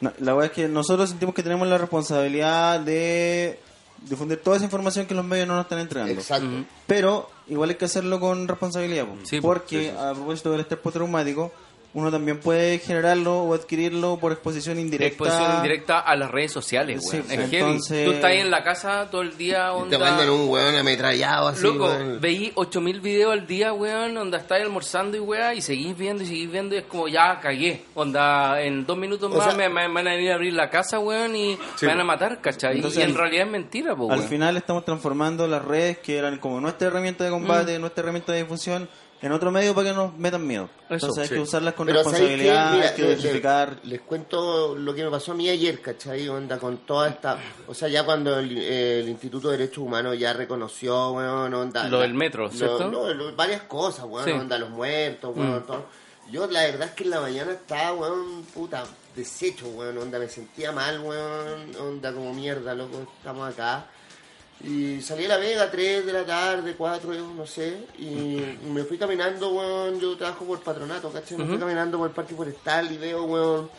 No, 0.00 0.12
la 0.20 0.32
verdad 0.34 0.46
es 0.46 0.52
que 0.52 0.68
nosotros 0.68 1.08
sentimos 1.10 1.34
que 1.34 1.42
tenemos 1.42 1.66
la 1.66 1.76
responsabilidad 1.76 2.78
de 2.80 3.58
difundir 4.02 4.38
toda 4.42 4.56
esa 4.56 4.64
información 4.64 5.06
que 5.06 5.14
los 5.14 5.24
medios 5.24 5.46
no 5.46 5.54
nos 5.54 5.64
están 5.64 5.78
entregando. 5.78 6.12
Exacto. 6.12 6.48
Pero 6.86 7.28
igual 7.48 7.70
hay 7.70 7.76
que 7.76 7.84
hacerlo 7.84 8.20
con 8.20 8.46
responsabilidad, 8.46 9.06
po. 9.06 9.16
Sí, 9.24 9.40
po. 9.40 9.48
porque 9.48 9.90
a 9.90 10.14
propósito 10.14 10.50
del 10.52 10.60
estrés 10.60 10.80
postraumático, 10.80 11.52
uno 11.98 12.10
también 12.10 12.38
puede 12.40 12.78
generarlo 12.78 13.40
o 13.42 13.54
adquirirlo 13.54 14.18
por 14.18 14.32
exposición 14.32 14.78
indirecta. 14.78 15.24
Exposición 15.24 15.56
indirecta 15.56 15.98
a 16.00 16.16
las 16.16 16.30
redes 16.30 16.52
sociales, 16.52 17.02
Sí, 17.04 17.16
weón. 17.16 17.26
sí, 17.28 17.34
es 17.34 17.52
entonces- 17.52 18.04
Tú 18.06 18.12
estás 18.12 18.30
ahí 18.30 18.38
en 18.38 18.50
la 18.50 18.62
casa 18.62 19.08
todo 19.10 19.22
el 19.22 19.36
día, 19.36 19.72
onda... 19.72 19.96
Te 19.96 20.02
mandan 20.02 20.30
un 20.30 20.48
weón 20.48 20.76
ametrallado 20.76 21.48
así, 21.48 21.62
Loco, 21.62 21.84
weón. 21.86 22.20
veí 22.20 22.52
8000 22.54 23.00
videos 23.00 23.32
al 23.32 23.46
día, 23.46 23.72
weón, 23.72 24.14
donde 24.14 24.36
estáis 24.36 24.64
almorzando 24.64 25.16
y 25.16 25.20
weá, 25.20 25.54
y 25.54 25.60
seguís 25.60 25.96
viendo 25.96 26.22
y 26.22 26.26
seguís 26.26 26.50
viendo 26.50 26.74
y 26.74 26.78
es 26.78 26.84
como 26.84 27.08
ya 27.08 27.38
cagué. 27.40 27.82
Onda, 27.94 28.62
en 28.62 28.86
dos 28.86 28.96
minutos 28.96 29.32
O 29.32 29.36
más 29.36 29.48
sea- 29.48 29.54
me, 29.56 29.68
me- 29.68 29.88
me 29.88 29.94
van 29.94 30.08
a 30.08 30.10
venir 30.14 30.30
a 30.32 30.34
abrir 30.36 30.52
la 30.52 30.70
casa, 30.70 30.98
weón, 30.98 31.34
y 31.34 31.56
Sí. 31.76 31.86
me 31.86 31.88
van 31.88 32.00
a 32.00 32.04
matar, 32.04 32.40
¿cachai? 32.40 32.76
Entonces, 32.76 33.00
y 33.00 33.02
en 33.02 33.10
al- 33.10 33.16
realidad 33.16 33.46
es 33.46 33.52
mentira, 33.52 33.96
po, 33.96 34.10
Al 34.12 34.18
weón. 34.18 34.28
final 34.30 34.56
estamos 34.56 34.84
transformando 34.84 35.46
las 35.46 35.64
redes 35.64 35.98
que 35.98 36.16
eran 36.18 36.38
como 36.38 36.60
nuestra 36.60 36.88
herramienta 36.88 37.24
de 37.24 37.30
combate, 37.30 37.76
Mm. 37.76 37.80
nuestra 37.80 38.02
herramienta 38.02 38.32
de 38.32 38.38
difusión, 38.44 38.88
en 39.20 39.32
otro 39.32 39.50
medio 39.50 39.74
para 39.74 39.88
que 39.90 39.94
nos 39.96 40.16
metan 40.16 40.46
miedo. 40.46 40.68
Eso, 40.84 40.94
Entonces 40.94 41.18
hay 41.22 41.28
sí. 41.28 41.34
que 41.34 41.40
usarlas 41.40 41.74
con 41.74 41.86
Pero 41.86 41.98
responsabilidad, 41.98 42.72
Mira, 42.72 42.88
hay 42.90 42.94
que 42.94 43.14
dosificar. 43.16 43.76
Les 43.84 44.00
cuento 44.02 44.74
lo 44.76 44.94
que 44.94 45.04
me 45.04 45.10
pasó 45.10 45.32
a 45.32 45.34
mí 45.34 45.48
ayer, 45.48 45.80
¿cachai? 45.80 46.28
Onda 46.28 46.58
con 46.58 46.78
toda 46.78 47.08
esta... 47.08 47.38
O 47.66 47.74
sea, 47.74 47.88
ya 47.88 48.04
cuando 48.04 48.38
el, 48.38 48.56
eh, 48.58 49.00
el 49.00 49.08
Instituto 49.08 49.50
de 49.50 49.58
Derechos 49.58 49.78
Humanos 49.78 50.18
ya 50.18 50.32
reconoció, 50.32 51.10
weón, 51.12 51.52
onda... 51.54 51.88
Lo 51.88 51.96
la- 51.98 52.02
del 52.04 52.14
metro, 52.14 52.44
lo- 52.44 52.50
¿cierto? 52.50 52.90
no, 52.90 53.12
lo- 53.12 53.34
varias 53.34 53.62
cosas, 53.62 54.04
weón, 54.08 54.24
Sí. 54.24 54.30
onda, 54.32 54.56
los 54.58 54.70
muertos, 54.70 55.36
weón, 55.36 55.58
Mm. 55.58 55.66
todo. 55.66 55.84
Yo 56.30 56.46
la 56.46 56.60
verdad 56.62 56.88
es 56.88 56.94
que 56.94 57.04
en 57.04 57.10
la 57.10 57.20
mañana 57.20 57.52
estaba, 57.52 57.94
weón, 57.94 58.44
puta, 58.54 58.84
deshecho, 59.16 59.66
weón, 59.68 59.96
onda, 59.98 60.18
me 60.18 60.28
sentía 60.28 60.70
mal, 60.72 61.00
weón, 61.00 61.74
onda 61.80 62.12
como 62.12 62.32
mierda, 62.34 62.74
loco, 62.74 63.00
estamos 63.18 63.48
acá. 63.52 63.86
Y 64.64 65.00
salí 65.02 65.24
a 65.26 65.28
la 65.28 65.36
Vega 65.36 65.70
3 65.70 66.04
de 66.04 66.12
la 66.12 66.26
tarde, 66.26 66.74
4, 66.76 67.12
no 67.36 67.46
sé, 67.46 67.76
y 67.96 68.42
me 68.68 68.82
fui 68.82 68.98
caminando, 68.98 69.50
weón, 69.50 70.00
yo 70.00 70.16
trabajo 70.16 70.44
por 70.44 70.60
patronato, 70.60 71.12
¿cachai? 71.12 71.38
Me 71.38 71.46
fui 71.46 71.58
caminando 71.58 71.96
por 71.96 72.08
el 72.08 72.14
parque 72.14 72.34
forestal 72.34 72.90
y 72.90 72.96
veo, 72.96 73.22
weón, 73.22 73.70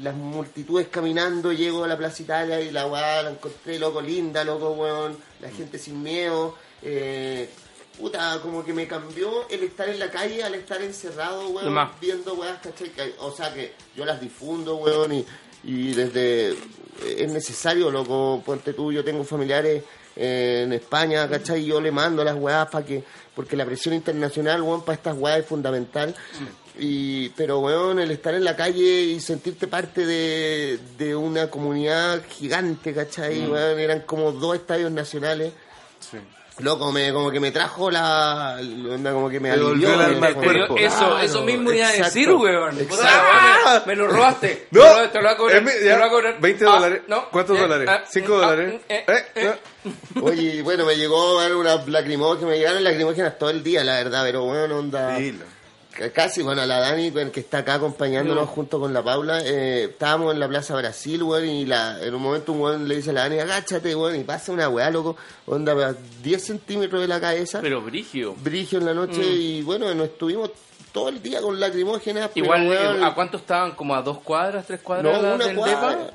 las 0.00 0.14
multitudes 0.14 0.86
caminando, 0.86 1.52
llego 1.52 1.82
a 1.82 1.88
la 1.88 1.98
Plaza 1.98 2.22
Italia 2.22 2.60
y 2.60 2.70
la 2.70 2.86
weá 2.86 3.24
la 3.24 3.30
encontré, 3.30 3.80
loco, 3.80 4.00
linda, 4.00 4.44
loco, 4.44 4.70
weón, 4.70 5.16
la 5.40 5.50
gente 5.50 5.80
sin 5.80 6.00
miedo, 6.00 6.54
eh, 6.80 7.50
puta, 7.98 8.38
como 8.40 8.64
que 8.64 8.72
me 8.72 8.86
cambió 8.86 9.48
el 9.48 9.64
estar 9.64 9.88
en 9.88 9.98
la 9.98 10.12
calle 10.12 10.44
al 10.44 10.54
estar 10.54 10.80
encerrado, 10.80 11.48
weón, 11.48 11.72
más. 11.72 11.98
viendo 12.00 12.34
weas, 12.34 12.60
¿cachai? 12.62 12.92
O 13.18 13.32
sea 13.32 13.52
que 13.52 13.72
yo 13.96 14.04
las 14.04 14.20
difundo, 14.20 14.76
weón, 14.76 15.12
y, 15.12 15.26
y 15.64 15.92
desde, 15.92 16.56
es 17.04 17.32
necesario, 17.32 17.90
loco, 17.90 18.40
ponte 18.46 18.74
tú, 18.74 18.92
yo 18.92 19.02
tengo 19.02 19.24
familiares 19.24 19.82
en 20.22 20.72
España, 20.74 21.26
¿cachai? 21.28 21.62
Y 21.62 21.66
yo 21.66 21.80
le 21.80 21.90
mando 21.90 22.22
las 22.22 22.36
weas 22.36 22.68
para 22.68 22.84
que, 22.84 23.02
porque 23.34 23.56
la 23.56 23.64
presión 23.64 23.94
internacional, 23.94 24.60
weón, 24.60 24.84
para 24.84 24.96
estas 24.96 25.16
weas 25.16 25.38
es 25.40 25.46
fundamental. 25.46 26.14
Y, 26.78 27.30
pero, 27.30 27.60
weón, 27.60 27.98
el 27.98 28.10
estar 28.10 28.34
en 28.34 28.44
la 28.44 28.54
calle 28.54 29.00
y 29.02 29.20
sentirte 29.20 29.66
parte 29.66 30.04
de, 30.04 30.78
de 30.98 31.16
una 31.16 31.48
comunidad 31.48 32.22
gigante, 32.28 32.92
¿cachai? 32.92 33.46
Weón, 33.46 33.78
eran 33.78 34.00
como 34.00 34.32
dos 34.32 34.56
estadios 34.56 34.92
nacionales. 34.92 35.52
Loco, 36.62 36.92
me, 36.92 37.12
como 37.12 37.30
que 37.30 37.40
me 37.40 37.50
trajo 37.50 37.90
la... 37.90 38.58
onda, 38.60 39.12
como 39.12 39.28
que 39.28 39.40
me 39.40 39.50
alivió. 39.50 39.94
el 39.94 40.00
alma 40.00 40.32
cuerpo. 40.34 40.76
Eso, 40.76 40.96
Claro, 40.98 41.18
eso 41.20 41.42
mismo 41.44 41.72
iba 41.72 41.88
a 41.88 41.92
decir, 41.92 42.30
weón. 42.30 42.76
Me, 42.76 42.86
me 43.86 43.96
lo 43.96 44.06
robaste. 44.08 44.66
No, 44.70 44.82
Te 44.82 44.88
lo- 45.02 45.10
te 45.10 45.18
lo 45.18 45.22
voy 45.24 45.32
a 45.32 45.36
cobrar. 45.36 45.56
es 45.58 45.62
mi- 45.64 45.70
te 45.72 45.84
ya, 45.84 45.92
lo 45.92 45.98
voy 45.98 46.06
a 46.06 46.10
cobrar. 46.10 46.40
20 46.40 46.64
Ah, 46.64 46.70
dólares. 46.72 47.02
no, 47.08 47.30
¿Cuántos 47.30 47.56
eh, 47.56 47.60
dólares? 47.60 47.88
ah, 47.90 48.04
5 48.08 48.34
ah, 48.34 48.46
dólares. 48.46 48.80
eh, 48.88 49.04
Eh. 49.34 49.54
Oye, 50.22 50.62
bueno, 50.62 50.84
me 50.84 50.96
llegó 50.96 51.38
unas 51.58 51.88
lacrimógenas, 51.88 52.50
me 52.50 52.58
llegaron 52.58 52.84
lacrimógenas 52.84 53.38
todo 53.38 53.50
el 53.50 53.62
día, 53.62 53.82
la 53.84 53.94
verdad, 53.96 54.22
pero 54.24 54.44
bueno, 54.44 54.78
onda... 54.78 55.16
Dilo. 55.16 55.44
Casi, 56.14 56.42
bueno, 56.42 56.64
la 56.66 56.80
Dani, 56.80 57.10
que 57.30 57.40
está 57.40 57.58
acá 57.58 57.74
acompañándonos 57.74 58.46
No. 58.46 58.50
junto 58.52 58.80
con 58.80 58.92
la 58.94 59.02
Paula, 59.02 59.40
eh, 59.44 59.84
estábamos 59.90 60.32
en 60.32 60.40
la 60.40 60.48
Plaza 60.48 60.74
Brasil, 60.76 61.22
weón, 61.22 61.46
y 61.46 61.66
la, 61.66 62.02
en 62.02 62.14
un 62.14 62.22
momento 62.22 62.52
un 62.52 62.60
weón 62.60 62.88
le 62.88 62.96
dice 62.96 63.10
a 63.10 63.12
la 63.12 63.20
Dani, 63.22 63.38
agáchate, 63.40 63.94
weón, 63.94 64.16
y 64.18 64.24
pasa 64.24 64.52
una 64.52 64.68
weá, 64.68 64.90
loco, 64.90 65.16
onda, 65.46 65.72
a 65.88 65.94
10 66.22 66.42
centímetros 66.44 67.00
de 67.02 67.08
la 67.08 67.20
cabeza, 67.20 67.60
Pero 67.60 67.80
brigio. 67.82 68.34
brigio 68.42 68.78
en 68.78 68.86
la 68.86 68.94
noche, 68.94 69.22
y 69.22 69.62
bueno, 69.62 69.92
nos 69.94 70.06
estuvimos 70.08 70.50
todo 70.92 71.08
el 71.08 71.22
día 71.22 71.40
con 71.40 71.60
lacrimógenas, 71.60 72.30
pero, 72.34 72.46
Igual, 72.46 72.68
weón, 72.68 73.04
¿a 73.04 73.14
cuánto 73.14 73.36
estaban? 73.36 73.72
¿Como 73.72 73.94
a 73.94 74.02
dos 74.02 74.18
cuadras, 74.20 74.66
tres 74.66 74.80
cuadras 74.80 75.20
No, 75.22 75.34
una 75.34 75.46
del 75.46 75.56
cuadra. 75.56 75.90
depa? 75.96 76.10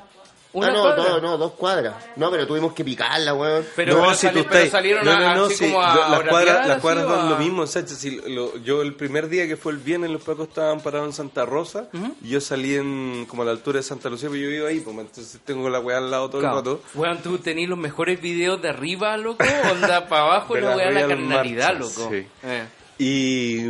¿Una 0.56 0.68
ah, 0.68 0.72
no, 0.72 0.82
cuadra? 0.82 1.04
no, 1.08 1.20
no, 1.20 1.38
dos 1.38 1.52
cuadras. 1.52 1.94
No, 2.16 2.30
pero 2.30 2.46
tuvimos 2.46 2.72
que 2.72 2.84
picarla, 2.84 3.34
weón. 3.34 3.64
Pero, 3.76 3.94
no, 3.96 4.00
pero 4.02 4.14
si 4.14 4.26
sali- 4.26 4.42
tú 4.42 4.48
pero 4.50 4.70
salieron 4.70 5.04
no, 5.04 5.10
a- 5.12 5.20
no, 5.20 5.34
no, 5.34 5.44
así 5.44 5.54
sí, 5.56 5.64
como 5.66 5.82
a 5.82 5.94
yo- 5.94 6.08
las 6.08 6.22
cuadras, 6.30 6.66
las 6.68 6.80
cuadras 6.80 7.08
dan 7.08 7.26
a- 7.26 7.30
lo 7.30 7.36
mismo, 7.36 7.66
Sacha. 7.66 7.94
Si 7.94 8.10
lo- 8.28 8.56
yo 8.58 8.82
el 8.82 8.94
primer 8.94 9.28
día 9.28 9.46
que 9.46 9.56
fue 9.56 9.72
el 9.72 9.78
viernes, 9.78 10.10
los 10.10 10.22
pacos 10.22 10.48
estaban 10.48 10.80
parados 10.80 11.08
en 11.08 11.12
Santa 11.12 11.44
Rosa. 11.44 11.88
Y 12.22 12.30
yo 12.30 12.40
salí 12.40 12.74
en 12.74 13.26
como 13.28 13.42
a 13.42 13.44
la 13.44 13.50
altura 13.52 13.78
de 13.78 13.82
Santa 13.82 14.08
Lucía, 14.08 14.28
pero 14.30 14.40
yo 14.42 14.48
vivo 14.48 14.66
ahí, 14.66 14.80
pues 14.80 14.96
entonces 14.96 15.40
tengo 15.44 15.68
la 15.68 15.78
weá 15.80 15.98
al 15.98 16.10
lado 16.10 16.30
todo 16.30 16.40
Claro. 16.40 16.58
el 16.58 16.64
rato. 16.64 16.80
Weón, 16.94 17.18
tú 17.22 17.38
tenés 17.38 17.68
los 17.68 17.78
mejores 17.78 18.20
videos 18.20 18.60
de 18.62 18.70
arriba, 18.70 19.16
loco, 19.18 19.44
onda 19.70 20.06
para 20.08 20.22
abajo, 20.22 20.56
la 20.56 20.74
weá, 20.76 20.90
la 20.90 21.06
carnalidad, 21.06 21.76
loco. 21.78 22.08
sí. 22.10 22.26
Eh. 22.44 22.64
Y, 22.98 23.60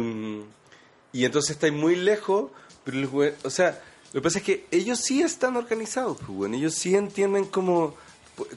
y 1.12 1.25
entonces 1.25 1.51
estáis 1.53 1.72
muy 1.72 1.96
lejos, 1.96 2.51
pero 2.85 2.99
los 2.99 3.12
we- 3.12 3.35
o 3.44 3.51
sea, 3.51 3.81
lo 4.16 4.22
que 4.22 4.29
pasa 4.29 4.38
es 4.38 4.44
que 4.46 4.64
ellos 4.70 5.00
sí 5.00 5.20
están 5.20 5.57
organizados, 5.57 6.16
pues, 6.16 6.31
bueno, 6.31 6.57
ellos 6.57 6.72
sí 6.72 6.96
entienden 6.96 7.44
como, 7.44 7.94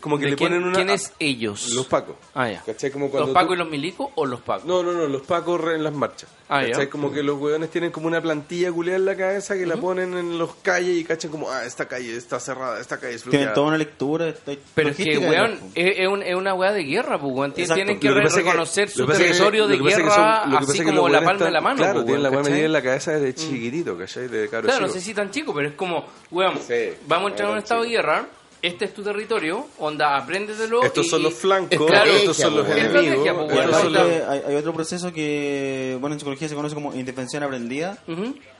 como 0.01 0.17
que 0.17 0.25
¿De 0.25 0.31
le 0.31 0.35
quién, 0.37 0.49
ponen 0.51 0.63
una... 0.67 0.75
quién 0.75 0.89
es 0.89 1.13
ellos? 1.19 1.73
Los 1.73 1.87
pacos. 1.87 2.15
Ah, 2.33 2.49
ya. 2.51 2.61
¿Cachai? 2.65 2.91
Como 2.91 3.09
cuando 3.09 3.27
¿Los 3.27 3.33
pacos 3.33 3.49
tú- 3.49 3.53
y 3.53 3.57
los 3.57 3.69
milicos 3.69 4.09
o 4.15 4.25
los 4.25 4.41
pacos? 4.41 4.65
No, 4.65 4.83
no, 4.83 4.91
no, 4.91 5.07
los 5.07 5.21
pacos 5.21 5.59
re- 5.61 5.75
en 5.75 5.83
las 5.83 5.93
marchas. 5.93 6.29
Ah, 6.49 6.61
¿Cachai? 6.61 6.85
ya. 6.85 6.89
Como 6.89 7.11
que 7.11 7.23
los 7.23 7.37
hueones 7.39 7.69
tienen 7.69 7.91
como 7.91 8.07
una 8.07 8.19
plantilla 8.21 8.71
culiada 8.71 8.97
en 8.97 9.05
la 9.05 9.15
cabeza 9.15 9.55
que 9.55 9.65
la 9.65 9.77
ponen 9.77 10.17
en 10.17 10.37
los 10.37 10.55
calles 10.55 10.97
y 10.97 11.03
cachan 11.03 11.31
como, 11.31 11.49
ah, 11.49 11.65
esta 11.65 11.87
calle 11.87 12.15
está 12.17 12.39
cerrada, 12.39 12.79
esta 12.81 12.99
calle 12.99 13.15
es 13.15 13.21
Tienen 13.23 13.39
bloqueada. 13.39 13.53
toda 13.53 13.67
una 13.67 13.77
lectura. 13.77 14.33
Pero 14.75 14.89
es 14.89 14.97
que, 14.97 15.17
weón, 15.17 15.59
es, 15.75 15.99
es 15.99 16.07
un- 16.07 16.23
es 16.23 16.35
una 16.35 16.53
weá 16.55 16.73
de 16.73 16.83
guerra, 16.83 17.19
pues, 17.19 17.33
weón. 17.33 17.51
Exacto. 17.51 17.75
Tienen 17.75 17.99
que, 17.99 18.11
re- 18.11 18.27
reconocer 18.27 18.89
su 18.89 19.05
que 19.07 19.13
territorio 19.13 19.67
de 19.67 19.77
guerra, 19.77 20.43
son- 20.43 20.55
así 20.57 20.83
como 20.83 21.07
la 21.07 21.23
palma 21.23 21.45
de 21.45 21.51
la 21.51 21.61
mano, 21.61 21.77
Claro, 21.77 21.93
pues, 21.93 22.05
tienen 22.07 22.23
la 22.23 22.29
weá 22.31 22.43
medida 22.43 22.65
en 22.65 22.73
la 22.73 22.81
cabeza 22.81 23.11
desde 23.13 23.33
chiquitito, 23.35 23.97
¿cachai? 23.97 24.27
De 24.27 24.49
Claro, 24.49 24.81
no 24.81 24.89
sé 24.89 24.99
si 24.99 25.13
tan 25.13 25.31
chico, 25.31 25.53
pero 25.53 25.69
es 25.69 25.75
como, 25.75 26.05
weón, 26.31 26.59
vamos 27.07 27.27
a 27.27 27.29
entrar 27.31 27.47
en 27.49 27.53
un 27.53 27.57
estado 27.59 27.83
de 27.83 27.89
guerra, 27.89 28.27
este 28.61 28.85
es 28.85 28.93
tu 28.93 29.01
territorio, 29.03 29.67
onda, 29.79 30.17
apréndetelo. 30.17 30.83
Estos 30.83 31.05
y- 31.05 31.09
son 31.09 31.23
los 31.23 31.33
flancos, 31.33 31.85
Claro. 31.87 32.11
estos 32.11 32.37
son 32.37 32.55
los 32.57 32.67
enemigos. 32.69 33.27
pues, 33.51 33.75
son 33.77 33.93
los- 33.93 34.07
hay, 34.27 34.41
hay 34.47 34.55
otro 34.55 34.73
proceso 34.73 35.11
que, 35.13 35.97
bueno, 35.99 36.13
en 36.15 36.19
psicología 36.19 36.49
se 36.49 36.55
conoce 36.55 36.75
como 36.75 36.93
indefensión 36.93 37.43
aprendida, 37.43 37.97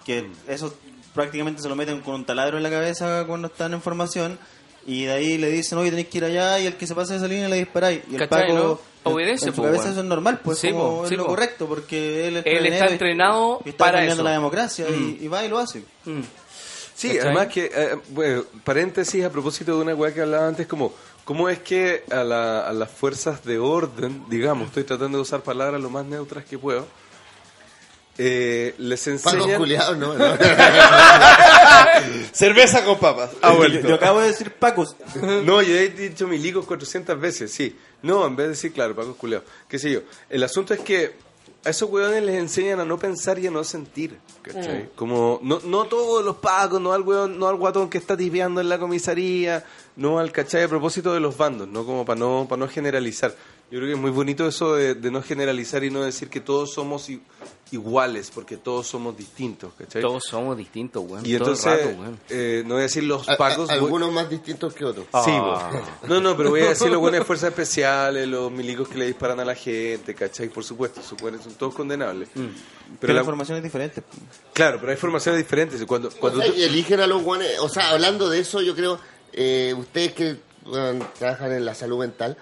que 0.06 0.28
eso 0.48 0.74
prácticamente 1.14 1.62
se 1.62 1.70
lo 1.70 1.76
meten 1.76 2.02
con 2.02 2.16
un 2.16 2.26
taladro 2.26 2.58
en 2.58 2.64
la 2.64 2.70
cabeza 2.70 3.26
cuando 3.28 3.48
están 3.48 3.74
en 3.74 3.82
formación 3.82 4.38
y 4.88 5.04
de 5.06 5.12
ahí 5.12 5.38
le 5.38 5.50
dicen, 5.52 5.78
oye, 5.78 5.90
tenéis 5.90 6.08
que 6.08 6.18
ir 6.20 6.26
allá 6.26 6.60
y 6.60 6.66
el 6.68 6.76
que 6.76 6.88
se 6.88 6.96
pase 6.96 7.16
esa 7.16 7.28
línea 7.28 7.50
le 7.50 7.58
disparáis. 7.58 8.02
Y 8.10 8.16
el 8.16 8.20
¿Cachai, 8.28 8.48
Paco, 8.48 8.80
no? 9.04 9.12
Obedece, 9.12 9.46
en 9.48 9.52
su 9.52 9.56
po, 9.58 9.64
cabeza 9.64 9.84
weón. 9.84 9.92
eso 9.94 10.02
es 10.02 10.08
normal, 10.08 10.40
pues 10.44 10.60
Sí, 10.60 10.72
como 10.72 10.98
po, 10.98 11.04
es 11.04 11.10
sí, 11.10 11.16
lo 11.16 11.24
po. 11.24 11.30
correcto, 11.30 11.68
porque 11.68 12.28
él, 12.28 12.38
es 12.38 12.44
Él 12.46 12.66
está 12.68 12.88
entrenado 12.88 13.62
y 13.66 13.70
está 13.70 13.86
para 13.86 14.06
eso. 14.06 14.24
la 14.24 14.32
democracia 14.32 14.86
Mm. 14.90 15.18
y, 15.22 15.26
y 15.26 15.28
va 15.28 15.44
y 15.46 15.50
lo 15.50 15.58
hace. 15.58 15.84
Mm. 16.06 16.20
Sí, 17.00 17.08
¿Cachai? 17.16 17.28
además 17.28 17.48
que, 17.48 17.72
eh, 17.74 17.96
bueno, 18.10 18.44
paréntesis 18.66 19.24
a 19.24 19.30
propósito 19.32 19.74
de 19.78 19.82
una 19.84 19.96
weá 19.96 20.14
que 20.14 20.20
hablaba 20.22 20.50
antes, 20.50 20.68
como, 20.68 20.94
¿cómo 21.24 21.48
es 21.48 21.60
que 21.60 22.04
a, 22.12 22.26
la- 22.26 22.68
a 22.68 22.74
las 22.74 22.92
fuerzas 22.92 23.46
de 23.46 23.58
orden, 23.58 24.26
digamos, 24.30 24.68
estoy 24.68 24.84
tratando 24.84 25.18
de 25.18 25.22
usar 25.22 25.40
palabras 25.42 25.82
lo 25.82 25.90
más 25.90 26.06
neutras 26.06 26.44
que 26.44 26.60
puedo, 26.60 26.86
eh, 28.18 28.76
les 28.80 29.00
Pacos 29.08 29.34
enseñan... 29.34 29.58
culiados, 29.60 29.98
no, 29.98 30.14
no. 30.14 30.26
Cerveza 32.34 32.84
con 32.84 33.00
papas. 33.00 33.32
Yo, 33.42 33.56
vuelto. 33.56 33.88
yo 33.88 33.96
acabo 33.96 34.20
de 34.20 34.28
decir 34.28 34.52
Pacos. 34.52 34.96
No, 35.46 35.62
yo 35.62 35.76
he 35.76 35.88
dicho 35.90 36.28
milicos 36.28 36.66
400 36.66 37.18
veces, 37.20 37.52
sí. 37.52 37.78
No, 38.02 38.26
en 38.28 38.36
vez 38.36 38.46
de 38.48 38.50
decir, 38.52 38.74
claro, 38.74 38.94
Paco 38.96 39.16
culeado. 39.16 39.46
Qué 39.70 39.80
sé 39.80 39.92
yo. 39.92 40.02
El 40.30 40.44
asunto 40.44 40.74
es 40.74 40.82
que 40.82 41.14
a 41.66 41.70
esos 41.70 41.90
weones 41.90 42.24
les 42.24 42.36
enseñan 42.36 42.80
a 42.80 42.86
no 42.86 42.98
pensar 42.98 43.38
y 43.40 43.48
a 43.48 43.52
no 43.52 43.64
sentir. 43.64 44.18
¿Cachai? 44.42 44.90
Como, 44.96 45.40
no, 45.44 45.60
no 45.66 45.86
todos 45.86 46.24
los 46.24 46.38
pacos, 46.38 46.80
no 46.80 46.94
al 46.94 47.02
weón, 47.02 47.38
no 47.38 47.48
al 47.48 47.56
guatón 47.58 47.90
que 47.90 47.98
está 47.98 48.16
tipeando 48.16 48.62
en 48.62 48.70
la 48.70 48.80
comisaría, 48.80 49.66
no 49.98 50.20
al 50.20 50.32
cachai 50.32 50.64
a 50.64 50.68
propósito 50.70 51.14
de 51.14 51.20
los 51.20 51.38
bandos, 51.38 51.68
no 51.68 51.86
como 51.86 52.06
para 52.06 52.20
no, 52.20 52.46
para 52.48 52.60
no 52.62 52.68
generalizar. 52.70 53.36
Yo 53.72 53.78
creo 53.78 53.88
que 53.90 53.94
es 53.94 54.00
muy 54.00 54.10
bonito 54.12 54.48
eso 54.48 54.74
de, 54.76 54.96
de 54.96 55.12
no 55.12 55.22
generalizar 55.22 55.84
y 55.84 55.92
no 55.92 56.02
decir 56.02 56.30
que 56.30 56.40
todos 56.40 56.74
somos 56.74 57.08
i- 57.10 57.22
iguales, 57.72 58.32
porque 58.34 58.58
todos 58.58 58.88
somos 58.88 59.16
distintos, 59.16 59.74
¿cachai? 59.78 60.02
Todos 60.02 60.24
somos 60.28 60.58
distintos, 60.58 61.04
weón. 61.08 61.26
y 61.26 61.38
todo 61.38 61.52
el 61.52 61.56
entonces, 61.58 61.66
rato, 61.66 62.00
weón. 62.02 62.20
eh, 62.30 62.64
no 62.66 62.74
voy 62.76 62.80
a 62.80 62.84
decir 62.84 63.04
los 63.04 63.30
A- 63.30 63.34
a- 63.34 63.38
pacos. 63.38 63.68
voy- 63.68 63.76
algunos 63.76 64.12
más 64.12 64.30
distintos 64.30 64.74
que 64.74 64.86
otros. 64.86 65.06
Sí, 65.24 65.32
Ah. 65.34 65.70
no, 66.08 66.20
no, 66.20 66.36
pero 66.36 66.50
voy 66.50 66.62
a 66.62 66.70
decir 66.70 66.90
los 66.90 67.00
buenos 67.00 67.20
de 67.20 67.26
fuerzas 67.26 67.50
especiales, 67.50 68.28
los 68.28 68.52
milicos 68.52 68.88
que 68.90 68.98
le 68.98 69.06
disparan 69.08 69.40
a 69.40 69.46
la 69.46 69.56
gente, 69.56 70.16
¿cachai? 70.16 70.50
Por 70.50 70.64
supuesto, 70.64 71.02
suponen, 71.02 71.42
son 71.42 71.54
todos 71.54 71.76
condenables. 71.76 72.30
Mm. 72.36 72.48
Pero 73.00 73.14
la 73.14 73.18
la- 73.18 73.22
información 73.22 73.58
es 73.58 73.64
diferente. 73.64 74.02
claro, 74.54 74.78
pero 74.80 74.92
hay 74.92 74.98
formaciones 74.98 75.40
diferentes. 75.42 75.84
Cuando, 75.86 76.10
cuando 76.10 76.40
O 76.40 76.42
sea, 76.44 76.52
tú- 76.52 76.58
y 76.60 76.64
eligen 76.64 77.00
a 77.02 77.08
los 77.08 77.22
guanes, 77.22 77.60
o 77.60 77.70
sea, 77.70 77.92
hablando 77.92 78.30
de 78.30 78.40
eso, 78.40 78.62
yo 78.62 78.76
creo, 78.76 79.00
eh, 79.34 79.76
ustedes 79.78 80.14
que 80.14 80.38
trabajan 81.20 81.52
en 81.52 81.66
la 81.66 81.76
salud 81.76 82.00
mental, 82.00 82.36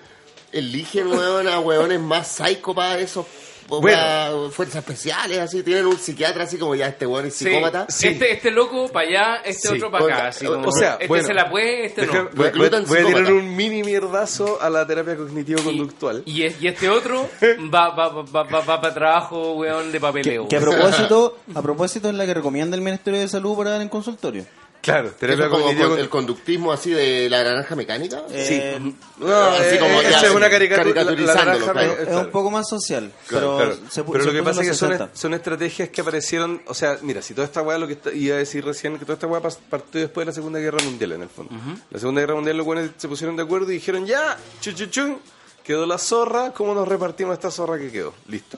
eligen 0.52 1.08
weón, 1.08 1.48
a 1.48 1.60
hueones 1.60 2.00
más 2.00 2.28
psycho 2.30 2.74
para 2.74 3.00
esos 3.00 3.26
Bueno. 3.68 4.50
fuerzas 4.52 4.78
especiales, 4.78 5.40
así, 5.40 5.64
tienen 5.64 5.86
un 5.86 5.98
psiquiatra 5.98 6.44
así 6.44 6.58
como 6.58 6.76
ya 6.76 6.88
este 6.88 7.06
weón 7.06 7.26
es 7.26 7.36
Sí. 7.36 7.46
psicópata. 7.46 7.86
Sí. 7.90 8.08
Este, 8.10 8.32
este 8.34 8.52
loco 8.52 8.88
para 8.90 9.08
allá, 9.08 9.36
este 9.46 9.68
Sí. 9.70 9.76
otro 9.76 9.92
para 9.92 10.06
acá. 10.06 10.18
O- 10.18 10.28
así 10.28 10.46
o- 10.48 10.54
como, 10.56 10.68
o 10.70 10.72
sea, 10.72 10.94
este 10.94 11.08
bueno. 11.08 11.28
se 11.28 11.34
la 11.34 11.50
puede, 11.50 11.86
este 11.86 12.02
Deja- 12.02 12.14
no. 12.24 12.30
voy, 12.34 12.50
voy- 12.52 12.70
voy 12.86 13.00
a 13.00 13.06
tirar 13.06 13.34
un 13.34 13.56
mini 13.56 13.84
mierdazo 13.84 14.62
a 14.62 14.70
la 14.70 14.86
terapia 14.88 15.16
cognitivo-conductual. 15.18 16.24
Y, 16.26 16.44
es- 16.44 16.62
y 16.62 16.68
este 16.68 16.90
otro 16.90 17.30
va, 17.74 17.90
va, 17.90 18.10
va, 18.10 18.44
va, 18.44 18.62
va, 18.62 18.82
para 18.82 18.94
trabajo, 18.94 19.54
weón, 19.54 19.92
de 19.92 20.00
papeleo. 20.00 20.48
Que 20.48 20.58
a 20.58 20.62
propósito, 20.62 21.38
a 21.54 21.62
propósito 21.62 22.10
es 22.10 22.16
la 22.16 22.26
que 22.26 22.34
recomienda 22.34 22.76
el 22.76 22.82
Ministerio 22.82 23.20
de 23.20 23.28
Salud 23.28 23.58
para 23.58 23.72
dar 23.72 23.82
en 23.82 23.90
consultorio. 23.90 24.46
Claro, 24.94 25.08
Eso 25.10 25.18
terapia 25.18 25.50
como 25.50 25.66
con- 25.66 26.00
el 26.00 26.10
conductismo 26.10 26.72
así 26.72 26.92
de 26.92 27.30
la 27.30 27.44
naranja 27.44 27.76
mecánica. 27.76 28.24
Eh, 28.32 28.80
No, 29.18 29.28
Así 29.36 29.76
eh, 29.76 29.80
como 29.80 30.00
eh, 30.00 30.04
ya, 30.04 30.10
esa 30.18 30.28
es 30.28 30.32
una 30.34 30.50
caricatura. 30.50 31.04
la- 31.04 31.12
la 31.12 31.34
naranja- 31.36 31.72
claro. 31.74 31.92
Es 32.02 32.16
un 32.16 32.32
poco 32.32 32.50
más 32.52 32.70
social, 32.70 33.12
Claro, 33.28 33.58
pero, 33.58 33.72
claro. 33.74 33.90
se 33.92 34.06
pu- 34.06 34.12
Pero 34.14 34.24
se 34.24 34.32
lo 34.32 34.38
que 34.40 34.44
pasa 34.44 34.62
es 34.62 34.68
que 34.70 34.74
son, 34.74 34.90
60. 34.92 35.16
son 35.16 35.34
estrategias 35.34 35.90
que 35.90 36.02
aparecieron, 36.02 36.62
o 36.68 36.74
sea, 36.74 36.98
mira, 37.02 37.22
si 37.22 37.34
toda 37.34 37.46
esta 37.46 37.62
weá, 37.62 37.78
lo 37.78 37.86
que 37.88 37.94
está- 37.94 38.14
iba 38.14 38.36
a 38.36 38.40
decir 38.40 38.64
recién, 38.64 38.94
que 38.98 39.06
toda 39.06 39.16
esta 39.16 39.28
weá 39.28 39.42
partió 39.42 40.00
después 40.02 40.26
de 40.26 40.32
la 40.32 40.34
Segunda 40.34 40.60
Guerra 40.60 40.78
Mundial, 40.84 41.12
en 41.12 41.22
el 41.24 41.30
fondo. 41.30 41.52
La 41.92 42.00
Segunda 42.00 42.22
Guerra 42.22 42.36
Mundial 42.36 42.56
los 42.58 42.66
buenos 42.66 42.90
se 42.98 43.08
pusieron 43.08 43.36
de 43.36 43.44
acuerdo 43.44 43.70
y 43.72 43.76
dijeron, 43.76 44.06
ya, 44.06 44.38
chu, 44.62 44.72
chu, 44.72 44.86
chun, 44.86 45.20
quedó 45.64 45.86
la 45.86 45.98
zorra, 45.98 46.54
¿cómo 46.54 46.74
nos 46.74 46.88
repartimos 46.88 47.34
esta 47.34 47.52
zorra 47.52 47.78
que 47.78 47.92
quedó? 47.92 48.14
Listo. 48.30 48.58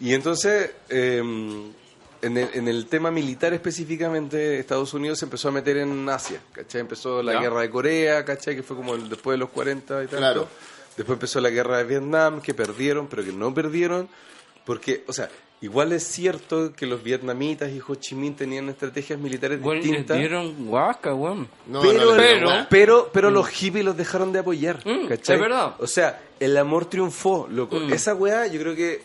Y 0.00 0.14
entonces, 0.14 0.70
eh, 0.88 1.22
en, 2.24 2.36
el, 2.38 2.48
en 2.54 2.68
el 2.68 2.86
tema 2.86 3.10
militar 3.10 3.52
específicamente, 3.54 4.58
Estados 4.58 4.92
Unidos 4.94 5.18
se 5.18 5.24
empezó 5.26 5.48
a 5.48 5.52
meter 5.52 5.76
en 5.78 6.08
Asia, 6.08 6.40
¿cachai? 6.52 6.80
Empezó 6.80 7.22
la 7.22 7.34
Ya. 7.34 7.40
guerra 7.40 7.60
de 7.60 7.70
Corea, 7.70 8.24
¿cachai? 8.24 8.56
Que 8.56 8.62
fue 8.62 8.76
como 8.76 8.94
el- 8.94 9.08
después 9.08 9.34
de 9.34 9.38
los 9.38 9.50
40 9.50 10.02
y 10.04 10.06
tal. 10.06 10.18
Claro. 10.18 10.48
Después 10.96 11.16
empezó 11.16 11.40
la 11.40 11.50
guerra 11.50 11.78
de 11.78 11.84
Vietnam, 11.84 12.40
que 12.40 12.54
perdieron, 12.54 13.06
pero 13.08 13.24
que 13.24 13.32
no 13.32 13.52
perdieron, 13.52 14.08
porque, 14.64 15.04
o 15.08 15.12
sea, 15.12 15.28
igual 15.64 15.92
es 15.92 16.04
cierto 16.04 16.72
que 16.74 16.86
los 16.86 17.02
vietnamitas 17.02 17.70
y 17.72 17.80
Ho 17.86 17.94
Chi 17.94 18.14
Minh 18.14 18.34
tenían 18.34 18.68
estrategias 18.68 19.18
militares 19.18 19.60
les 19.60 19.84
distintas. 19.84 20.18
dieron 20.18 20.54
weón. 21.14 21.48
No, 21.66 21.80
pero, 22.16 22.40
no 22.40 22.66
pero- 22.68 23.10
pero 23.12 23.30
los 23.30 23.48
hippies 23.48 23.84
los 23.84 23.96
dejaron 23.96 24.32
de 24.32 24.38
apoyar. 24.40 24.80
Mm, 24.86 25.06
¿cachai? 25.08 25.36
es 25.36 25.42
verdad. 25.42 25.74
O 25.78 25.86
sea, 25.86 26.20
el 26.40 26.56
amor 26.56 26.86
triunfó, 26.86 27.46
loco. 27.50 27.80
Mm. 27.80 27.92
Esa 27.92 28.14
weá, 28.14 28.46
yo 28.46 28.60
creo 28.60 28.74
que, 28.76 29.02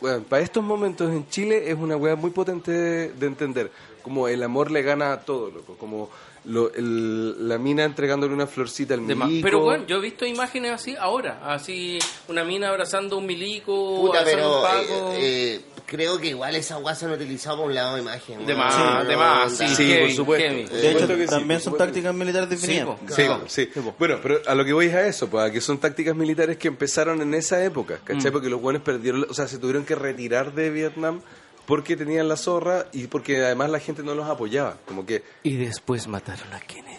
weón, 0.00 0.24
para 0.24 0.42
estos 0.42 0.62
momentos 0.62 1.10
en 1.10 1.28
Chile 1.28 1.70
es 1.70 1.76
una 1.76 1.96
weá 1.96 2.16
muy 2.16 2.30
potente 2.30 2.70
de, 2.70 3.08
de 3.12 3.26
entender. 3.26 3.70
Como 4.02 4.28
el 4.28 4.42
amor 4.42 4.70
le 4.70 4.82
gana 4.82 5.12
a 5.12 5.20
todo, 5.20 5.50
loco. 5.50 5.76
Como 5.76 6.08
lo- 6.46 6.72
el- 6.74 7.48
la 7.48 7.58
mina 7.58 7.84
entregándole 7.84 8.32
una 8.32 8.46
florcita 8.46 8.94
al 8.94 9.00
milico. 9.02 9.42
Pero 9.42 9.60
bueno, 9.60 9.84
yo 9.86 9.96
he 9.96 10.00
visto 10.00 10.24
imágenes 10.26 10.72
así 10.72 10.94
ahora, 10.98 11.40
así 11.44 11.98
una 12.28 12.44
mina 12.44 12.68
abrazando 12.68 13.18
un 13.18 13.26
milico, 13.26 14.00
Puta, 14.00 14.22
pero 14.24 14.56
un 14.56 14.62
paco. 14.62 15.12
eh, 15.14 15.54
eh, 15.56 15.60
creo 15.86 16.18
que 16.18 16.28
igual 16.28 16.54
esa 16.56 16.76
guasa 16.76 17.00
se 17.00 17.06
han 17.06 17.12
utilizado 17.12 17.58
por 17.58 17.66
un 17.66 17.74
lado 17.74 17.96
de 17.96 18.02
imagen. 18.02 18.44
De 18.46 18.54
más, 18.54 18.74
Sí, 18.74 19.08
de 19.08 19.16
más, 19.16 19.52
sí, 19.76 19.94
por 20.00 20.10
supuesto. 20.12 20.48
heavy. 20.48 20.62
De 20.64 20.78
hecho, 20.90 21.00
supuesto 21.00 21.16
que 21.16 21.22
sí, 21.24 21.30
también 21.30 21.60
son 21.60 21.76
tácticas 21.76 22.14
militares 22.14 22.48
definidas. 22.50 22.88
Sí, 23.08 23.14
Claro. 23.14 23.44
sí. 23.46 23.68
Bueno, 23.98 24.18
pero 24.22 24.40
a 24.46 24.54
lo 24.54 24.64
que 24.64 24.72
voy 24.72 24.86
es 24.86 24.94
a 24.94 25.06
eso, 25.06 25.28
pues, 25.28 25.44
a 25.48 25.52
que 25.52 25.60
son 25.60 25.78
tácticas 25.78 26.14
militares 26.16 26.56
que 26.56 26.68
empezaron 26.68 27.20
en 27.22 27.34
esa 27.34 27.62
época, 27.64 27.98
¿cachai? 28.04 28.30
Porque 28.30 28.48
los 28.48 28.60
buenos 28.60 28.82
perdieron, 28.82 29.26
o 29.28 29.34
sea, 29.34 29.46
se 29.48 29.58
tuvieron 29.58 29.84
que 29.84 29.94
retirar 29.94 30.54
de 30.54 30.70
Vietnam 30.70 31.20
porque 31.66 31.96
tenían 31.96 32.28
la 32.28 32.36
zorra 32.36 32.86
y 32.92 33.08
porque 33.08 33.44
además 33.44 33.70
la 33.70 33.80
gente 33.80 34.02
no 34.02 34.14
los 34.14 34.28
apoyaba. 34.28 34.76
Como 34.86 35.04
que, 35.04 35.24
Y 35.42 35.56
después 35.56 36.06
mataron 36.06 36.52
a 36.52 36.60
Kennedy. 36.60 36.96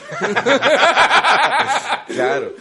claro. 2.08 2.52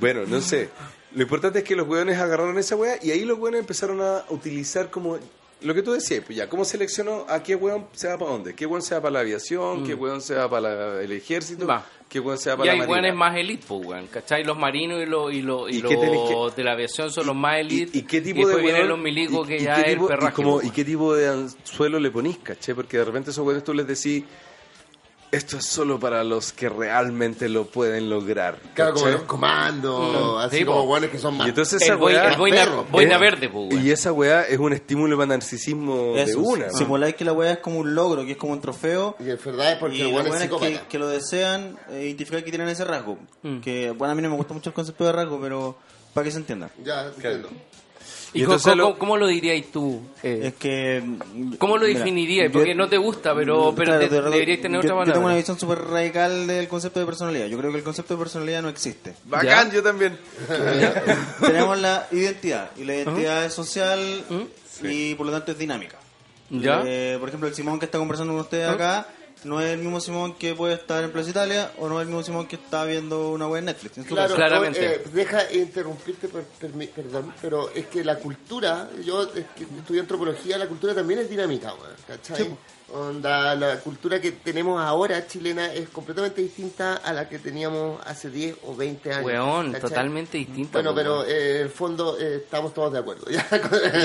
Bueno, 0.00 0.22
no 0.26 0.40
sé. 0.40 0.68
Lo 1.14 1.22
importante 1.22 1.58
es 1.58 1.64
que 1.64 1.74
los 1.74 1.88
hueones 1.88 2.18
agarraron 2.18 2.56
esa 2.58 2.76
weá 2.76 2.96
y 3.02 3.10
ahí 3.10 3.24
los 3.24 3.38
hueones 3.38 3.60
empezaron 3.60 4.00
a 4.00 4.24
utilizar 4.28 4.90
como 4.90 5.18
lo 5.62 5.74
que 5.74 5.82
tú 5.82 5.92
decías, 5.92 6.22
pues 6.24 6.36
ya, 6.36 6.48
¿cómo 6.48 6.64
seleccionó 6.64 7.26
a 7.28 7.42
qué 7.42 7.54
hueón 7.54 7.86
se 7.92 8.08
va 8.08 8.18
para 8.18 8.30
dónde? 8.32 8.54
¿Qué 8.54 8.66
hueón 8.66 8.82
se 8.82 8.94
va 8.94 9.00
para 9.02 9.12
la 9.12 9.20
aviación? 9.20 9.84
¿Qué 9.86 9.94
hueón 9.94 10.20
se 10.22 10.34
va 10.34 10.48
para 10.48 10.74
la- 10.94 11.02
el 11.02 11.12
ejército? 11.12 11.66
Va. 11.66 11.84
¿Qué 12.08 12.18
hueón 12.18 12.38
se 12.38 12.50
va 12.50 12.54
Y 12.54 12.58
para 12.58 12.72
hay 12.72 12.78
la 12.78 12.86
marina? 12.86 13.02
weones 13.02 13.14
más 13.16 13.36
elite, 13.36 13.64
pues, 13.68 13.86
weón. 13.86 14.06
¿Cachai? 14.08 14.42
Los 14.42 14.58
marinos 14.58 15.00
y 15.00 15.06
los, 15.06 15.32
y 15.32 15.42
los, 15.42 15.70
y 15.70 15.76
¿Y 15.76 15.80
los 15.82 16.56
de 16.56 16.64
la 16.64 16.72
aviación 16.72 17.12
son 17.12 17.26
los 17.26 17.36
más 17.36 17.58
elite. 17.60 17.96
¿Y, 17.96 18.00
y 18.00 18.02
qué 18.02 18.20
tipo 18.20 18.38
después 18.48 18.56
de 18.56 18.62
vienen 18.62 18.88
los 18.88 18.98
milicos 18.98 19.46
y- 19.46 19.48
que 19.48 19.56
y 19.58 19.60
ya 19.64 19.74
qué 19.76 19.80
es 19.82 19.86
el 19.88 19.92
tipo- 19.94 20.08
perraje. 20.08 20.32
y, 20.32 20.34
como- 20.34 20.54
pues, 20.56 20.66
¿Y 20.66 20.70
qué 20.70 20.84
tipo 20.84 21.14
de 21.14 21.28
anzuelo 21.28 22.00
le 22.00 22.10
ponís, 22.10 22.38
caché? 22.38 22.74
Porque 22.74 22.98
de 22.98 23.04
repente 23.04 23.30
esos 23.30 23.46
hueones 23.46 23.62
tú 23.62 23.72
les 23.74 23.86
decís, 23.86 24.24
esto 25.32 25.58
es 25.58 25.66
solo 25.66 26.00
para 26.00 26.24
los 26.24 26.52
que 26.52 26.68
realmente 26.68 27.48
lo 27.48 27.66
pueden 27.66 28.10
lograr. 28.10 28.58
Claro, 28.74 28.94
como 28.94 29.06
los 29.08 29.22
comandos, 29.22 30.34
Mm, 30.34 30.38
así 30.38 30.56
sí, 30.58 30.64
como 30.64 30.82
guanes 30.86 31.10
que 31.10 31.18
son 31.18 31.36
más. 31.36 31.46
Y 31.46 31.50
entonces 31.50 31.80
el, 31.82 31.88
esa 31.88 31.96
weá- 31.96 32.32
el 32.32 32.36
boina, 32.38 32.56
perro. 32.64 32.84
boina 32.90 33.18
verde, 33.18 33.48
pues. 33.48 33.72
Y 33.82 33.90
esa 33.90 34.12
weá 34.12 34.42
es 34.42 34.58
un 34.58 34.72
estímulo 34.72 35.16
para 35.16 35.28
narcisismo 35.28 36.14
de 36.14 36.22
Eso, 36.22 36.40
una. 36.40 36.70
simuláis 36.70 37.14
que 37.14 37.24
la 37.24 37.32
weá 37.32 37.52
es 37.52 37.58
como 37.58 37.78
un 37.78 37.94
logro, 37.94 38.24
que 38.24 38.32
es 38.32 38.36
como 38.38 38.52
un 38.52 38.60
trofeo. 38.60 39.16
Y 39.20 39.30
en 39.30 39.38
verdad 39.44 39.72
es 39.72 39.78
porque 39.78 39.96
y 39.96 40.00
el 40.02 40.26
es 40.26 40.50
que, 40.50 40.80
que 40.88 40.98
lo 40.98 41.08
desean 41.08 41.78
eh, 41.90 42.04
identificar 42.06 42.42
que 42.42 42.50
tienen 42.50 42.68
ese 42.68 42.84
rasgo. 42.84 43.18
Mm. 43.42 43.60
Que, 43.60 43.90
bueno, 43.92 44.12
a 44.12 44.14
mí 44.14 44.22
no 44.22 44.30
me 44.30 44.36
gusta 44.36 44.52
mucho 44.54 44.70
el 44.70 44.74
concepto 44.74 45.04
de 45.04 45.12
rasgo, 45.12 45.40
pero 45.40 45.76
para 46.12 46.24
que 46.24 46.32
se 46.32 46.38
entienda. 46.38 46.70
Ya, 46.84 47.06
entiendo. 47.06 47.48
¿Y 48.32 48.42
Y 48.42 48.44
cómo, 48.44 48.54
entonces 48.54 48.72
cómo- 48.72 48.90
lo- 48.90 48.98
cómo 48.98 49.16
lo 49.16 49.26
dirías 49.26 49.64
tú? 49.72 50.00
eh? 50.22 50.40
Es 50.44 50.54
que... 50.54 51.02
mm, 51.04 51.54
¿Cómo 51.58 51.76
lo 51.78 51.86
mira, 51.86 51.98
definirías? 51.98 52.46
yo- 52.46 52.52
Porque 52.52 52.74
no 52.76 52.88
te 52.88 52.96
gusta, 52.96 53.34
pero, 53.34 53.72
pero 53.74 53.86
Claro, 53.92 54.00
de 54.00 54.08
verdad, 54.08 54.30
deberías 54.30 54.60
tener 54.60 54.74
yo- 54.74 54.78
otra 54.80 54.90
Yo 54.90 54.94
palabra. 54.98 55.12
tengo 55.14 55.26
una 55.26 55.36
visión 55.36 55.58
súper 55.58 55.78
radical 55.80 56.46
del 56.46 56.68
concepto 56.68 57.00
de 57.00 57.06
personalidad. 57.06 57.46
Yo 57.46 57.58
creo 57.58 57.72
que 57.72 57.78
el 57.78 57.84
concepto 57.84 58.14
de 58.14 58.18
personalidad 58.20 58.62
no 58.62 58.68
existe. 58.68 59.14
Bacán, 59.24 59.68
¿Ya? 59.70 59.74
yo 59.74 59.82
también. 59.82 60.16
Tenemos 61.40 61.78
la 61.80 62.06
identidad, 62.12 62.70
y 62.76 62.84
la 62.84 62.94
identidad 62.96 63.44
es 63.44 63.52
social 63.54 63.98
y 64.82 65.14
por 65.16 65.26
lo 65.26 65.32
tanto 65.32 65.52
es 65.52 65.58
dinámica. 65.58 65.96
¿Ya? 66.50 66.82
Eh, 66.84 67.16
por 67.20 67.28
ejemplo, 67.28 67.48
el 67.48 67.54
Simón 67.54 67.78
que 67.78 67.84
está 67.86 67.98
conversando 67.98 68.32
con 68.32 68.42
ustedes 68.42 68.68
acá 68.68 69.06
no 69.44 69.60
es 69.60 69.72
el 69.72 69.78
mismo 69.78 70.00
Simón 70.00 70.34
que 70.34 70.54
puede 70.54 70.74
estar 70.74 71.02
en 71.04 71.10
Plaza 71.12 71.30
Italia 71.30 71.70
o 71.78 71.88
no 71.88 72.00
es 72.00 72.02
el 72.02 72.08
mismo 72.08 72.22
Simón 72.22 72.46
que 72.46 72.56
está 72.56 72.84
viendo 72.84 73.30
una 73.30 73.46
web 73.48 73.60
en 73.60 73.64
Netflix. 73.66 73.98
en 73.98 74.04
Claro. 74.04 74.34
Claramente. 74.34 74.96
eh, 74.96 75.02
deja 75.12 75.52
interrumpirte, 75.52 76.28
per- 76.28 76.44
permi- 76.60 76.88
perdón, 76.90 77.32
pero 77.40 77.70
es 77.74 77.86
que 77.86 78.04
la 78.04 78.16
cultura, 78.16 78.88
yo 79.04 79.22
es 79.22 79.44
que 79.56 79.64
estudié 79.78 80.00
antropología, 80.00 80.58
la 80.58 80.66
cultura 80.66 80.94
también 80.94 81.20
es 81.20 81.30
dinámica, 81.30 81.72
weón, 81.74 81.94
¿cachai? 82.06 82.54
Onda, 82.92 83.54
la 83.54 83.78
cultura 83.78 84.20
que 84.20 84.32
tenemos 84.32 84.82
ahora 84.82 85.24
chilena 85.24 85.72
es 85.72 85.88
completamente 85.90 86.42
distinta 86.42 86.96
a 86.96 87.12
la 87.12 87.28
que 87.28 87.38
teníamos 87.38 88.00
hace 88.04 88.30
10 88.30 88.56
o 88.64 88.74
20 88.74 89.12
años. 89.12 89.24
Weón, 89.26 89.66
¿cachai? 89.72 89.88
totalmente 89.90 90.38
distinta. 90.38 90.72
Bueno, 90.72 90.92
pero 90.92 91.24
eh, 91.24 91.58
en 91.58 91.62
el 91.62 91.70
fondo 91.70 92.18
eh, 92.18 92.38
estamos 92.42 92.74
todos 92.74 92.92
de 92.92 92.98
acuerdo. 92.98 93.26
Y 93.30 93.36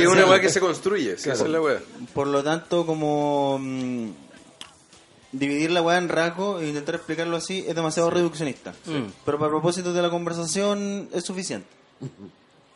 es 0.03 0.07
una 0.07 0.27
weá 0.27 0.39
que 0.39 0.49
se 0.49 0.59
construye, 0.59 1.17
sí, 1.17 1.31
esa 1.31 1.45
es 1.45 1.49
la 1.49 1.59
weá. 1.61 1.79
Por 2.13 2.27
lo 2.27 2.43
tanto, 2.43 2.85
como 2.85 3.57
mm, 3.59 4.09
dividir 5.37 5.71
la 5.71 5.81
weá 5.81 5.97
en 5.97 6.09
rasgos 6.09 6.61
e 6.63 6.67
intentar 6.67 6.95
explicarlo 6.95 7.37
así 7.37 7.63
es 7.67 7.75
demasiado 7.75 8.09
reduccionista. 8.09 8.71
Mm. 8.85 9.11
Pero 9.25 9.37
para 9.39 9.49
propósito 9.51 9.93
de 9.93 10.01
la 10.01 10.09
conversación 10.09 11.09
es 11.13 11.23
suficiente. 11.23 11.67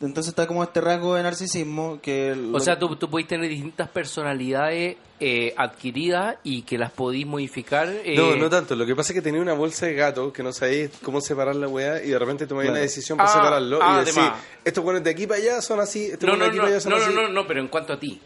Entonces 0.02 0.30
está 0.30 0.46
como 0.46 0.62
este 0.64 0.80
rasgo 0.80 1.14
de 1.14 1.22
narcisismo 1.22 2.00
que... 2.00 2.34
O 2.54 2.58
sea, 2.60 2.78
tú, 2.78 2.96
tú 2.96 3.10
podés 3.10 3.26
tener 3.28 3.50
distintas 3.50 3.86
personalidades 3.90 4.96
eh, 5.20 5.52
adquiridas 5.58 6.36
y 6.42 6.62
que 6.62 6.78
las 6.78 6.90
podís 6.90 7.26
modificar. 7.26 7.86
eh, 7.86 8.14
No, 8.16 8.34
no 8.34 8.48
tanto. 8.48 8.74
Lo 8.74 8.86
que 8.86 8.96
pasa 8.96 9.12
es 9.12 9.16
que 9.16 9.20
tenía 9.20 9.42
una 9.42 9.52
bolsa 9.52 9.84
de 9.84 9.92
gato 9.92 10.32
que 10.32 10.42
no 10.42 10.54
sabéis 10.54 10.90
cómo 11.02 11.20
separar 11.20 11.54
la 11.54 11.68
weá 11.68 12.02
y 12.02 12.08
de 12.08 12.18
repente 12.18 12.46
tomáis 12.46 12.68
Claro. 12.68 12.76
una 12.76 12.80
decisión 12.80 13.18
para 13.18 13.28
Ah, 13.28 13.32
separarlo 13.34 13.78
ah, 13.82 13.96
y 13.96 13.98
decís, 14.06 14.16
además. 14.16 14.40
estos 14.64 14.82
buenos 14.84 15.04
de 15.04 15.10
aquí 15.10 15.26
para 15.26 15.38
allá 15.40 15.60
son 15.60 15.80
así, 15.80 16.06
estos 16.06 16.22
No, 16.26 16.28
buenos 16.34 16.38
no, 16.38 16.44
de 16.44 16.48
aquí 16.48 16.56
no, 16.56 16.62
para 16.62 16.72
allá 16.76 16.80
son 16.80 16.90
no, 16.92 16.96
así. 16.96 17.14
no, 17.14 17.22
no, 17.24 17.28
no, 17.42 17.46
pero 17.46 17.60
en 17.60 17.68
cuanto 17.68 17.92
a 17.92 18.00
ti. 18.00 18.18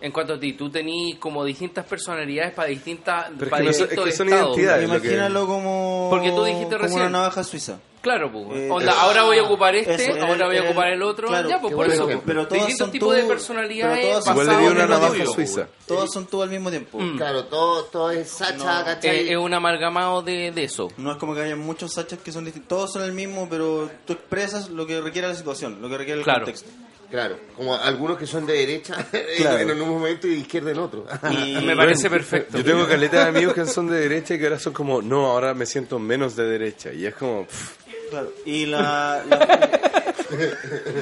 En 0.00 0.12
cuanto 0.12 0.34
a 0.34 0.38
ti, 0.40 0.52
tú 0.52 0.70
tenés 0.70 1.16
como 1.18 1.44
distintas 1.44 1.84
personalidades 1.84 2.54
para 2.54 2.68
distintas 2.68 3.26
Pero 3.36 3.44
es 3.46 3.50
para 3.50 3.60
que 3.62 3.64
no 3.64 3.70
es 3.70 3.76
que 3.78 4.12
son 4.12 4.28
estados. 4.28 4.56
identidades. 4.56 4.88
lo 4.88 4.94
Imagínalo 4.94 5.46
como... 5.46 6.06
Porque 6.10 6.30
tú 6.30 6.44
dijiste 6.44 6.66
como 6.76 6.78
recién. 6.82 7.00
una 7.02 7.10
navaja 7.10 7.42
suiza. 7.42 7.80
Claro, 8.00 8.30
pues. 8.30 8.46
Eh, 8.60 8.68
Onda, 8.70 8.92
ahora 9.00 9.24
voy 9.24 9.38
a 9.38 9.42
ocupar 9.42 9.74
este, 9.74 10.12
ahora 10.20 10.46
voy 10.46 10.56
a 10.56 10.60
el- 10.60 10.66
ocupar 10.66 10.88
el- 10.92 11.02
otro. 11.02 11.26
claro, 11.26 11.48
ya, 11.48 11.60
pues 11.60 11.74
por 11.74 11.86
eso. 11.88 12.04
ejemplo. 12.04 12.22
Pero 12.24 12.46
todas 12.46 12.58
distintos 12.66 12.86
son 12.86 12.92
tipos 12.92 13.08
tú- 13.08 13.14
de 13.14 13.24
personalidades. 13.24 13.98
pero 13.98 14.08
todas 14.10 14.24
son- 14.24 14.32
Igual 14.34 14.46
le 14.46 14.52
basados 14.52 14.60
dio 14.62 14.70
en 14.70 14.76
una 14.76 14.84
el 14.84 14.90
navaja 14.90 15.12
estilo, 15.14 15.32
suiza. 15.32 15.68
Todos 15.84 16.12
son 16.12 16.26
tú 16.26 16.42
al 16.42 16.48
mismo 16.50 16.70
tiempo. 16.70 16.98
Mm. 17.00 17.16
Claro, 17.16 17.44
todo, 17.46 17.84
todo 17.86 18.10
es 18.12 18.30
Sacha, 18.30 18.78
No, 18.78 18.84
¿cachai? 18.84 19.10
Eh, 19.16 19.32
es 19.32 19.36
un 19.36 19.52
amalgamado 19.52 20.22
de, 20.22 20.52
de 20.52 20.62
eso. 20.62 20.88
No 20.96 21.10
es 21.10 21.16
como 21.18 21.34
que 21.34 21.40
haya 21.42 21.56
muchos 21.56 21.92
sachas 21.92 22.20
que 22.20 22.30
son 22.30 22.44
distintos. 22.44 22.68
Todos 22.68 22.92
son 22.92 23.02
el 23.02 23.12
mismo, 23.12 23.48
pero 23.50 23.90
tú 24.06 24.12
expresas 24.12 24.68
lo 24.70 24.86
que 24.86 25.00
requiere 25.00 25.26
la 25.26 25.34
situación, 25.34 25.82
lo 25.82 25.88
que 25.88 25.98
requiere 25.98 26.20
el 26.20 26.24
Claro. 26.24 26.44
contexto. 26.44 26.70
Claro, 27.10 27.38
como 27.56 27.74
algunos 27.74 28.18
que 28.18 28.26
son 28.26 28.44
de 28.44 28.52
derecha 28.52 28.94
Claro. 29.38 29.70
en 29.72 29.80
un 29.82 29.88
momento 29.88 30.26
y 30.26 30.30
de 30.32 30.36
izquierda 30.40 30.72
en 30.72 30.78
otro. 30.78 31.06
Y 31.30 31.54
Me 31.64 31.74
parece 31.74 32.10
perfecto. 32.10 32.58
Yo 32.58 32.64
tengo 32.64 32.86
caleta 32.86 33.24
de 33.24 33.28
amigos 33.30 33.54
que 33.54 33.64
son 33.64 33.88
de 33.88 33.98
derecha 33.98 34.34
y 34.34 34.38
que 34.38 34.44
ahora 34.44 34.58
son 34.58 34.72
como, 34.74 35.00
no, 35.00 35.26
ahora 35.26 35.54
me 35.54 35.64
siento 35.64 35.98
menos 35.98 36.36
de 36.36 36.44
derecha. 36.44 36.92
Y 36.92 37.06
es 37.06 37.14
como, 37.14 37.46
pff, 37.46 37.76
Claro, 38.10 38.32
y 38.46 38.64
la, 38.66 39.22
la- 39.28 39.70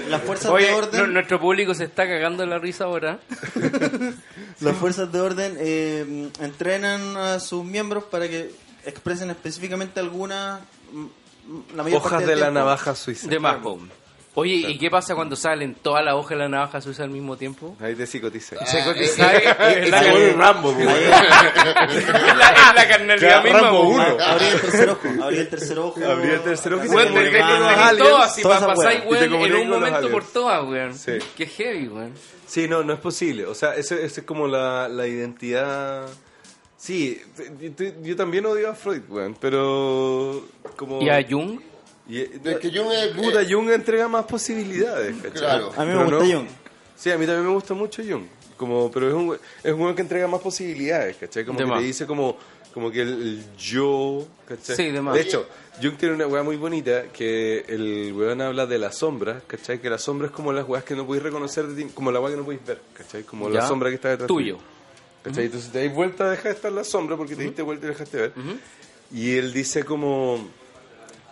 las 0.09 0.23
fuerzas 0.23 0.51
Oye, 0.51 0.67
de 0.67 0.73
orden, 0.75 1.13
nuestro 1.13 1.41
público 1.41 1.73
se 1.75 1.85
está 1.85 2.05
cagando 2.07 2.43
en 2.43 2.51
la 2.51 2.59
risa 2.59 2.85
ahora. 2.85 3.19
las 4.61 4.77
fuerzas 4.77 5.11
de 5.13 5.21
orden 5.21 5.57
eh, 5.59 6.31
entrenan 6.41 7.17
a 7.17 7.39
sus 7.41 7.65
miembros 7.65 8.05
para 8.05 8.29
que 8.29 8.51
expresen 8.85 9.31
específicamente 9.31 10.01
alguna 10.01 10.61
mm, 10.93 11.77
la 11.77 11.83
mayor 11.85 11.99
hojas 11.99 12.13
parte 12.13 12.27
de 12.27 12.37
la 12.37 12.43
tiempo. 12.47 12.59
navaja 12.61 12.95
suiza. 12.95 13.29
De 13.29 13.39
más, 13.39 13.59
Oye, 14.39 14.55
¿y 14.55 14.76
qué 14.78 14.91
pasa 14.91 15.14
cuando 15.14 15.34
salen 15.34 15.74
todas 15.76 16.05
las 16.05 16.14
hojas 16.14 16.30
de 16.30 16.37
la 16.37 16.49
navaja 16.49 16.80
suiza 16.82 17.03
al 17.05 17.09
mismo 17.11 17.37
tiempo? 17.39 17.74
Ahí 17.80 17.95
te 17.95 18.07
psicotiza. 18.07 18.57
Ah, 18.61 18.66
Se 18.66 18.78
eh, 18.80 18.82
cotiza- 18.84 19.34
eh, 19.34 19.39
es 19.82 19.87
eh, 19.87 19.91
la- 19.91 20.01
ese 20.03 20.11
Como 20.11 20.22
es 20.22 20.37
Rambo, 20.37 20.72
la, 20.78 20.93
es 21.89 22.74
la 22.74 22.89
carnalidad 22.89 23.43
misma, 23.43 23.61
Rambo 23.61 23.80
po, 23.82 23.89
uno. 23.89 24.05
weón. 24.05 24.20
Abrí 24.20 24.47
el 24.47 24.61
tercer 24.61 24.89
ojo. 24.91 25.09
Abrí 25.22 25.37
el 25.39 25.49
tercer 25.49 25.78
ojo. 25.78 26.01
Abrí 26.07 26.28
el 26.30 26.41
tercer 26.43 26.74
ojo 26.74 26.84
y 26.84 26.89
se 26.89 26.95
te- 26.97 27.03
te- 27.03 27.07
con 27.09 27.14
los 27.14 27.30
tenéis 27.32 27.45
aliens. 27.78 27.99
todo 28.09 28.18
así, 28.18 28.43
Toda 28.43 28.55
pa- 28.55 28.59
esa 28.59 28.74
pasáis, 28.74 29.01
weá. 29.07 29.24
Y 29.24 29.28
te 29.28 29.34
weón, 29.34 29.47
en 29.47 29.57
un 29.57 29.68
momento 29.70 30.11
por 30.11 30.24
todas, 30.26 30.64
weón. 30.68 30.95
Sí. 30.95 31.12
Qué 31.37 31.47
heavy, 31.47 31.89
weón. 31.89 32.12
Sí, 32.47 32.68
no, 32.68 32.82
no 32.84 32.93
es 32.93 33.01
posible. 33.01 33.47
O 33.47 33.55
sea, 33.55 33.74
ese, 33.74 34.05
ese 34.05 34.20
es 34.20 34.26
como 34.26 34.47
la, 34.47 34.87
la 34.89 35.07
identidad... 35.07 36.07
Sí, 36.76 37.18
yo 38.03 38.16
también 38.16 38.45
odio 38.45 38.68
a 38.70 38.74
Freud, 38.74 39.01
weón, 39.09 39.34
pero... 39.41 40.45
Como... 40.76 41.01
¿Y 41.01 41.09
a 41.09 41.24
Jung? 41.28 41.59
Y, 42.09 42.19
eh, 42.21 42.31
Es 42.45 42.57
que 42.59 42.71
Jung 42.71 42.91
es- 42.93 43.09
Puta, 43.17 43.41
Jung 43.49 43.71
entrega 43.71 44.07
más 44.09 44.25
posibilidades, 44.27 45.17
¿cachai? 45.17 45.33
Claro. 45.41 45.73
A 45.77 45.85
mí 45.85 45.91
me 45.93 46.05
Pero 46.05 46.19
gusta 46.19 46.25
no- 46.25 46.39
Jung. 46.41 46.49
Sí, 46.97 47.11
a 47.11 47.19
mí 47.19 47.27
también 47.27 47.47
me 47.47 47.53
gusta 47.55 47.75
mucho 47.75 48.03
Jung. 48.09 48.25
Como, 48.57 48.91
pero 48.91 49.09
es 49.09 49.15
un, 49.15 49.37
es 49.63 49.73
un 49.73 49.81
weón 49.83 49.95
que 49.95 50.01
entrega 50.03 50.27
más 50.29 50.41
posibilidades, 50.41 51.17
¿cachai? 51.17 51.45
Como 51.45 51.59
De 51.59 51.65
que 51.65 51.71
más. 51.71 51.81
te 51.81 51.85
dice 51.87 52.07
como, 52.07 52.39
como 52.73 52.91
que 52.91 53.03
el, 53.03 53.09
el 53.09 53.45
yo, 53.59 54.27
¿cachai? 54.49 54.77
Sí, 54.77 54.91
de 54.91 55.03
más. 55.03 55.17
hecho, 55.19 55.47
Jung 55.83 55.97
tiene 55.99 56.15
una 56.15 56.27
weá 56.27 56.43
muy 56.43 56.57
bonita 56.57 57.05
que 57.13 57.67
el 57.69 58.15
weón 58.17 58.41
habla 58.41 58.65
de 58.67 58.79
la 58.79 58.93
sombra, 58.93 59.43
¿cachai? 59.47 59.79
Que 59.79 59.91
la 59.91 59.99
sombra 59.99 60.29
es 60.29 60.33
como 60.33 60.53
las 60.55 60.67
weas 60.67 60.85
que 60.85 60.95
no 60.95 61.05
podéis 61.07 61.25
reconocer 61.25 61.67
de 61.67 61.83
ti, 61.85 61.91
como 61.93 62.11
la 62.11 62.19
weá 62.21 62.31
que 62.31 62.39
no 62.39 62.45
podéis 62.45 62.65
ver, 62.65 62.81
¿cachai? 62.95 63.25
Como 63.25 63.51
la 63.51 63.67
sombra 63.67 63.91
que 63.91 63.97
está 63.97 64.09
detrás 64.11 64.27
Tuyo. 64.29 64.57
¿Cachai? 65.23 65.47
Entonces 65.47 65.71
te 65.73 65.85
das 65.85 65.95
vuelta, 65.95 66.31
deja 66.31 66.49
de 66.49 66.55
estar 66.55 66.73
la 66.73 66.85
sombra 66.85 67.17
porque 67.19 67.37
te 67.37 67.43
diste 67.43 67.61
vuelta 67.61 67.85
y 67.87 67.89
dejaste 67.91 68.17
ver. 68.17 68.33
Y 69.13 69.37
él 69.37 69.53
dice 69.53 69.85
como, 69.85 70.49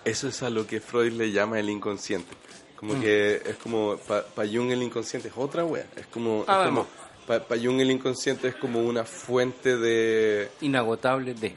eso 0.04 0.28
es 0.28 0.42
a 0.42 0.50
lo 0.50 0.66
que 0.66 0.80
Freud 0.80 1.12
le 1.12 1.30
llama 1.32 1.58
el 1.60 1.70
inconsciente. 1.70 2.28
Como 2.76 3.00
que 3.00 3.36
es 3.46 3.56
como, 3.56 3.96
para 3.96 4.48
Jung 4.48 4.70
el 4.70 4.82
inconsciente 4.82 5.28
es 5.28 5.34
otra 5.36 5.64
wea. 5.64 5.86
Es 5.96 6.06
como, 6.08 6.44
Ah, 6.46 6.62
es 6.64 6.68
como 6.68 6.86
vamos. 7.26 7.42
para 7.48 7.60
Jung 7.62 7.80
el 7.80 7.90
inconsciente 7.90 8.48
es 8.48 8.56
como 8.56 8.80
una 8.82 9.04
fuente 9.04 9.76
de, 9.78 10.50
Inagotable 10.60 11.32
de. 11.34 11.54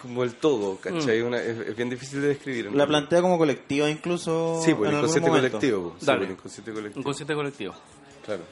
como 0.00 0.22
el 0.22 0.34
todo, 0.34 0.76
¿cachai? 0.76 1.22
Una- 1.22 1.38
es, 1.42 1.58
es 1.68 1.74
bien 1.76 1.90
difícil 1.90 2.20
de 2.20 2.28
describir. 2.28 2.70
La 2.72 2.86
plantea 2.86 3.20
como 3.20 3.36
colectiva 3.38 3.90
incluso. 3.90 4.60
Sí, 4.64 4.74
pues 4.74 4.90
el 4.90 4.96
algún 4.96 4.98
inconsciente 5.10 5.30
momento. 5.30 5.58
colectivo. 5.58 5.90
pues. 5.90 6.00
Sí, 6.00 6.06
pues, 6.06 6.20
el 6.22 6.30
inconsciente 6.30 6.72
colectivo. 6.72 7.00
Inconsciente 7.00 7.34
colectivo. 7.34 7.74
Claro. 8.24 8.42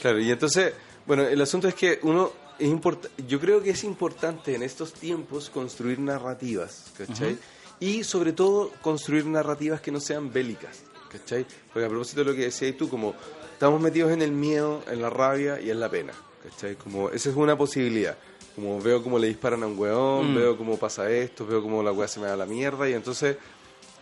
Claro, 0.00 0.20
y 0.20 0.30
entonces, 0.30 0.74
bueno, 1.06 1.22
el 1.24 1.40
asunto 1.40 1.66
es 1.66 1.74
que 1.74 1.98
uno 2.02 2.30
es 2.58 2.68
import- 2.68 3.08
yo 3.26 3.40
creo 3.40 3.60
que 3.62 3.70
es 3.70 3.82
importante 3.84 4.54
en 4.54 4.62
estos 4.62 4.92
tiempos 4.92 5.50
construir 5.50 5.98
narrativas, 5.98 6.92
¿cachai? 6.96 7.36
Y 7.82 8.04
sobre 8.04 8.32
todo 8.32 8.70
construir 8.80 9.26
narrativas 9.26 9.80
que 9.80 9.90
no 9.90 9.98
sean 10.00 10.32
bélicas, 10.32 10.82
¿cachai? 11.10 11.44
Porque 11.72 11.86
a 11.86 11.88
propósito 11.88 12.20
de 12.22 12.30
lo 12.30 12.36
que 12.36 12.42
decías 12.42 12.76
tú, 12.76 12.88
como 12.88 13.14
estamos 13.52 13.80
metidos 13.80 14.12
en 14.12 14.22
el 14.22 14.30
miedo, 14.30 14.82
en 14.90 15.02
la 15.02 15.10
rabia 15.10 15.60
y 15.60 15.70
en 15.70 15.80
la 15.80 15.88
pena, 15.90 16.12
¿cachai? 16.44 16.76
Como 16.76 17.10
esa 17.10 17.30
es 17.30 17.36
una 17.36 17.56
posibilidad. 17.58 18.16
Como 18.54 18.80
veo 18.80 19.02
cómo 19.02 19.18
le 19.18 19.26
disparan 19.28 19.62
a 19.62 19.66
un 19.66 19.78
weón, 19.78 20.32
Mm. 20.32 20.36
veo 20.36 20.56
cómo 20.58 20.78
pasa 20.78 21.10
esto, 21.10 21.44
veo 21.46 21.62
cómo 21.62 21.82
la 21.82 21.90
weá 21.90 22.06
se 22.06 22.20
me 22.20 22.26
da 22.26 22.36
la 22.36 22.46
mierda 22.46 22.88
y 22.88 22.92
entonces 22.92 23.36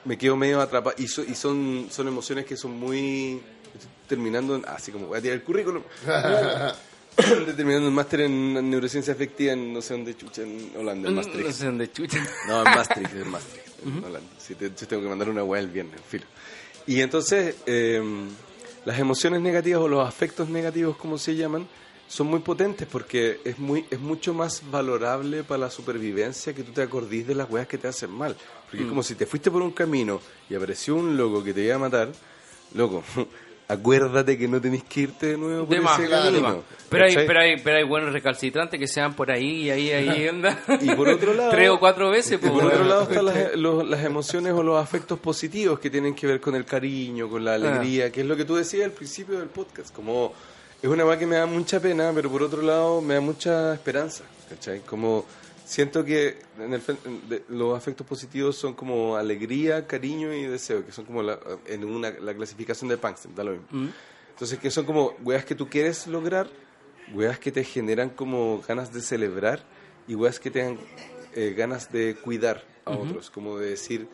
me 0.05 0.19
quedo 0.19 0.37
medio 0.37 0.61
atrapado. 0.61 0.97
Y, 0.99 1.07
so- 1.09 1.23
y 1.25 1.35
son, 1.35 1.87
son 1.91 2.09
emociones 2.09 2.45
que 2.45 2.57
son 2.57 2.73
muy... 2.73 3.41
estoy 3.75 3.91
terminando, 4.09 4.57
en- 4.57 4.65
así 4.67 4.91
como 4.93 5.07
voy 5.07 5.19
a 5.19 5.23
tirar 5.23 5.37
el 5.37 5.43
currículum. 5.45 5.83
Estoy 7.17 7.55
terminando 7.57 7.89
un 7.89 7.95
máster 7.95 8.23
en 8.23 8.71
neurociencia 8.71 9.13
afectiva 9.15 9.53
en 9.53 9.73
no 9.73 9.81
sé 9.83 9.95
dónde 9.95 10.17
chucha, 10.17 10.43
en 10.43 10.73
Holanda, 10.77 11.09
en 11.09 11.15
No 11.15 11.23
Maastricht. 11.23 11.51
sé 11.53 11.67
dónde 11.67 11.93
chucha. 11.93 12.19
No, 12.49 12.59
en 12.59 12.65
Maastricht, 12.65 13.13
en 13.15 13.31
Maastricht, 13.31 13.70
Sí, 14.39 14.55
te- 14.55 14.71
yo 14.71 14.87
tengo 14.89 15.03
que 15.03 15.09
mandar 15.09 15.29
una 15.29 15.43
weá 15.45 15.61
el 15.61 15.69
viernes, 15.69 16.01
filo. 16.07 16.25
Y 16.87 17.01
entonces, 17.01 17.57
eh, 17.67 18.03
las 18.85 18.99
emociones 18.99 19.41
negativas 19.41 19.81
o 19.83 19.89
los 19.89 20.07
afectos 20.07 20.49
negativos, 20.49 20.97
como 20.97 21.19
se 21.19 21.37
llaman, 21.37 21.67
son 22.09 22.27
muy 22.27 22.41
potentes 22.41 22.89
porque 22.91 23.41
es 23.45 23.59
muy 23.59 23.85
es 23.91 24.01
mucho 24.01 24.35
más 24.35 24.63
valorable 24.71 25.45
para 25.45 25.59
la 25.61 25.71
supervivencia 25.71 26.53
que 26.53 26.65
tú 26.65 26.73
te 26.73 26.83
acordís 26.83 27.27
de 27.27 27.35
las 27.37 27.49
weas 27.49 27.69
que 27.69 27.79
te 27.79 27.87
hacen 27.89 28.11
mal. 28.11 28.37
Porque 28.65 28.83
es 28.83 28.89
como 28.89 29.03
si 29.03 29.15
te 29.15 29.27
fuiste 29.27 29.51
por 29.51 29.63
un 29.63 29.71
camino 29.73 30.21
y 30.49 30.55
apareció 30.57 30.97
un 30.97 31.17
loco 31.17 31.45
que 31.45 31.55
te 31.55 31.63
iba 31.63 31.77
a 31.77 31.79
matar, 31.79 32.11
loco, 32.75 33.05
acuérdate 33.71 34.37
que 34.37 34.49
no 34.49 34.61
tenés 34.61 34.83
que 34.85 35.01
irte 35.03 35.27
de 35.29 35.37
nuevo 35.39 35.67
por 35.67 35.75
De 35.75 35.81
más, 35.81 35.99
ese 35.99 36.09
de 36.09 36.11
camino. 36.11 36.41
más. 36.41 36.57
Pero 36.89 37.05
hay, 37.05 37.15
pero 37.27 37.41
hay, 37.41 37.57
pero 37.63 37.77
hay 37.79 37.85
buenos 37.85 38.13
recalcitrantes 38.13 38.79
que 38.81 38.89
sean 38.89 39.15
por 39.15 39.31
ahí 39.31 39.63
y 39.63 39.71
ahí, 39.71 39.91
ahí 39.93 40.27
anda. 40.29 40.59
Y 40.81 40.91
por 40.95 41.09
otro 41.09 41.35
lado- 41.35 41.51
Tres 41.53 41.71
o 41.71 41.79
cuatro 41.79 42.11
veces, 42.11 42.33
Y 42.43 42.49
por 42.49 42.65
otro 42.65 42.85
lado 42.85 43.03
están 43.05 43.25
las, 43.27 43.55
los- 43.57 43.87
las 43.89 44.05
emociones 44.05 44.53
o 44.53 44.63
los 44.63 44.83
afectos 44.83 45.19
positivos 45.21 45.79
que 45.79 45.89
tienen 45.89 46.15
que 46.15 46.27
ver 46.27 46.41
con 46.41 46.55
el 46.57 46.65
cariño, 46.65 47.29
con 47.29 47.45
la 47.45 47.55
alegría, 47.55 48.11
que 48.11 48.23
es 48.23 48.27
lo 48.27 48.37
que 48.37 48.45
tú 48.45 48.57
decías 48.57 48.85
al 48.87 48.93
principio 48.93 49.39
del 49.39 49.49
podcast. 49.49 49.95
Como 49.95 50.33
es 50.83 50.89
una 50.91 51.05
weá 51.05 51.19
que 51.19 51.27
me 51.27 51.37
da 51.37 51.47
mucha 51.47 51.79
pena, 51.79 52.11
pero 52.15 52.29
por 52.31 52.43
otro 52.43 52.63
lado 52.63 53.01
me 53.01 53.15
da 53.15 53.21
mucha 53.21 53.73
esperanza. 53.75 54.25
¿cachai? 54.49 54.81
Como 54.81 55.25
siento 55.71 56.05
que 56.05 56.37
en 56.59 56.73
el, 56.75 56.83
de- 57.29 57.45
los 57.49 57.77
afectos 57.79 58.05
positivos 58.05 58.57
son 58.57 58.75
como 58.75 59.15
alegría, 59.17 59.87
cariño 59.87 60.33
y 60.35 60.43
deseo, 60.47 60.85
que 60.85 60.91
son 60.91 61.05
como 61.05 61.23
la, 61.23 61.39
en 61.67 61.85
una, 61.85 62.11
la 62.11 62.35
clasificación 62.35 62.89
de 62.91 62.97
Panksen, 62.97 63.35
da 63.37 63.45
lo 63.45 63.53
mismo. 63.53 63.67
Mm. 63.71 63.89
Entonces, 64.31 64.59
que 64.59 64.71
son 64.71 64.85
como 64.85 65.15
weas 65.23 65.45
que 65.45 65.55
tú 65.55 65.69
quieres 65.69 66.07
lograr, 66.09 66.49
weas 67.15 67.39
que 67.39 67.53
te 67.53 67.63
generan 67.63 68.11
como 68.11 68.61
ganas 68.67 68.93
de 68.93 69.01
celebrar 69.01 69.63
y 70.09 70.15
weas 70.17 70.41
que 70.41 70.51
te 70.51 70.63
dan 70.65 70.79
eh, 71.35 71.55
ganas 71.57 71.93
de 71.93 72.17
cuidar 72.17 72.65
a 72.85 72.91
otros, 72.93 73.31
como 73.31 73.57
de 73.59 73.71
decir, 73.71 74.09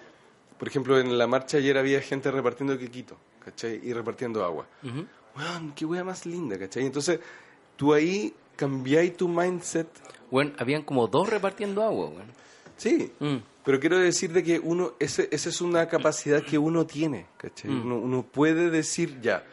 por 0.59 0.69
ejemplo, 0.69 0.99
en 1.01 1.17
la 1.17 1.27
marcha 1.27 1.57
ayer 1.57 1.79
había 1.79 2.01
gente 2.03 2.31
repartiendo 2.31 2.77
quequito, 2.77 3.17
¿cachai? 3.45 3.81
Y 3.83 3.93
repartiendo 3.95 4.45
agua. 4.45 4.67
Weón, 5.37 5.73
qué 5.75 5.85
wea 5.87 6.05
más 6.05 6.27
linda, 6.27 6.59
¿cachai? 6.59 6.85
Entonces, 6.85 7.21
tú 7.77 7.95
ahí 7.95 8.35
cambiáis 8.57 9.17
tu 9.17 9.29
mindset, 9.29 9.89
Bueno, 10.31 10.53
habían 10.59 10.83
como 10.83 11.07
dos 11.07 11.29
repartiendo 11.29 11.83
agua, 11.83 12.07
weón. 12.09 12.33
sí, 12.77 13.13
Mm. 13.21 13.37
pero 13.65 13.79
quiero 13.81 13.99
decir 13.99 14.33
de 14.33 14.43
que 14.43 14.59
uno, 14.59 14.93
ese, 14.99 15.29
esa 15.31 15.49
es 15.49 15.61
una 15.61 15.87
capacidad 15.89 16.43
que 16.43 16.59
uno 16.59 16.87
tiene, 16.87 17.27
¿cachai? 17.37 17.71
Mm. 17.71 17.83
Uno, 17.87 17.97
uno 17.99 18.23
puede 18.23 18.71
decir 18.71 19.21
ya, 19.21 19.45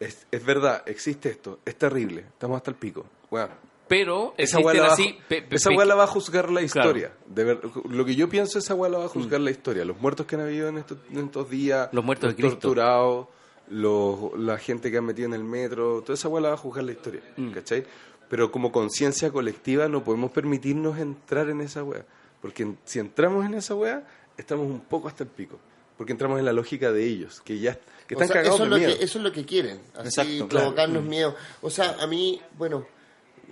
es, 0.00 0.26
es 0.30 0.44
verdad, 0.44 0.82
existe 0.86 1.30
esto, 1.30 1.60
es 1.64 1.76
terrible, 1.76 2.22
estamos 2.28 2.56
hasta 2.56 2.70
el 2.70 2.76
pico. 2.76 3.06
Weón, 3.30 3.50
Pero 3.88 4.32
esa 4.38 4.58
la 4.60 4.72
va 4.80 4.88
a 4.88 4.92
así... 4.92 5.04
ju- 5.08 5.18
pe- 5.28 5.42
pe- 5.42 5.56
esa 5.56 5.68
pe- 5.70 5.84
la 5.84 5.94
va 5.94 6.04
a 6.04 6.06
juzgar 6.06 6.50
la 6.50 6.60
Claro. 6.66 6.90
historia. 6.90 7.12
De 7.26 7.44
ver- 7.44 7.60
lo 7.90 8.04
que 8.06 8.14
yo 8.14 8.28
pienso, 8.28 8.58
esa 8.58 8.74
la 8.74 8.98
va 8.98 9.04
a 9.04 9.08
juzgar 9.08 9.40
la 9.40 9.50
historia. 9.50 9.84
Los 9.84 10.00
muertos 10.00 10.24
que 10.26 10.34
han 10.36 10.42
habido 10.42 10.68
en 10.68 10.78
estos, 10.78 10.98
en 11.10 11.18
estos 11.26 11.50
días, 11.50 11.88
Los 11.92 12.02
muertos 12.04 12.30
de 12.30 12.36
Cristo. 12.36 12.58
torturados, 12.58 13.26
los, 13.68 14.32
la 14.38 14.56
gente 14.58 14.90
que 14.90 14.96
han 14.98 15.04
metido 15.04 15.26
en 15.28 15.34
el 15.34 15.44
metro, 15.44 16.00
toda 16.02 16.14
esa 16.14 16.28
la 16.28 16.48
va 16.48 16.54
a 16.54 16.56
juzgar 16.58 16.84
la 16.84 16.92
historia. 16.92 17.20
Mm. 17.36 17.50
¿Cachai? 17.52 17.84
Pero 18.32 18.50
como 18.50 18.72
conciencia 18.72 19.30
colectiva 19.30 19.88
no 19.88 20.04
podemos 20.04 20.30
permitirnos 20.30 20.96
entrar 20.98 21.50
en 21.50 21.60
esa 21.60 21.84
weá. 21.84 22.06
Porque 22.40 22.66
si 22.86 22.98
entramos 22.98 23.44
en 23.44 23.52
esa 23.52 23.74
weá, 23.74 24.06
estamos 24.38 24.64
un 24.64 24.80
poco 24.80 25.06
hasta 25.06 25.24
el 25.24 25.28
pico. 25.28 25.58
Porque 25.98 26.12
entramos 26.12 26.38
en 26.38 26.46
la 26.46 26.54
lógica 26.54 26.92
de 26.92 27.04
ellos, 27.04 27.42
que 27.42 27.58
ya 27.58 27.78
que 28.06 28.14
O 28.14 28.22
están 28.22 28.28
sea, 28.28 28.36
cagados 28.36 28.54
eso, 28.54 28.64
es 28.64 28.70
de 28.70 28.70
lo 28.70 28.78
miedo. 28.78 28.98
que, 28.98 29.04
eso 29.04 29.18
es 29.18 29.24
lo 29.24 29.32
que 29.32 29.44
quieren, 29.44 29.80
así 29.94 30.08
Exacto, 30.08 30.48
claro. 30.48 30.64
provocarnos 30.64 31.04
miedo. 31.04 31.36
O 31.60 31.68
sea, 31.68 31.96
a 32.00 32.06
mí, 32.06 32.40
bueno, 32.56 32.86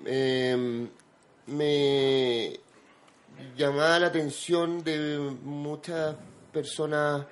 eh, 0.07 0.89
me 1.49 2.59
llamaba 3.59 3.99
la 3.99 4.07
atención 4.07 4.83
de 4.83 5.37
muchas 5.45 6.17
personas 6.55 7.27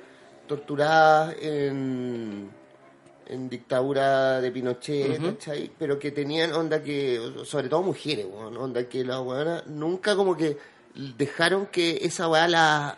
torturadas 0.47 1.35
en, 1.41 2.51
en 3.29 3.49
dictadura 3.49 4.41
de 4.41 4.51
Pinochet, 4.51 5.21
¿cachai? 5.37 5.71
Pero 5.79 5.99
que 5.99 6.11
tenían 6.11 6.53
onda 6.53 6.83
que, 6.83 7.21
sobre 7.45 7.69
todo 7.69 7.83
mujeres, 7.83 8.27
weón, 8.31 8.57
onda 8.57 8.89
que 8.89 9.05
las 9.05 9.21
weonas 9.21 9.67
nunca 9.67 10.17
como 10.17 10.37
que 10.37 10.57
dejaron 11.17 11.67
que 11.67 11.99
esa 12.03 12.29
weá 12.29 12.49
la, 12.49 12.97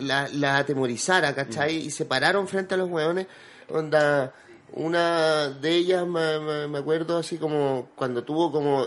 la, 0.00 0.28
la 0.28 0.58
atemorizara, 0.58 1.34
¿cachai? 1.34 1.76
Y 1.86 1.90
se 1.90 2.04
pararon 2.04 2.46
frente 2.46 2.74
a 2.74 2.76
los 2.76 2.90
weones, 2.90 3.26
onda, 3.70 4.34
una 4.74 5.48
de 5.48 5.70
ellas 5.74 6.06
me, 6.06 6.38
me- 6.40 6.68
me 6.68 6.78
acuerdo 6.78 7.16
así 7.18 7.36
como 7.38 7.88
cuando 7.94 8.22
tuvo 8.24 8.50
como 8.52 8.86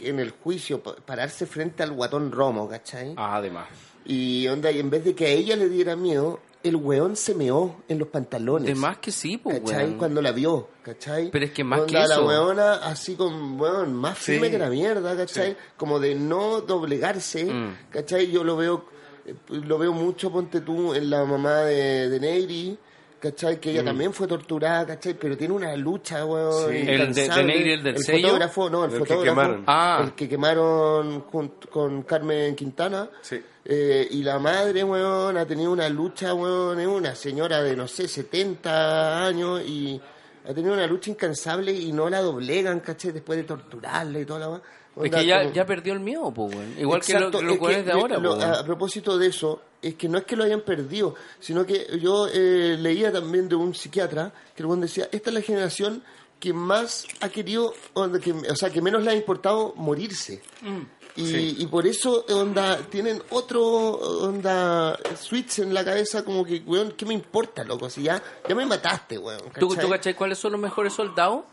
en 0.00 0.20
el 0.20 0.30
juicio 0.30 0.82
pa- 0.82 0.96
pararse 0.96 1.46
frente 1.46 1.82
al 1.82 1.92
guatón 1.92 2.30
Romo, 2.32 2.68
¿cachai? 2.68 3.14
Ah, 3.16 3.36
además. 3.36 3.66
Y 4.04 4.46
onda, 4.48 4.70
y 4.70 4.78
en 4.78 4.90
vez 4.90 5.04
de 5.04 5.14
que 5.14 5.26
a 5.26 5.30
ella 5.30 5.56
le 5.56 5.68
diera 5.68 5.96
miedo, 5.96 6.40
el 6.68 6.76
weón 6.76 7.16
se 7.16 7.34
meó 7.34 7.76
en 7.88 7.98
los 7.98 8.08
pantalones. 8.08 8.66
De 8.66 8.74
más 8.74 8.98
que 8.98 9.10
sí, 9.12 9.36
pues, 9.38 9.60
¿Cachai? 9.60 9.84
weón. 9.86 9.98
Cuando 9.98 10.20
la 10.22 10.32
vio, 10.32 10.68
¿cachai? 10.82 11.30
Pero 11.30 11.44
es 11.44 11.50
que 11.52 11.64
más 11.64 11.80
Onda, 11.80 11.92
que 11.92 12.04
eso. 12.12 12.20
la 12.20 12.26
weona 12.26 12.74
así 12.74 13.14
con, 13.14 13.60
weón, 13.60 13.94
más 13.94 14.18
firme 14.18 14.46
Sí. 14.46 14.52
que 14.52 14.58
la 14.58 14.68
mierda, 14.70 15.16
¿cachai? 15.16 15.56
Como 15.76 15.98
de 16.00 16.14
no 16.14 16.60
doblegarse, 16.60 17.44
Mm. 17.46 17.76
¿cachai? 17.90 18.30
Yo 18.30 18.44
lo 18.44 18.56
veo, 18.56 18.84
eh, 19.26 19.34
lo 19.48 19.78
veo 19.78 19.92
mucho, 19.92 20.30
ponte 20.30 20.60
tú, 20.60 20.94
en 20.94 21.10
la 21.10 21.24
mamá 21.24 21.60
de, 21.60 22.08
de 22.08 22.20
Neyri, 22.20 22.78
¿cachai? 23.20 23.58
Que 23.60 23.70
ella 23.72 23.84
también 23.84 24.12
fue 24.12 24.26
torturada, 24.26 24.86
¿cachai? 24.86 25.14
Pero 25.14 25.36
tiene 25.36 25.54
una 25.54 25.74
lucha, 25.76 26.24
weón. 26.24 26.70
Sí. 26.70 26.76
El 26.86 27.14
de- 27.14 27.28
de 27.28 27.72
el 27.74 27.82
del 27.84 27.94
el 27.96 28.02
sello. 28.02 28.28
fotógrafo, 28.28 28.70
no, 28.70 28.84
el, 28.84 28.92
El 28.92 28.98
que 28.98 29.04
fotógrafo. 29.06 29.24
quemaron. 29.40 29.64
Ah. 29.66 30.00
El 30.04 30.12
que 30.14 30.28
quemaron 30.28 31.20
junto 31.22 31.68
con 31.70 32.02
Carmen 32.02 32.54
Quintana. 32.54 33.08
Sí. 33.22 33.42
Eh, 33.64 34.06
y 34.12 34.22
la 34.22 34.38
madre, 34.38 34.84
weón, 34.84 35.36
ha 35.36 35.44
tenido 35.46 35.72
una 35.72 35.88
lucha, 35.88 36.32
weón, 36.34 36.78
es 36.80 36.86
una 36.86 37.14
señora 37.14 37.62
de, 37.62 37.74
no 37.74 37.88
sé, 37.88 38.06
70 38.06 39.26
años 39.26 39.60
y 39.66 40.00
ha 40.48 40.54
tenido 40.54 40.74
una 40.74 40.86
lucha 40.86 41.10
incansable 41.10 41.72
y 41.72 41.90
no 41.92 42.08
la 42.08 42.20
doblegan, 42.20 42.78
¿cachai? 42.80 43.10
Después 43.12 43.36
de 43.38 43.44
torturarla 43.44 44.20
y 44.20 44.24
toda 44.24 44.38
la... 44.40 44.62
Es 45.04 45.10
que 45.10 45.26
ya, 45.26 45.40
como- 45.42 45.52
ya 45.52 45.66
perdió 45.66 45.92
el 45.92 46.00
miedo, 46.00 46.32
pues, 46.32 46.54
weón. 46.54 46.74
Igual 46.78 47.00
Exacto, 47.00 47.38
que 47.38 47.44
lo- 47.44 47.52
es 47.52 47.60
los 47.76 47.84
de 47.84 47.92
ahora, 47.92 48.18
lo-. 48.18 48.40
A 48.40 48.64
propósito 48.64 49.18
de 49.18 49.26
eso, 49.26 49.60
es 49.82 49.94
que 49.94 50.08
no 50.08 50.18
es 50.18 50.24
que 50.24 50.36
lo 50.36 50.44
hayan 50.44 50.62
perdido, 50.62 51.14
sino 51.38 51.66
que 51.66 51.98
yo 52.00 52.28
eh, 52.32 52.76
leía 52.78 53.12
también 53.12 53.48
de 53.48 53.56
un 53.56 53.74
psiquiatra 53.74 54.32
que 54.54 54.62
el 54.62 54.66
decía, 54.80 55.08
esta 55.12 55.30
es 55.30 55.34
la 55.34 55.42
generación 55.42 56.02
que 56.40 56.52
más 56.52 57.06
ha 57.20 57.28
querido, 57.28 57.74
onda, 57.94 58.18
que, 58.20 58.32
o 58.32 58.56
sea, 58.56 58.70
que 58.70 58.80
menos 58.82 59.02
le 59.02 59.10
ha 59.10 59.14
importado 59.14 59.74
morirse. 59.76 60.42
Mm. 60.62 60.80
Y, 61.18 61.62
y 61.62 61.66
por 61.66 61.86
eso, 61.86 62.26
onda, 62.28 62.76
tienen 62.90 63.22
otro, 63.30 63.62
onda, 63.72 64.98
switch 65.18 65.60
en 65.60 65.72
la 65.72 65.82
cabeza 65.82 66.24
como 66.24 66.44
que, 66.44 66.62
weón, 66.66 66.92
¿qué 66.92 67.06
me 67.06 67.14
importa, 67.14 67.64
loco? 67.64 67.88
Si 67.88 68.02
ya, 68.02 68.22
ya 68.46 68.54
me 68.54 68.66
mataste, 68.66 69.16
weón. 69.18 69.40
¿Tú, 69.58 69.68
¿cachai? 69.70 69.84
¿Tú 69.84 69.90
cachai 69.90 70.14
cuáles 70.14 70.38
son 70.38 70.52
los 70.52 70.60
mejores 70.60 70.92
soldados? 70.92 71.44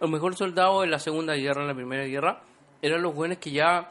Los 0.00 0.10
mejores 0.10 0.36
soldados 0.38 0.82
en 0.82 0.90
la 0.90 0.98
Segunda 0.98 1.34
Guerra, 1.34 1.62
en 1.62 1.68
la 1.68 1.74
Primera 1.74 2.04
Guerra, 2.04 2.42
eran 2.82 3.00
los 3.02 3.14
buenos 3.14 3.38
que 3.38 3.50
ya 3.52 3.88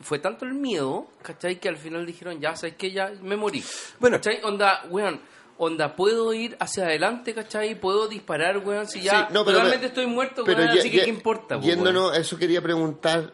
fue 0.00 0.20
tanto 0.20 0.44
el 0.44 0.54
miedo, 0.54 1.08
¿cachai? 1.22 1.58
Que 1.58 1.68
al 1.68 1.76
final 1.76 2.06
dijeron, 2.06 2.40
ya, 2.40 2.54
¿sabes 2.54 2.76
qué? 2.76 2.92
Ya 2.92 3.10
me 3.20 3.36
morí. 3.36 3.64
Bueno. 3.98 4.18
¿cachai? 4.18 4.40
Onda, 4.44 4.84
weón, 4.90 5.20
onda, 5.58 5.96
puedo 5.96 6.32
ir 6.32 6.56
hacia 6.60 6.84
adelante, 6.84 7.34
¿cachai? 7.34 7.74
Puedo 7.80 8.06
disparar, 8.06 8.58
weón, 8.58 8.86
si 8.86 9.00
ya 9.00 9.26
Sí, 9.26 9.34
no, 9.34 9.44
pero- 9.44 9.58
realmente 9.58 9.86
estoy 9.86 10.06
muerto, 10.06 10.44
Pero 10.44 10.58
weón, 10.58 10.74
ya- 10.74 10.80
así 10.80 10.90
que 10.90 11.02
¿qué 11.02 11.08
importa, 11.10 11.58
po, 11.58 11.66
Yéndonos, 11.66 12.12
a 12.12 12.18
eso 12.18 12.38
quería 12.38 12.62
preguntar 12.62 13.32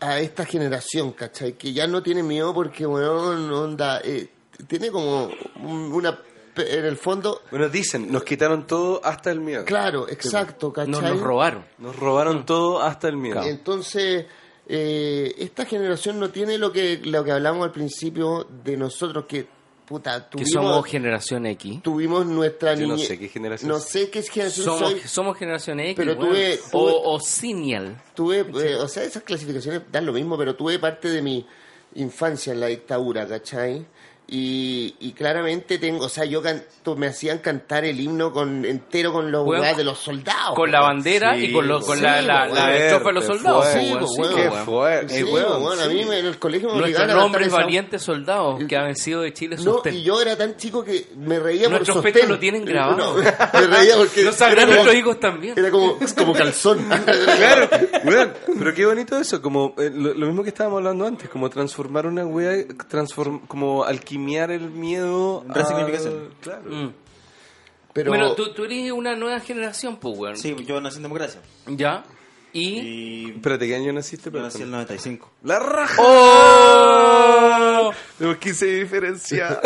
a 0.00 0.18
esta 0.20 0.46
generación, 0.46 1.12
¿cachai? 1.12 1.54
Que 1.54 1.72
ya 1.74 1.86
no 1.86 2.02
tiene 2.02 2.22
miedo 2.22 2.54
porque, 2.54 2.86
weón, 2.86 3.52
onda, 3.52 4.00
eh, 4.02 4.28
tiene 4.66 4.90
como 4.90 5.30
un- 5.62 5.92
una... 5.92 6.18
En 6.60 6.84
el 6.84 6.96
fondo, 6.96 7.42
Bueno, 7.50 7.68
dicen, 7.68 8.10
nos 8.10 8.24
quitaron 8.24 8.66
todo 8.66 9.00
hasta 9.04 9.30
el 9.30 9.40
miedo. 9.40 9.64
claro, 9.64 10.08
exacto? 10.08 10.72
¿cachai? 10.72 10.90
Nos, 10.90 11.02
nos 11.02 11.20
robaron. 11.20 11.64
Nos 11.78 11.96
robaron 11.96 12.44
todo 12.46 12.80
hasta 12.82 13.08
el 13.08 13.16
miedo. 13.16 13.42
Entonces, 13.42 14.26
eh, 14.66 15.34
esta 15.38 15.64
generación 15.64 16.18
no 16.20 16.30
tiene 16.30 16.58
lo 16.58 16.70
que 16.72 16.98
lo 17.02 17.24
que 17.24 17.32
hablamos 17.32 17.64
al 17.64 17.72
principio 17.72 18.46
de 18.64 18.76
nosotros 18.76 19.24
que, 19.26 19.46
puta, 19.86 20.28
Que 20.28 20.38
tuvimos, 20.44 20.50
somos 20.52 20.86
generación 20.86 21.46
X. 21.46 21.82
tuvimos 21.82 22.26
nuestra 22.26 22.74
Yo 22.74 22.86
no 22.86 22.98
sé 22.98 23.18
qué 23.18 23.28
generación 23.28 23.70
No 23.70 23.78
sé 23.80 24.10
qué 24.10 24.22
generación 24.22 24.66
Somos, 24.66 24.90
soy. 24.90 25.00
somos 25.00 25.38
generación 25.38 25.80
X, 25.80 25.94
Pero 25.96 26.18
tuve- 26.18 26.60
o, 26.72 26.78
tuve- 26.86 27.00
o 27.04 27.20
Senial. 27.20 27.96
tuve, 28.14 28.40
eh, 28.40 28.74
o 28.76 28.86
sea, 28.88 29.04
esas 29.04 29.22
clasificaciones 29.22 29.82
dan 29.90 30.04
lo 30.04 30.12
mismo, 30.12 30.36
pero 30.36 30.54
tuve 30.54 30.78
parte 30.78 31.08
de 31.08 31.22
mi 31.22 31.46
infancia 31.94 32.52
en 32.52 32.60
la 32.60 32.66
dictadura, 32.66 33.26
¿cachai? 33.26 33.86
Y, 34.30 34.94
y 35.00 35.12
claramente 35.12 35.78
tengo, 35.78 36.04
o 36.04 36.08
sea, 36.10 36.26
yo 36.26 36.42
canto, 36.42 36.94
me 36.96 37.06
hacían 37.06 37.38
cantar 37.38 37.86
el 37.86 37.98
himno 37.98 38.30
con 38.30 38.62
entero 38.66 39.10
con 39.10 39.32
los 39.32 39.46
Weón, 39.46 39.62
weas 39.62 39.74
de 39.74 39.84
los 39.84 39.98
soldados. 39.98 40.54
Con 40.54 40.70
la 40.70 40.82
bandera 40.82 41.34
Sí, 41.34 41.46
y 41.46 41.52
con, 41.54 41.66
lo- 41.66 41.80
con 41.80 41.96
sí, 41.96 42.02
la, 42.04 42.20
la, 42.20 42.46
la 42.46 42.76
estrofa 42.76 43.08
de 43.08 43.12
los 43.14 43.24
soldados. 43.24 43.64
weón. 43.74 44.06
Sí, 44.06 44.20
weón. 44.20 44.34
Qué 44.36 44.50
fuerte. 44.50 45.24
Weón, 45.24 45.80
a 45.80 45.86
mí 45.86 46.04
me- 46.04 46.18
en 46.18 46.26
el 46.26 46.38
colegio 46.38 46.68
me 46.68 46.74
Nuestros 46.78 46.96
a 46.96 47.06
cantar 47.06 47.16
nombres 47.22 47.50
valientes 47.50 48.02
soldados 48.02 48.62
que 48.68 48.76
han 48.76 48.94
sido 48.96 49.22
de 49.22 49.32
Chile 49.32 49.56
No, 49.56 49.62
sostén. 49.62 49.94
y 49.94 50.02
yo 50.02 50.20
era 50.20 50.36
tan 50.36 50.56
chico 50.58 50.84
que 50.84 51.06
me 51.16 51.38
reía 51.40 51.70
Nuestros 51.70 51.96
por 51.96 52.04
pechos 52.04 52.20
sostén. 52.20 52.34
lo 52.34 52.38
tienen 52.38 52.64
grabado. 52.66 52.98
No, 52.98 53.14
me 53.60 53.66
reía 53.66 53.96
porque 53.96 54.24
Los 54.24 54.38
nuestros 54.38 54.94
hijos 54.94 55.18
también. 55.20 55.54
era 55.58 55.70
como, 55.70 55.96
como 56.16 56.32
calzón. 56.34 56.86
Claro, 57.38 58.32
pero 58.58 58.74
qué 58.74 58.84
bonito 58.84 59.18
eso, 59.18 59.40
como 59.40 59.74
eh, 59.78 59.90
lo, 59.94 60.12
lo 60.14 60.26
mismo 60.26 60.42
que 60.42 60.48
estábamos 60.50 60.78
hablando 60.78 61.06
antes, 61.06 61.28
como 61.30 61.48
transformar 61.48 62.06
una 62.06 62.26
wea, 62.26 62.64
transform, 62.88 63.40
como 63.46 63.84
el 64.50 64.70
miedo. 64.70 65.44
a- 65.48 65.54
Resignificación. 65.54 66.30
Claro. 66.40 66.62
Mm. 66.70 66.92
Pero 67.92 68.10
Bueno, 68.10 68.34
tú, 68.34 68.52
tú 68.52 68.64
eres 68.64 68.92
una 68.92 69.14
nueva 69.16 69.40
generación, 69.40 69.96
pues, 69.96 70.16
weón. 70.18 70.36
Sí, 70.36 70.54
yo 70.66 70.80
nací 70.80 70.96
en 70.98 71.02
democracia. 71.04 71.40
¿Ya? 71.66 72.04
Y... 72.52 72.78
Y 72.80 73.30
Espérate, 73.36 73.66
¿qué 73.66 73.74
año 73.76 73.92
naciste? 73.92 74.30
yo 74.30 74.40
nací 74.40 74.58
en 74.58 74.64
el 74.64 74.70
95. 74.72 75.30
La 75.42 75.58
raja. 75.58 75.96
¡Oh! 76.02 77.90
Tenemos 78.18 78.38
15 78.38 78.66
de 78.66 78.74
diferencia. 78.80 79.60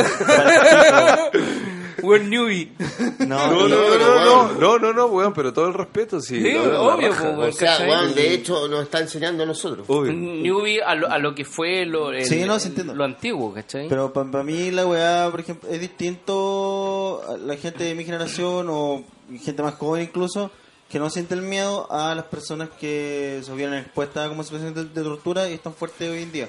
We're 2.02 2.24
newbie. 2.24 2.72
No, 3.20 3.26
No, 3.48 3.68
no, 3.68 3.68
no, 3.68 3.98
no, 3.98 3.98
no, 3.98 4.42
weón. 4.46 4.60
no, 4.60 4.78
no, 4.78 4.92
no, 4.92 5.06
weón, 5.06 5.32
pero 5.34 5.52
todo 5.52 5.68
el 5.68 5.74
respeto, 5.74 6.20
sí. 6.20 6.40
Sí, 6.42 6.56
obvio, 6.56 7.08
pues, 7.08 7.20
weón. 7.20 7.40
o 7.40 7.52
sea, 7.52 7.78
weón, 7.80 8.14
de 8.14 8.34
hecho 8.34 8.68
nos 8.68 8.82
está 8.84 9.00
enseñando 9.00 9.42
a 9.44 9.46
nosotros. 9.46 9.84
Obvio. 9.88 10.12
Newbie 10.12 10.82
a 10.82 10.94
lo, 10.94 11.08
a 11.10 11.18
lo 11.18 11.34
que 11.34 11.44
fue 11.44 11.86
lo, 11.86 12.10
el- 12.12 12.24
Sí, 12.26 12.44
no, 12.44 12.58
sí 12.58 12.68
entiendo. 12.68 12.94
lo 12.94 13.04
antiguo, 13.04 13.52
¿cachai? 13.54 13.88
Pero 13.88 14.12
para 14.12 14.42
mí 14.42 14.70
la 14.70 14.86
weá, 14.86 15.28
por 15.30 15.40
ejemplo, 15.40 15.68
es 15.70 15.80
distinto 15.80 17.22
a 17.28 17.36
la 17.36 17.56
gente 17.56 17.84
de 17.84 17.94
mi 17.94 18.04
generación 18.04 18.66
o 18.70 19.04
gente 19.42 19.62
más 19.62 19.74
joven 19.74 20.02
incluso, 20.02 20.50
que 20.88 20.98
no 20.98 21.08
siente 21.10 21.34
el 21.34 21.42
miedo 21.42 21.90
a 21.90 22.14
las 22.14 22.26
personas 22.26 22.68
que 22.78 23.40
se 23.42 23.54
vieron 23.54 23.74
expuestas 23.76 24.28
como 24.28 24.42
situaciones 24.44 24.74
de, 24.74 24.84
de 24.84 25.02
tortura 25.02 25.48
y 25.48 25.54
están 25.54 25.72
fuertes 25.74 26.10
hoy 26.10 26.22
en 26.22 26.32
día. 26.32 26.48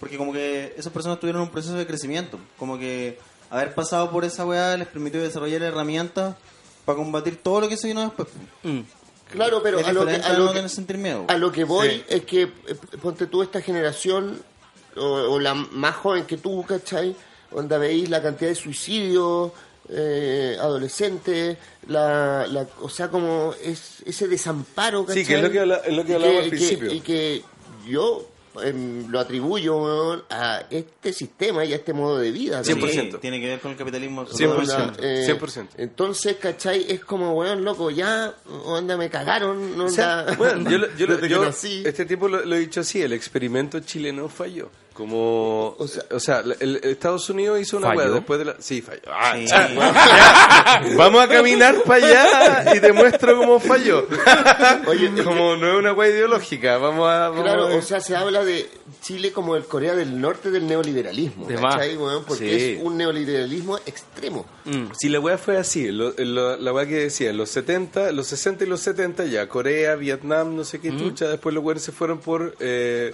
Porque 0.00 0.16
como 0.18 0.32
que 0.32 0.74
esas 0.76 0.92
personas 0.92 1.20
tuvieron 1.20 1.42
un 1.42 1.48
proceso 1.50 1.74
de 1.74 1.86
crecimiento. 1.86 2.38
Como 2.58 2.76
que 2.78 3.18
haber 3.54 3.74
pasado 3.74 4.10
por 4.10 4.24
esa 4.24 4.44
weá 4.44 4.76
les 4.76 4.88
permitió 4.88 5.22
desarrollar 5.22 5.62
herramientas 5.62 6.36
para 6.84 6.96
combatir 6.96 7.36
todo 7.42 7.60
lo 7.62 7.68
que 7.68 7.76
se 7.76 7.88
vino 7.88 8.02
después. 8.02 8.28
Mm. 8.62 8.80
Claro, 9.32 9.62
pero 9.62 9.78
a 9.78 9.92
lo 9.92 10.04
que, 10.06 10.14
a 10.16 10.32
lo 10.34 10.38
no 10.40 10.48
que, 10.48 10.54
tener 10.56 10.70
sentir 10.70 10.98
miedo. 10.98 11.24
a 11.28 11.36
lo 11.38 11.50
que 11.50 11.64
voy 11.64 11.88
Sí. 11.88 12.04
es 12.08 12.24
que, 12.24 12.42
eh, 12.42 12.50
ponte 13.00 13.26
tú 13.26 13.42
esta 13.42 13.60
generación, 13.62 14.40
o, 14.96 15.02
o 15.04 15.40
la 15.40 15.54
más 15.54 15.96
joven 15.96 16.24
que 16.24 16.36
tú, 16.36 16.64
¿cachai? 16.64 17.16
Donde 17.50 17.78
veis 17.78 18.08
la 18.10 18.22
cantidad 18.22 18.50
de 18.50 18.54
suicidios 18.54 19.50
eh, 19.88 20.56
adolescentes, 20.60 21.58
la, 21.88 22.46
la, 22.46 22.66
o 22.80 22.88
sea, 22.88 23.08
como 23.08 23.54
es, 23.62 24.02
ese 24.06 24.28
desamparo, 24.28 25.04
¿cachai? 25.04 25.24
Sí, 25.24 25.28
que 25.28 25.36
es 25.36 25.42
lo 25.42 25.50
que 25.50 25.60
habla- 25.60 25.82
es 25.84 25.94
lo 25.96 26.04
que 26.04 26.12
Y 26.12 26.14
hablábamos 26.14 26.42
al 26.44 26.48
principio. 26.50 26.92
y 26.92 27.00
que 27.00 27.42
yo 27.86 28.26
em, 28.62 29.08
lo 29.10 29.20
atribuyo 29.20 30.24
a 30.30 30.64
este 30.70 31.12
sistema 31.12 31.64
y 31.64 31.72
a 31.72 31.76
este 31.76 31.92
modo 31.92 32.18
de 32.18 32.30
vida. 32.30 32.62
Sí, 32.64 32.72
100%. 32.74 33.18
tiene 33.20 33.40
que 33.40 33.46
ver 33.46 33.60
con 33.60 33.72
el 33.72 33.76
capitalismo. 33.76 34.26
100%. 34.26 34.58
Onda, 34.58 34.92
eh, 35.00 35.24
100%. 35.26 35.68
Entonces, 35.76 36.36
¿cachai? 36.36 36.86
Es 36.88 37.04
como, 37.04 37.32
weón, 37.34 37.64
loco, 37.64 37.90
ya, 37.90 38.34
onda, 38.64 38.96
me 38.96 39.10
cagaron, 39.10 39.80
O 39.80 39.88
sea, 39.88 40.26
bueno, 40.38 40.70
yo, 40.70 40.78
lo- 40.78 40.96
yo, 40.96 41.06
yo 41.26 41.44
nací. 41.44 41.82
este 41.84 42.04
tipo 42.04 42.28
lo, 42.28 42.44
lo 42.44 42.54
he 42.56 42.60
dicho 42.60 42.80
así, 42.80 43.02
el 43.02 43.12
experimento 43.12 43.80
chileno 43.80 44.28
falló. 44.28 44.70
Como, 44.94 45.74
O 45.76 45.88
sea- 45.88 46.04
o 46.12 46.20
sea, 46.20 46.38
el, 46.38 46.56
el 46.60 46.76
Estados 46.84 47.28
Unidos 47.28 47.60
hizo 47.60 47.76
una 47.78 47.94
hueá 47.96 48.08
después 48.10 48.38
de 48.38 48.44
la... 48.44 48.54
Sí, 48.60 48.80
falló. 48.80 49.00
Ah, 49.08 49.34
Sí. 49.36 49.46
ya. 49.48 50.94
Vamos 50.96 51.24
a 51.24 51.26
caminar 51.28 51.82
para 51.82 52.06
allá 52.06 52.74
y 52.76 52.80
te 52.80 52.92
muestro 52.92 53.36
cómo 53.36 53.58
falló. 53.58 54.06
Oye, 54.86 55.10
como 55.24 55.56
no 55.56 55.66
es 55.72 55.78
una 55.80 55.92
hueá 55.92 56.10
ideológica, 56.10 56.78
vamos 56.78 57.08
a... 57.10 57.28
vamos 57.30 57.42
Claro, 57.42 57.66
a- 57.66 57.74
o 57.74 57.82
sea, 57.82 58.00
se 58.00 58.14
habla 58.14 58.44
de 58.44 58.70
Chile 59.02 59.32
como 59.32 59.56
el 59.56 59.64
Corea 59.64 59.96
del 59.96 60.20
Norte 60.20 60.52
del 60.52 60.64
neoliberalismo, 60.68 61.46
De 61.46 61.56
¿cachai, 61.56 61.94
más. 61.96 61.98
weón? 62.00 62.24
Porque 62.24 62.58
Sí. 62.58 62.76
es 62.78 62.82
un 62.82 62.96
neoliberalismo 62.96 63.78
extremo. 63.78 64.46
Mm. 64.64 64.86
Si 64.96 65.08
la 65.08 65.18
weá 65.18 65.38
fue 65.38 65.56
así, 65.58 65.90
lo- 65.90 66.14
lo- 66.16 66.56
la 66.56 66.72
weá 66.72 66.86
que 66.86 67.00
decía, 67.00 67.30
en 67.30 67.36
los 67.36 67.50
70, 67.50 68.12
los 68.12 68.28
60 68.28 68.62
y 68.62 68.68
los 68.68 68.78
70 68.80 69.24
ya, 69.24 69.48
Corea, 69.48 69.96
Vietnam, 69.96 70.54
no 70.54 70.62
sé 70.62 70.80
qué 70.80 70.96
chucha, 70.96 71.26
después 71.28 71.52
los 71.52 71.64
weones 71.64 71.82
se 71.82 71.90
fueron 71.90 72.18
por, 72.20 72.54
eh, 72.60 73.12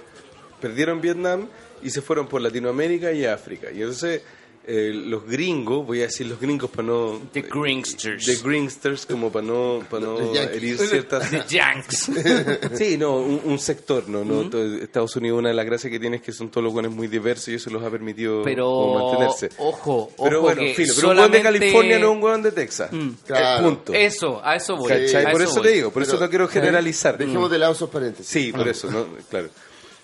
perdieron 0.61 1.01
Vietnam 1.01 1.47
y 1.83 1.89
se 1.89 2.01
fueron 2.01 2.27
por 2.27 2.41
Latinoamérica 2.41 3.11
y 3.11 3.25
África. 3.25 3.71
Y 3.71 3.81
entonces 3.81 4.21
eh, 4.63 4.91
los 4.93 5.25
gringos, 5.25 5.87
voy 5.87 6.01
a 6.01 6.03
decir 6.03 6.27
los 6.27 6.39
gringos 6.39 6.69
para 6.69 6.83
no... 6.83 7.19
The 7.33 7.41
Gringsters. 7.41 8.25
The 8.25 8.35
Gringsters, 8.47 9.07
como 9.07 9.31
para 9.31 9.47
no, 9.47 9.83
para 9.89 10.05
no 10.05 10.35
herir 10.35 10.77
ciertas... 10.77 11.31
The 11.31 11.43
Yanks. 11.49 12.11
Sí, 12.77 12.95
no, 12.95 13.17
un, 13.17 13.41
un 13.43 13.57
sector, 13.59 14.07
no, 14.07 14.23
no. 14.23 14.55
Estados 14.81 15.15
Unidos 15.15 15.39
una 15.39 15.49
de 15.49 15.55
las 15.55 15.65
gracias 15.65 15.91
que 15.91 15.99
tiene 15.99 16.17
es 16.17 16.21
que 16.21 16.31
son 16.31 16.49
todos 16.49 16.63
los 16.63 16.73
buenos 16.73 16.91
muy 16.93 17.07
diversos 17.07 17.47
y 17.49 17.55
eso 17.55 17.71
los 17.71 17.83
ha 17.83 17.89
permitido 17.89 18.43
Pero, 18.43 18.93
mantenerse. 18.93 19.49
ojo, 19.57 20.11
ojo 20.15 20.23
Pero 20.23 20.41
bueno, 20.41 20.61
que 20.61 20.73
filo, 20.75 20.93
pero 20.95 21.09
un 21.09 21.17
weón 21.17 21.31
de 21.31 21.41
California 21.41 21.99
no 21.99 22.11
un 22.11 22.23
weón 22.23 22.43
de 22.43 22.51
Texas. 22.51 22.91
Mm. 22.91 23.09
Claro. 23.25 23.63
Punto. 23.67 23.93
Eso, 23.93 24.41
a 24.43 24.55
eso 24.57 24.77
voy. 24.77 24.89
¿Cachai? 24.89 25.25
a 25.25 25.31
Por 25.31 25.41
eso 25.41 25.51
eso 25.51 25.59
voy. 25.61 25.69
te 25.69 25.75
digo, 25.75 25.91
por 25.91 26.03
eso 26.03 26.19
no 26.19 26.29
quiero 26.29 26.47
generalizar. 26.47 27.17
Dejemos 27.17 27.49
de 27.49 27.57
lado 27.57 27.73
esos 27.73 27.89
paréntesis. 27.89 28.27
Sí, 28.27 28.51
por 28.51 28.67
eso, 28.67 28.91
¿no? 28.91 29.07
Claro. 29.29 29.49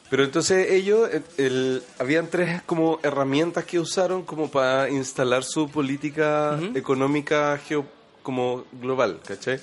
Pero 0.10 0.24
entonces 0.24 0.72
ellos, 0.72 1.10
eh, 1.12 1.22
el, 1.38 1.84
habían 2.00 2.28
tres 2.28 2.62
como 2.64 3.00
herramientas 3.04 3.66
que 3.66 3.80
usaron 3.80 4.24
como 4.24 4.50
para 4.50 4.90
instalar 4.90 5.44
su 5.44 5.70
política 5.70 6.60
económica 6.76 7.58
geo, 7.58 7.86
como 8.24 8.66
global, 8.72 9.20
¿cachai? 9.26 9.60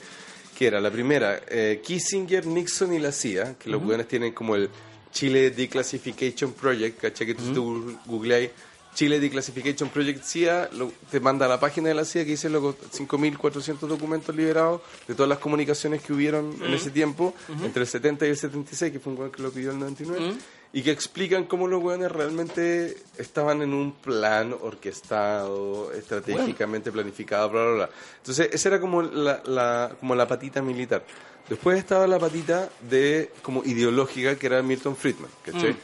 Que 0.57 0.67
era 0.67 0.81
la 0.81 0.91
primera, 0.91 1.41
eh, 1.49 1.81
Kissinger, 1.83 2.47
Nixon 2.47 2.93
y 2.93 2.99
la 2.99 3.13
CIA, 3.13 3.55
que 3.59 3.71
los 3.71 3.83
weones 3.83 4.07
tienen 4.07 4.33
como 4.33 4.55
el 4.55 4.69
Chile 5.13 5.51
Declassification 5.51 6.53
Project, 6.53 7.01
¿cachai? 7.01 7.27
Que 7.27 7.35
tú, 7.35 7.53
tú 7.53 7.99
googleáis 8.07 8.51
Chile 8.95 9.19
Declassification 9.21 9.89
Project 9.91 10.23
CIA 10.25 10.69
lo- 10.73 10.93
te 11.11 11.19
manda 11.21 11.47
a 11.47 11.49
la 11.49 11.59
página 11.61 11.89
de 11.89 11.95
la 11.95 12.05
CIA 12.05 12.25
que 12.25 12.31
dice 12.31 12.49
loco, 12.49 12.77
5.400 12.93 13.81
documentos 13.89 14.35
liberados 14.35 14.81
de 15.09 15.15
todas 15.15 15.29
las 15.29 15.39
comunicaciones 15.39 16.01
que 16.03 16.13
hubieron 16.13 16.55
en 16.63 16.73
ese 16.75 16.91
tiempo, 16.91 17.35
entre 17.65 17.83
el 17.83 17.89
70 17.89 18.27
y 18.27 18.31
el 18.31 18.37
76, 18.37 18.93
que 18.93 19.01
fue 19.01 19.13
un 19.13 19.19
weón 19.19 19.33
que 19.33 19.43
lo 19.43 19.51
pidió 19.51 19.73
el 19.73 19.79
99, 19.81 20.35
y 20.73 20.83
que 20.83 20.91
explican 20.91 21.45
cómo 21.45 21.67
los 21.69 21.83
weones 21.83 22.11
realmente 22.11 22.97
estaban 23.19 23.63
en 23.63 23.75
un 23.75 23.93
plan 23.93 24.55
orquestado, 24.61 25.93
estratégicamente 25.93 26.91
planificado, 26.93 27.51
bla, 27.51 27.63
bla, 27.65 27.73
bla. 27.75 27.91
Entonces, 28.19 28.49
esa 28.53 28.69
era 28.71 28.81
como 28.81 29.03
la, 29.03 29.43
la- 29.47 29.93
como 30.01 30.15
la 30.15 30.27
patita 30.27 30.63
militar. 30.63 31.05
Después 31.49 31.79
estaba 31.79 32.07
la 32.07 32.19
patita 32.19 32.71
de 32.89 33.31
como 33.43 33.63
ideológica 33.65 34.37
que 34.37 34.47
era 34.47 34.63
Milton 34.63 34.97
Friedman, 34.97 35.31
¿cachai? 35.45 35.77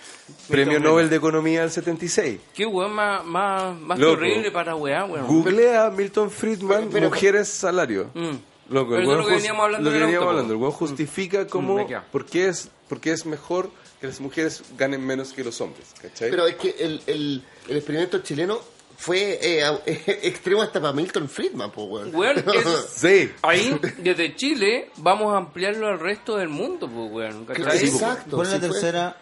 Premio 0.48 0.74
Milton 0.74 0.82
Nobel 0.82 1.10
de 1.10 1.16
Economía 1.16 1.60
del 1.60 1.70
76. 1.70 2.40
Qué 2.54 2.64
weón 2.64 2.92
más, 2.94 3.24
más, 3.26 3.78
más 3.78 4.00
horrible 4.00 4.50
para 4.50 4.74
weá, 4.74 5.04
weón. 5.04 5.26
Googlea 5.26 5.90
Milton 5.90 6.30
Friedman, 6.30 6.88
Pero- 6.90 7.08
mujeres, 7.10 7.48
salario. 7.48 8.10
Mm. 8.14 8.36
Loco, 8.72 8.92
Pero 8.94 9.16
lo 9.16 9.26
que 9.26 9.34
veníamos 9.34 9.64
hablando 9.64 9.90
lo 9.90 9.96
que 9.96 10.02
veníamos 10.04 10.28
hablando. 10.28 10.52
El 10.54 10.60
weón 10.60 10.72
justifica 10.72 11.42
Mm, 11.42 11.48
cómo, 11.48 11.74
me 11.74 11.86
queda. 11.86 12.06
por 12.10 12.24
qué 12.24 12.48
es, 12.48 12.70
por 12.88 13.00
qué 13.00 13.10
es 13.12 13.26
mejor 13.26 13.68
que 14.00 14.06
las 14.06 14.20
mujeres 14.20 14.62
ganen 14.78 15.04
menos 15.04 15.32
que 15.34 15.44
los 15.44 15.60
hombres, 15.60 15.88
¿cachai? 16.00 16.30
Pero 16.30 16.46
es 16.46 16.54
que 16.54 16.70
el, 16.78 17.02
el, 17.06 17.42
el 17.68 17.76
experimento 17.76 18.20
chileno 18.20 18.60
fue 19.00 19.38
eh, 19.40 19.64
extremo 20.24 20.60
hasta 20.60 20.78
para 20.78 20.92
Milton 20.92 21.26
Friedman, 21.26 21.70
pues, 21.70 21.86
weón. 21.88 22.14
Weón, 22.14 22.36
es- 22.54 22.86
sí. 22.94 23.30
ahí, 23.40 23.80
desde 23.96 24.36
Chile, 24.36 24.90
vamos 24.98 25.32
a 25.32 25.38
ampliarlo 25.38 25.88
al 25.88 25.98
resto 25.98 26.36
del 26.36 26.50
mundo, 26.50 26.86
pues, 26.86 27.10
weón. 27.10 27.46
¿cachai? 27.46 27.78
Sí, 27.78 27.86
Exacto. 27.86 28.36
¿Cuál 28.36 28.48
es 28.48 28.52
la 28.52 28.60
sí 28.60 28.66
fue. 28.66 28.72
tercera? 28.74 29.16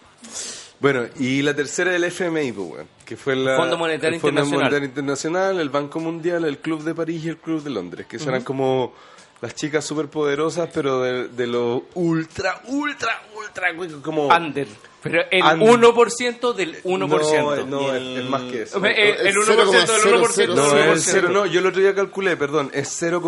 Bueno, 0.80 1.06
y 1.20 1.42
la 1.42 1.54
tercera 1.54 1.92
del 1.92 2.02
FMI, 2.04 2.52
pues, 2.52 2.68
weón, 2.70 2.88
que 3.04 3.16
fue 3.16 3.36
la, 3.36 3.56
Fondo 3.56 3.78
Monetario 3.78 4.16
el 4.16 4.20
Fondo 4.20 4.40
Internacional. 4.40 4.64
Monetario 4.64 4.88
Internacional, 4.88 5.60
el 5.60 5.70
Banco 5.70 6.00
Mundial, 6.00 6.44
el 6.44 6.58
Club 6.58 6.82
de 6.82 6.94
París 6.94 7.24
y 7.24 7.28
el 7.28 7.36
Club 7.36 7.62
de 7.62 7.70
Londres, 7.70 8.06
que 8.08 8.16
eran 8.16 8.42
como 8.42 8.94
las 9.40 9.54
chicas 9.54 9.84
superpoderosas, 9.84 10.68
pero 10.72 11.00
de, 11.02 11.28
de 11.28 11.46
lo 11.46 11.86
ultra, 11.94 12.60
ultra, 12.66 13.22
ultra, 13.36 13.68
como... 14.02 14.28
Under. 14.28 14.66
Pero 15.00 15.20
el 15.30 15.42
Under. 15.44 15.68
1% 15.94 16.54
del 16.54 16.82
1%. 16.82 17.66
No, 17.66 17.66
no, 17.66 17.94
el- 17.94 18.16
es, 18.18 18.24
es 18.24 18.28
más 18.30 18.42
que 18.42 18.62
eso. 18.62 18.84
Eh, 18.84 18.90
eh, 18.96 19.16
el 19.20 19.26
Es 19.28 19.36
1% 19.36 19.46
del 19.46 20.14
1% 20.14 20.54
No, 20.54 20.74
del 20.74 20.88
es 20.98 21.04
cero, 21.04 21.28
1%. 21.28 21.32
no, 21.32 21.46
yo 21.46 21.60
el 21.60 21.66
otro 21.66 21.80
día 21.80 21.94
calculé, 21.94 22.36
perdón, 22.36 22.70
es 22.74 22.88
0, 22.98 23.22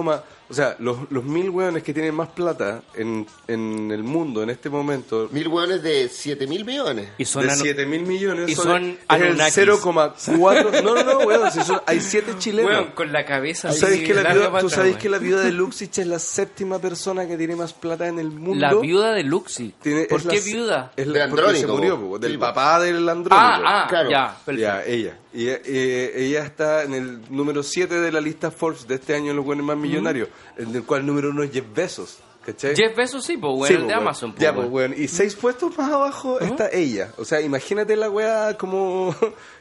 o 0.48 0.52
sea, 0.52 0.74
los, 0.80 0.98
los 1.10 1.22
mil 1.22 1.48
hueones 1.48 1.84
que 1.84 1.94
tienen 1.94 2.12
más 2.12 2.30
plata 2.30 2.82
en, 2.94 3.24
en 3.46 3.92
el 3.92 4.02
mundo 4.02 4.42
en 4.42 4.50
este 4.50 4.68
momento, 4.68 5.28
Mil 5.30 5.46
weones 5.46 5.80
de 5.80 6.08
7 6.08 6.44
mil 6.48 6.64
millones. 6.64 7.10
Y 7.18 7.24
son 7.24 7.46
de 7.46 7.52
ano- 7.52 7.62
7 7.62 7.86
mil 7.86 8.02
millones, 8.02 8.50
y 8.50 8.56
son 8.56 8.82
es 8.84 8.88
el 8.90 8.98
Anunnakis. 9.06 9.58
0,4, 9.58 10.82
no, 10.82 10.94
no, 10.96 11.04
no, 11.04 11.18
weón, 11.20 11.52
si 11.52 11.62
son- 11.62 11.80
hay 11.86 12.00
7 12.00 12.34
chilenos. 12.38 12.68
Weón, 12.68 12.90
con 12.96 13.12
la 13.12 13.24
cabeza 13.24 13.68
¿Tú 13.68 13.74
así 13.74 13.80
sabes, 13.80 14.00
que 14.00 14.12
la 14.12 14.22
larga 14.24 14.34
viuda, 14.38 14.50
para 14.50 14.60
tú 14.62 14.70
sabes 14.70 14.96
que 14.96 15.08
la 15.08 15.18
viuda 15.18 15.42
de 15.44 15.52
Luxich 15.52 15.98
es 16.00 16.06
la 16.06 16.18
séptima 16.18 16.78
persona 16.78 17.26
que 17.26 17.36
tiene 17.36 17.56
más 17.56 17.72
plata 17.72 18.06
en 18.08 18.18
el 18.18 18.30
mundo? 18.30 18.54
La 18.60 18.74
viuda 18.74 19.12
de 19.12 19.22
Luxi. 19.22 19.74
Tiene- 19.82 20.04
¿Por 20.04 20.20
es 20.20 20.26
qué 20.26 20.36
la- 20.38 20.44
viuda? 20.44 20.92
Es 20.96 21.06
De 21.12 21.18
la, 21.18 21.28
porque 21.28 21.56
se 21.56 21.66
murió, 21.66 22.18
del 22.18 22.32
Sí, 22.32 22.38
papá 22.38 22.80
del 22.80 23.08
Andrónico. 23.08 23.34
Ah, 23.36 23.60
ah, 23.64 23.86
Claro. 23.88 24.10
ya, 24.10 24.36
perfecto. 24.44 24.60
Ya, 24.60 24.84
ella. 24.84 25.18
Y 25.32 25.46
eh, 25.48 26.12
ella 26.26 26.44
está 26.44 26.82
en 26.82 26.94
el 26.94 27.20
número 27.30 27.62
7 27.62 28.00
de 28.00 28.10
la 28.12 28.20
lista 28.20 28.50
Forbes 28.50 28.86
de 28.88 28.96
este 28.96 29.14
año 29.14 29.28
de 29.28 29.34
los 29.34 29.44
buenos 29.44 29.64
más 29.64 29.76
millonarios, 29.76 30.28
en 30.56 30.74
el 30.74 30.82
cual 30.84 31.06
número 31.06 31.30
uno 31.30 31.42
es 31.42 31.52
Jeff 31.52 31.64
Bezos. 31.74 32.18
¿Cachai? 32.44 32.74
Jeff 32.74 32.96
Bezos 32.96 33.22
sí, 33.22 33.36
pues, 33.36 33.68
Sí, 33.68 33.74
el 33.74 33.82
po, 33.82 33.86
de. 33.88 33.94
Amazon, 33.94 34.32
pues, 34.32 34.42
Ya, 34.42 34.54
pues, 34.54 34.66
weón. 34.70 34.94
Y 34.96 35.08
seis 35.08 35.34
puestos 35.36 35.76
más 35.76 35.92
abajo 35.92 36.40
está 36.40 36.70
ella. 36.72 37.12
O 37.18 37.24
sea, 37.26 37.40
imagínate 37.42 37.94
la 37.96 38.08
weá 38.10 38.56
como... 38.56 39.14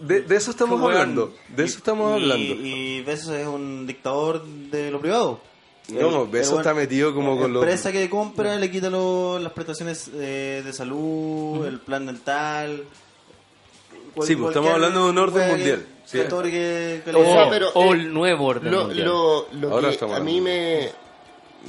De, 0.00 0.22
de 0.22 0.36
eso 0.36 0.52
estamos 0.52 0.80
hablando. 0.80 1.34
De 1.48 1.64
eso 1.64 1.76
estamos 1.78 2.12
Y- 2.12 2.22
hablando. 2.22 2.54
Y 2.54 3.02
Bezos 3.02 3.34
es 3.34 3.46
un 3.46 3.86
dictador 3.86 4.42
de 4.46 4.90
lo 4.90 5.00
privado. 5.00 5.40
No, 5.92 6.24
El- 6.24 6.28
Bezos 6.30 6.52
el 6.54 6.58
está 6.60 6.74
metido 6.74 7.14
como 7.14 7.34
la 7.34 7.40
con 7.42 7.52
los... 7.52 7.62
empresa 7.62 7.92
que 7.92 8.08
compra 8.10 8.56
le 8.56 8.70
quita 8.70 8.90
lo- 8.90 9.38
las 9.38 9.52
prestaciones 9.52 10.10
eh, 10.14 10.62
de 10.64 10.72
salud, 10.72 11.64
el 11.66 11.80
plan 11.80 12.06
dental. 12.06 12.84
cual- 14.14 14.26
Sí, 14.28 14.36
pues, 14.36 14.48
estamos 14.48 14.70
hablando 14.72 15.04
de 15.04 15.10
un 15.10 15.18
orden 15.18 15.36
wea 15.36 15.46
que- 15.46 15.52
mundial. 15.56 15.86
Sí. 16.04 16.18
que 16.18 16.34
O 16.34 16.42
le- 16.42 17.02
sea, 17.32 17.44
O, 17.46 17.50
pero, 17.50 17.70
o 17.74 17.84
eh, 17.94 17.98
el 17.98 18.12
nuevo 18.12 18.46
orden 18.46 18.72
Lo, 18.72 18.84
mundial. 18.86 19.06
lo, 19.06 19.46
lo 19.52 19.70
Ahora 19.72 19.88
que 19.88 19.94
estamos 19.94 20.16
a 20.16 20.20
mí 20.20 20.40
me, 20.40 20.90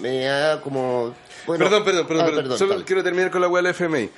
me 0.02 0.20
da 0.26 0.60
como... 0.62 1.14
Bueno, 1.46 1.66
perdón, 1.66 1.84
perdón, 1.84 2.08
perdón, 2.08 2.26
ah, 2.28 2.36
perdón. 2.36 2.58
Solo 2.58 2.84
quiero 2.86 3.04
terminar 3.04 3.30
con 3.32 3.42
la 3.42 3.48
weá 3.48 3.62
del 3.62 3.72
FMI. 3.72 4.10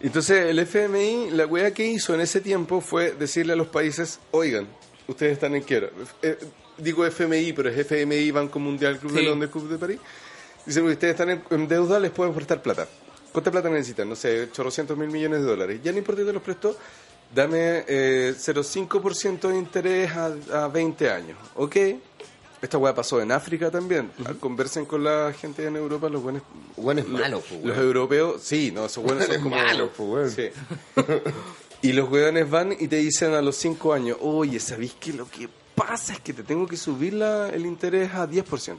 Entonces, 0.00 0.46
el 0.46 0.58
FMI, 0.60 1.30
la 1.30 1.46
weá 1.46 1.72
que 1.72 1.84
hizo 1.84 2.14
en 2.14 2.20
ese 2.20 2.40
tiempo 2.40 2.80
fue 2.80 3.12
decirle 3.12 3.52
a 3.52 3.56
los 3.56 3.66
países, 3.68 4.20
oigan, 4.30 4.66
ustedes 5.08 5.32
están 5.32 5.54
en 5.56 5.62
quiebra. 5.62 5.90
Eh, 6.22 6.38
digo 6.78 7.04
FMI, 7.04 7.52
pero 7.52 7.68
es 7.68 7.78
FMI, 7.78 8.30
Banco 8.30 8.58
Mundial, 8.58 8.98
Club 8.98 9.12
de. 9.12 9.22
Londres, 9.22 9.50
Club 9.50 9.68
de 9.68 9.78
París. 9.78 9.98
Dice, 10.64 10.80
ustedes 10.82 11.12
están 11.12 11.30
en, 11.30 11.42
en 11.50 11.68
deuda, 11.68 11.98
les 11.98 12.10
pueden 12.10 12.34
prestar 12.34 12.62
plata. 12.62 12.86
¿Cuánta 13.32 13.50
plata 13.50 13.68
necesitan? 13.68 14.08
No 14.08 14.16
sé, 14.16 14.42
800 14.42 14.96
mil 14.96 15.08
millones 15.08 15.40
de 15.40 15.46
dólares. 15.46 15.80
Ya 15.82 15.92
no 15.92 15.98
importa 15.98 16.22
que 16.22 16.26
te 16.26 16.32
los 16.32 16.42
prestó, 16.42 16.76
dame 17.34 17.84
eh, 17.86 18.34
0,5% 18.36 19.48
de 19.48 19.56
interés 19.58 20.10
a, 20.12 20.64
a 20.64 20.68
20 20.68 21.10
años. 21.10 21.38
¿Ok? 21.54 21.76
Esta 22.60 22.76
weá 22.76 22.92
pasó 22.94 23.20
en 23.20 23.30
África 23.30 23.70
también. 23.70 24.10
Conversen 24.40 24.84
con 24.84 25.04
la 25.04 25.32
gente 25.32 25.64
en 25.64 25.76
Europa, 25.76 26.08
los 26.08 26.22
buenos 26.22 26.42
Bueno, 26.76 27.00
es 27.02 27.08
malo, 27.08 27.40
pues, 27.40 27.52
los 27.64 27.76
weón. 27.76 27.86
europeos, 27.86 28.42
sí, 28.42 28.72
no, 28.72 28.86
esos 28.86 29.04
buenos 29.04 29.26
son 29.26 29.42
como... 29.42 29.56
malo, 29.56 29.90
pues, 29.96 30.08
weón. 30.08 30.30
Sí. 30.30 30.50
y 31.82 31.92
los 31.92 32.10
weones 32.10 32.50
van 32.50 32.72
y 32.72 32.88
te 32.88 32.96
dicen 32.96 33.32
a 33.34 33.42
los 33.42 33.54
5 33.56 33.92
años, 33.92 34.18
oye, 34.20 34.58
¿sabéis 34.58 34.94
que 34.94 35.12
lo 35.12 35.30
que 35.30 35.48
pasa 35.78 36.12
es 36.14 36.20
que 36.20 36.32
te 36.32 36.42
tengo 36.42 36.66
que 36.66 36.76
subir 36.76 37.14
la- 37.14 37.48
el 37.50 37.64
interés 37.66 38.12
a 38.14 38.26
10%? 38.26 38.78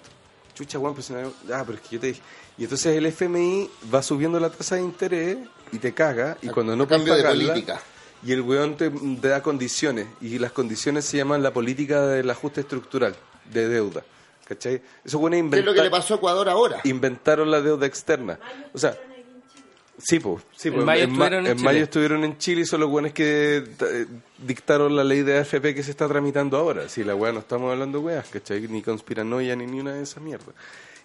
Chucha, 0.53 0.77
weón, 0.79 0.93
pues, 0.93 1.09
no- 1.11 1.31
ah, 1.53 1.63
pero 1.65 1.73
es 1.77 1.81
que 1.81 1.95
yo 1.95 1.99
te 1.99 2.07
dije... 2.07 2.21
Y 2.57 2.63
entonces 2.63 2.95
el 2.97 3.05
FMI 3.05 3.69
va 3.93 4.01
subiendo 4.03 4.39
la 4.39 4.49
tasa 4.49 4.75
de 4.75 4.81
interés 4.81 5.37
y 5.71 5.77
te 5.77 5.93
caga, 5.93 6.37
y 6.41 6.49
cuando 6.49 6.75
no 6.75 6.85
puedes 6.87 7.05
de 7.05 7.11
pagarla, 7.11 7.47
política. 7.53 7.81
Y 8.21 8.33
el 8.33 8.41
weón 8.41 8.75
te, 8.75 8.89
te 8.89 9.27
da 9.29 9.41
condiciones, 9.41 10.07
y 10.19 10.37
las 10.39 10.51
condiciones 10.51 11.05
se 11.05 11.15
llaman 11.15 11.41
la 11.41 11.53
política 11.53 12.05
del 12.07 12.29
ajuste 12.29 12.61
estructural 12.61 13.15
de 13.53 13.69
deuda. 13.69 14.03
¿Cachai? 14.45 14.81
Eso 15.05 15.19
bueno 15.19 15.49
¿Qué 15.51 15.59
es 15.59 15.65
lo 15.65 15.73
que 15.75 15.81
le 15.83 15.89
pasó 15.91 16.15
a 16.15 16.17
Ecuador 16.17 16.49
ahora? 16.49 16.81
inventaron 16.83 17.49
la 17.51 17.61
deuda 17.61 17.85
externa. 17.85 18.37
O 18.73 18.77
sea, 18.79 18.97
sí, 20.01 20.19
pues, 20.19 20.43
sí, 20.55 20.69
En 20.69 20.75
po, 20.75 20.81
mayo 20.81 21.03
en, 21.03 21.11
estuvieron 21.11 21.47
en 21.47 21.63
mayo 21.63 21.83
estuvieron 21.83 22.23
en 22.23 22.37
Chile 22.37 22.61
y 22.61 22.65
son 22.65 22.79
los 22.81 22.89
buenos 22.89 23.11
que 23.13 23.57
eh, 23.57 24.05
dictaron 24.37 24.95
la 24.95 25.03
ley 25.03 25.21
de 25.23 25.39
AFP 25.39 25.73
que 25.75 25.83
se 25.83 25.91
está 25.91 26.07
tramitando 26.07 26.57
ahora. 26.57 26.89
Si 26.89 27.03
la 27.03 27.15
weá 27.15 27.31
no 27.31 27.39
estamos 27.39 27.71
hablando 27.71 27.99
de 27.99 28.05
weas, 28.05 28.27
¿cachai? 28.29 28.67
Ni 28.67 28.81
conspiranoia 28.81 29.55
ni 29.55 29.65
ni 29.65 29.79
una 29.79 29.93
de 29.93 30.03
esas 30.03 30.23
mierdas. 30.23 30.55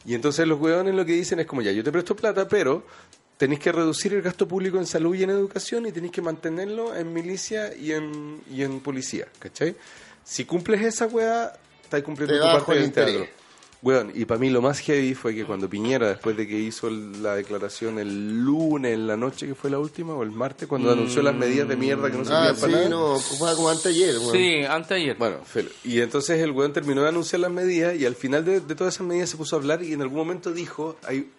Y 0.06 0.14
entonces 0.14 0.46
los 0.46 0.60
weones 0.60 0.94
lo 0.94 1.04
que 1.04 1.12
dicen 1.12 1.40
es 1.40 1.46
como 1.46 1.62
ya, 1.62 1.72
yo 1.72 1.82
te 1.82 1.90
presto 1.90 2.14
plata, 2.14 2.46
pero 2.46 2.84
tenéis 3.36 3.60
que 3.60 3.72
reducir 3.72 4.14
el 4.14 4.22
gasto 4.22 4.46
público 4.46 4.78
en 4.78 4.86
salud 4.86 5.14
y 5.14 5.22
en 5.22 5.30
educación 5.30 5.86
y 5.86 5.92
tenéis 5.92 6.12
que 6.12 6.22
mantenerlo 6.22 6.94
en 6.94 7.12
milicia 7.12 7.74
y 7.74 7.92
en, 7.92 8.40
y 8.50 8.62
en 8.62 8.80
policía, 8.80 9.26
¿cachai? 9.38 9.74
Si 10.22 10.44
cumples 10.44 10.82
esa 10.82 11.06
weá, 11.06 11.52
estás 11.82 12.02
cumpliendo 12.02 12.34
Te 12.34 12.40
tu 12.40 12.46
parte 12.52 12.72
el 12.72 12.78
del 12.78 12.86
interés. 12.86 13.14
teatro. 13.16 13.43
Weón, 13.84 14.12
y 14.14 14.24
para 14.24 14.40
mí 14.40 14.48
lo 14.48 14.62
más 14.62 14.78
heavy 14.80 15.14
fue 15.14 15.34
que 15.34 15.44
cuando 15.44 15.68
Piñera, 15.68 16.08
después 16.08 16.34
de 16.38 16.48
que 16.48 16.58
hizo 16.58 16.88
la 16.88 17.36
declaración 17.36 17.98
el 17.98 18.40
lunes 18.42 18.94
en 18.94 19.06
la 19.06 19.14
noche, 19.18 19.46
que 19.46 19.54
fue 19.54 19.68
la 19.68 19.78
última, 19.78 20.14
o 20.14 20.22
el 20.22 20.30
martes, 20.30 20.66
cuando 20.66 20.90
anunció 20.90 21.20
las 21.20 21.34
medidas 21.34 21.68
de 21.68 21.76
mierda 21.76 22.10
que 22.10 22.16
no 22.16 22.24
servían 22.24 22.54
Ah, 22.54 22.58
para 22.58 22.66
sí, 22.72 22.72
nada. 22.72 22.88
no, 22.88 23.18
fue 23.18 23.54
como 23.54 23.68
antes 23.68 23.84
ayer, 23.84 24.16
weón. 24.18 24.32
Sí, 24.32 24.64
antes 24.66 24.88
de 24.88 24.94
ayer. 24.94 25.16
Bueno, 25.18 25.36
y 25.84 26.00
entonces 26.00 26.40
el 26.40 26.52
weón 26.52 26.72
terminó 26.72 27.02
de 27.02 27.08
anunciar 27.10 27.40
las 27.40 27.50
medidas 27.50 27.94
y 27.94 28.06
al 28.06 28.14
final 28.14 28.42
de, 28.42 28.60
de 28.60 28.74
todas 28.74 28.94
esas 28.94 29.06
medidas 29.06 29.28
se 29.28 29.36
puso 29.36 29.54
a 29.54 29.58
hablar 29.58 29.82
y 29.82 29.92
en 29.92 30.00
algún 30.00 30.16
momento 30.16 30.50
dijo, 30.50 30.96
hay 31.06 31.30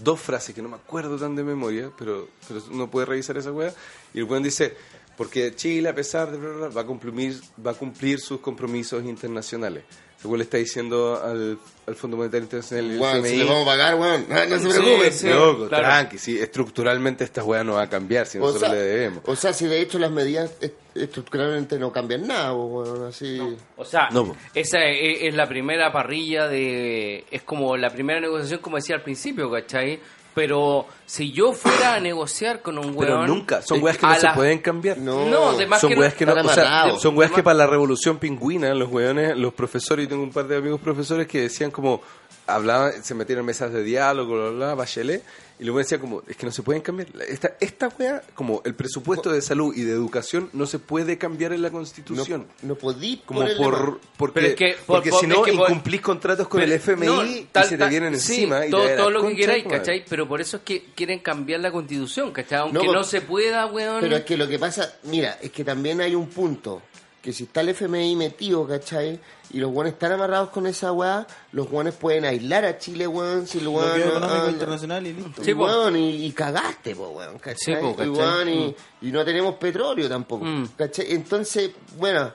dos 0.00 0.20
frases 0.20 0.54
que 0.54 0.62
no 0.62 0.68
me 0.68 0.76
acuerdo 0.76 1.16
tan 1.18 1.34
de 1.34 1.42
memoria, 1.42 1.90
pero, 1.98 2.28
pero 2.46 2.62
uno 2.70 2.88
puede 2.88 3.06
revisar 3.06 3.36
esa 3.38 3.50
weá, 3.50 3.74
y 4.14 4.18
el 4.18 4.24
weón 4.24 4.44
dice, 4.44 4.76
porque 5.16 5.52
Chile, 5.56 5.88
a 5.88 5.94
pesar 5.96 6.30
de 6.30 6.38
bla, 6.38 6.48
bla, 6.50 6.56
bla, 6.58 6.68
va 6.68 6.80
a 6.82 6.86
cumplir, 6.86 7.40
va 7.66 7.72
a 7.72 7.74
cumplir 7.74 8.20
sus 8.20 8.38
compromisos 8.38 9.02
internacionales. 9.04 9.82
Weón 10.24 10.38
le 10.38 10.44
está 10.44 10.56
diciendo 10.56 11.20
al, 11.24 11.58
al 11.86 11.94
Fondo 11.94 12.16
Monetario 12.16 12.42
Internacional 12.42 13.22
si 13.24 13.36
le 13.36 13.44
vamos 13.44 13.62
a 13.62 13.66
pagar, 13.66 13.94
weón. 13.94 14.26
Ah, 14.30 14.44
No 14.48 14.58
se 14.58 14.70
Sí, 14.72 14.78
preocupen. 14.80 15.12
sí. 15.12 15.28
Loco, 15.28 15.68
claro. 15.68 15.84
tranqui, 15.84 16.18
sí, 16.18 16.38
estructuralmente 16.38 17.22
esta 17.24 17.44
weá 17.44 17.62
no 17.62 17.74
va 17.74 17.82
a 17.82 17.88
cambiar 17.88 18.26
si 18.26 18.38
O 18.38 18.40
nosotros 18.40 18.62
sea, 18.62 18.72
le 18.72 18.82
debemos. 18.82 19.22
o 19.26 19.36
sea, 19.36 19.52
si 19.52 19.66
de 19.66 19.80
hecho 19.80 19.98
las 20.00 20.10
medidas 20.10 20.50
est- 20.60 20.74
estructuralmente 20.96 21.78
no 21.78 21.92
cambian 21.92 22.26
nada, 22.26 22.52
weón, 22.52 23.06
así... 23.06 23.38
O 23.76 23.84
sea, 23.84 24.08
No, 24.10 24.34
esa 24.54 24.84
es, 24.86 25.18
es 25.22 25.34
la 25.34 25.48
primera 25.48 25.92
parrilla 25.92 26.48
de... 26.48 27.24
Es 27.30 27.42
como 27.42 27.76
la 27.76 27.90
primera 27.90 28.20
negociación, 28.20 28.58
como 28.60 28.76
decía 28.76 28.96
al 28.96 29.02
principio, 29.02 29.48
¿cachai? 29.50 30.00
Pero 30.34 30.86
si 31.06 31.32
yo 31.32 31.52
fuera 31.52 31.94
a 31.94 32.00
negociar 32.00 32.62
con 32.62 32.78
un 32.78 32.94
Pero 32.96 33.16
weón... 33.16 33.26
nunca, 33.26 33.62
son 33.62 33.78
eh, 33.78 33.82
weas 33.82 33.98
que 33.98 34.06
a 34.06 34.10
no 34.10 34.20
se 34.20 34.28
pueden 34.28 34.58
cambiar. 34.60 34.98
No, 34.98 35.28
No, 35.28 35.56
de 35.56 35.66
más 35.66 35.80
son 35.80 35.90
que 35.90 35.98
weas 35.98 36.14
que 36.14 36.26
no, 36.26 36.34
o 36.34 36.48
sea, 36.48 36.96
son 36.98 37.16
weas 37.16 37.32
que 37.32 37.42
para 37.42 37.56
la 37.58 37.66
revolución 37.66 38.18
pingüina, 38.18 38.72
los 38.74 38.88
weones, 38.90 39.36
los 39.36 39.52
profesores, 39.52 40.06
y 40.06 40.08
tengo 40.08 40.22
un 40.22 40.32
par 40.32 40.46
de 40.46 40.56
amigos 40.56 40.80
profesores 40.80 41.26
que 41.26 41.42
decían 41.42 41.70
como, 41.70 42.00
hablaban, 42.46 43.02
se 43.02 43.14
metieron 43.14 43.42
en 43.42 43.46
mesas 43.46 43.72
de 43.72 43.82
diálogo, 43.82 44.34
bla, 44.34 44.48
bla, 44.50 44.66
bla, 44.66 44.74
Bachelet, 44.74 45.24
y 45.60 45.64
luego 45.64 45.78
decía 45.78 45.98
como, 45.98 46.22
es 46.26 46.36
que 46.36 46.46
no 46.46 46.52
se 46.52 46.62
pueden 46.62 46.82
cambiar. 46.82 47.08
Esta, 47.28 47.56
esta 47.60 47.88
wea, 47.98 48.22
como 48.34 48.62
el 48.64 48.74
presupuesto 48.74 49.30
de 49.32 49.42
salud 49.42 49.74
y 49.76 49.82
de 49.82 49.92
educación 49.92 50.50
no 50.52 50.66
se 50.66 50.78
puede 50.78 51.18
cambiar 51.18 51.52
en 51.52 51.62
la 51.62 51.68
No, 51.70 51.78
constitución. 51.78 52.46
no 52.62 52.74
podí 52.76 53.22
como 53.26 53.40
por 53.56 54.00
porque, 54.16 54.34
Pero 54.34 54.46
es 54.48 54.54
que, 54.54 54.76
por- 54.86 54.96
porque 54.96 55.10
por- 55.10 55.20
si 55.20 55.26
no 55.26 55.44
es 55.44 55.50
que 55.52 55.56
por- 55.56 55.68
incumplís 55.70 56.00
contratos 56.00 56.48
con 56.48 56.60
Pero- 56.60 56.72
el 56.72 56.78
FMI 56.78 57.06
no, 57.06 57.24
y 57.24 57.48
tal- 57.50 57.64
se 57.64 57.70
te 57.70 57.78
tal- 57.78 57.90
vienen 57.90 58.18
sí, 58.20 58.34
encima 58.34 58.66
y 58.66 58.70
todo, 58.70 58.84
te 58.86 58.96
todo 58.96 59.10
lo 59.10 59.26
que 59.26 59.34
queráis. 59.36 59.64
¿cachai? 59.64 60.04
Pero 60.08 60.28
por 60.28 60.40
eso 60.40 60.58
es 60.58 60.62
que 60.62 60.84
quieren 60.94 61.18
cambiar 61.20 61.60
la 61.60 61.70
constitución, 61.72 62.32
¿cachai? 62.32 62.58
Aunque 62.60 62.86
No, 62.86 62.92
no, 62.92 63.04
se 63.04 63.20
pueda, 63.20 63.66
weón. 63.66 64.00
Pero 64.00 64.16
es 64.16 64.24
que 64.24 64.36
lo 64.36 64.46
que 64.48 64.58
pasa, 64.58 64.94
mira, 65.04 65.38
es 65.42 65.50
que 65.50 65.64
también 65.64 66.00
hay 66.00 66.14
un 66.14 66.28
punto, 66.28 66.82
que 67.22 67.32
si 67.32 67.44
está 67.44 67.60
el 67.62 67.70
FMI 67.70 68.16
metido, 68.16 68.66
¿cachai? 68.66 69.18
Y 69.50 69.58
los 69.58 69.70
guanes 69.72 69.94
están 69.94 70.12
amarrados 70.12 70.50
con 70.50 70.66
esa 70.66 70.92
weá, 70.92 71.26
los 71.52 71.68
guanes 71.68 71.94
pueden 71.94 72.24
aislar 72.24 72.64
a 72.64 72.78
Chile, 72.78 73.06
weón, 73.06 73.46
si 73.46 73.58
weón... 73.66 74.00
Económico 74.00 74.50
internacional 74.50 75.06
y 75.06 75.12
listo. 75.14 75.42
Sí, 75.42 75.50
y, 75.50 75.54
po. 75.54 75.64
weón, 75.64 75.96
y, 75.96 76.26
y 76.26 76.32
cagaste, 76.32 76.94
po, 76.94 77.08
weón, 77.08 77.38
¿cachai? 77.38 77.56
Sí, 77.76 77.80
po, 77.80 77.90
Y, 77.90 77.94
¿cachai? 77.96 78.08
weón, 78.10 78.48
y, 78.48 78.76
y 79.02 79.10
no 79.12 79.24
tenemos 79.24 79.54
petróleo 79.56 80.08
tampoco, 80.08 80.44
Mm. 80.44 80.68
¿cachai? 80.76 81.12
Entonces, 81.12 81.70
bueno... 81.96 82.32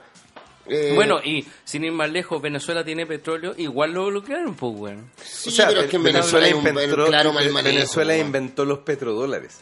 eh, 0.66 0.92
Bueno, 0.94 1.20
y 1.24 1.46
sin 1.64 1.84
ir 1.84 1.92
más 1.92 2.10
lejos, 2.10 2.42
Venezuela 2.42 2.84
tiene 2.84 3.06
petróleo, 3.06 3.54
igual 3.56 3.92
lo 3.92 4.06
bloquearon, 4.06 4.54
pues, 4.54 4.72
weón. 4.76 5.10
sí, 5.22 5.48
o 5.50 5.52
sea, 5.52 5.68
pero 5.68 5.80
es 5.82 5.86
que 5.86 5.96
en 5.96 6.02
Venezuela, 6.02 6.48
un 6.56 6.62
claro 7.06 7.32
mal 7.32 7.50
manejo, 7.50 7.74
Venezuela 7.76 8.16
inventó 8.18 8.64
los 8.64 8.80
petrodólares. 8.80 9.60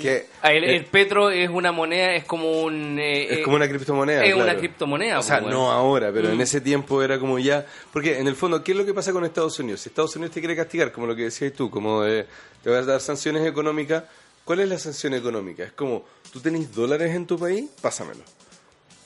Que 0.00 0.26
Ah, 0.42 0.52
El, 0.52 0.64
eh, 0.64 0.76
el 0.76 0.84
petro 0.86 1.30
es 1.30 1.48
una 1.48 1.72
moneda, 1.72 2.14
es 2.14 2.24
como 2.24 2.62
un... 2.62 2.98
eh, 2.98 3.24
es 3.32 3.38
eh, 3.38 3.42
como 3.42 3.56
una 3.56 3.68
criptomoneda. 3.68 4.24
Es 4.24 4.34
una 4.34 4.56
criptomoneda, 4.56 5.18
O 5.18 5.22
sea, 5.22 5.40
pues, 5.40 5.52
no 5.52 5.70
ahora, 5.70 6.10
pero 6.12 6.28
en 6.30 6.36
Mm. 6.38 6.40
ese 6.42 6.60
tiempo 6.60 7.02
era 7.02 7.18
como 7.18 7.38
ya. 7.38 7.64
Porque 7.92 8.18
en 8.18 8.26
el 8.26 8.36
fondo, 8.36 8.62
¿qué 8.64 8.72
es 8.72 8.78
lo 8.78 8.84
que 8.84 8.92
pasa 8.94 9.12
con 9.12 9.24
Estados 9.24 9.58
Unidos? 9.58 9.80
Si 9.80 9.88
Estados 9.88 10.14
Unidos 10.16 10.34
te 10.34 10.40
quiere 10.40 10.56
castigar, 10.56 10.92
como 10.92 11.06
lo 11.06 11.14
que 11.16 11.22
decías 11.22 11.52
tú, 11.52 11.70
como 11.70 12.02
de, 12.02 12.26
te 12.62 12.70
vas 12.70 12.82
a 12.82 12.92
dar 12.92 13.00
sanciones 13.00 13.46
económicas, 13.46 14.04
¿cuál 14.44 14.60
es 14.60 14.68
la 14.68 14.78
sanción 14.78 15.14
económica? 15.14 15.64
Es 15.64 15.72
como, 15.72 16.04
¿tú 16.32 16.40
tenés 16.40 16.74
dólares 16.74 17.14
en 17.14 17.26
tu 17.26 17.38
país? 17.38 17.64
Pásamelo. 17.80 18.20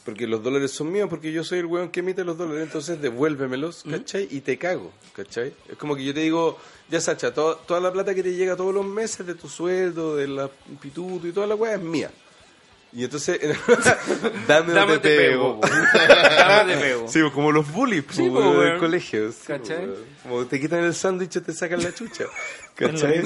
Porque 0.08 0.26
los 0.26 0.42
dólares 0.42 0.70
son 0.70 0.90
míos, 0.90 1.06
porque 1.10 1.30
yo 1.32 1.44
soy 1.44 1.58
el 1.58 1.66
weón 1.66 1.90
que 1.90 2.00
emite 2.00 2.24
los 2.24 2.38
dólares, 2.38 2.62
entonces 2.62 2.98
devuélvemelos, 2.98 3.84
¿cachai? 3.90 4.26
Y 4.30 4.40
te 4.40 4.56
cago, 4.56 4.90
¿cachai? 5.14 5.52
Es 5.68 5.76
como 5.76 5.94
que 5.96 6.02
yo 6.02 6.14
te 6.14 6.20
digo, 6.20 6.56
ya 6.88 6.98
Sacha, 6.98 7.34
to- 7.34 7.56
toda 7.66 7.78
la 7.78 7.92
plata 7.92 8.14
que 8.14 8.22
te 8.22 8.32
llega 8.34 8.56
todos 8.56 8.72
los 8.74 8.86
meses 8.86 9.26
de 9.26 9.34
tu 9.34 9.50
sueldo, 9.50 10.16
de 10.16 10.26
la 10.26 10.48
pituto 10.80 11.26
y 11.28 11.32
toda 11.32 11.46
la 11.46 11.56
weá 11.56 11.74
es 11.74 11.82
mía. 11.82 12.10
Y 12.92 13.04
entonces, 13.04 13.38
dame, 14.48 14.72
o 14.80 15.00
te 15.00 15.16
pego. 15.16 15.60
Dame 15.62 16.74
te 16.74 16.80
pego. 16.80 17.08
Sí, 17.08 17.20
como 17.34 17.52
los 17.52 17.70
bullies 17.70 18.04
Sí, 18.10 18.28
po, 18.28 18.40
po, 18.42 18.60
del 18.60 18.78
colegio. 18.78 19.30
sí, 19.30 19.38
¿Cachai? 19.46 19.86
po. 19.86 19.94
Como 20.22 20.46
te 20.46 20.58
quitan 20.60 20.84
el 20.84 20.94
sándwich 20.94 21.36
y 21.36 21.40
te 21.40 21.52
sacan 21.52 21.82
la 21.82 21.94
chucha. 21.94 22.24
¿Cachai? 22.74 23.22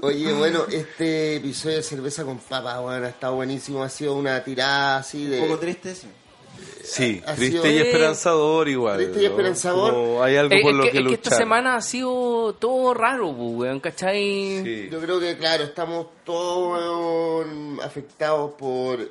Oye, 0.00 0.32
bueno, 0.32 0.64
este 0.70 1.36
episodio 1.36 1.76
de 1.76 1.82
cerveza 1.82 2.24
con 2.24 2.38
papa, 2.38 2.80
bueno, 2.80 3.06
ha 3.06 3.10
estado 3.10 3.34
buenísimo, 3.36 3.82
ha 3.82 3.88
sido 3.88 4.14
una 4.14 4.42
tirada 4.42 4.98
así 4.98 5.26
de... 5.26 5.40
Un 5.40 5.46
poco 5.48 5.58
triste 5.60 5.90
eso. 5.92 6.06
Sí, 6.82 7.22
Ha 7.26 7.34
triste 7.34 7.60
sido- 7.60 7.70
y 7.72 7.78
esperanzador 7.78 8.68
igual. 8.68 8.96
Triste 8.96 9.22
y 9.22 9.26
esperanzador. 9.26 9.92
Como 9.92 10.22
hay 10.22 10.36
algo 10.36 10.54
Eh, 10.54 10.62
por 10.62 10.70
es 10.70 10.76
lo 10.78 10.82
que, 10.84 10.90
que, 10.90 10.98
es 10.98 11.06
que 11.06 11.14
esta 11.14 11.36
semana 11.36 11.74
ha 11.76 11.82
sido 11.82 12.54
todo 12.58 12.94
raro, 12.94 13.28
weón, 13.28 13.80
¿cachai? 13.80 14.62
Sí. 14.64 14.88
Yo 14.90 14.98
creo 15.00 15.20
que, 15.20 15.36
claro, 15.36 15.64
estamos 15.64 16.06
todos 16.24 17.46
afectados 17.84 18.52
por... 18.58 19.10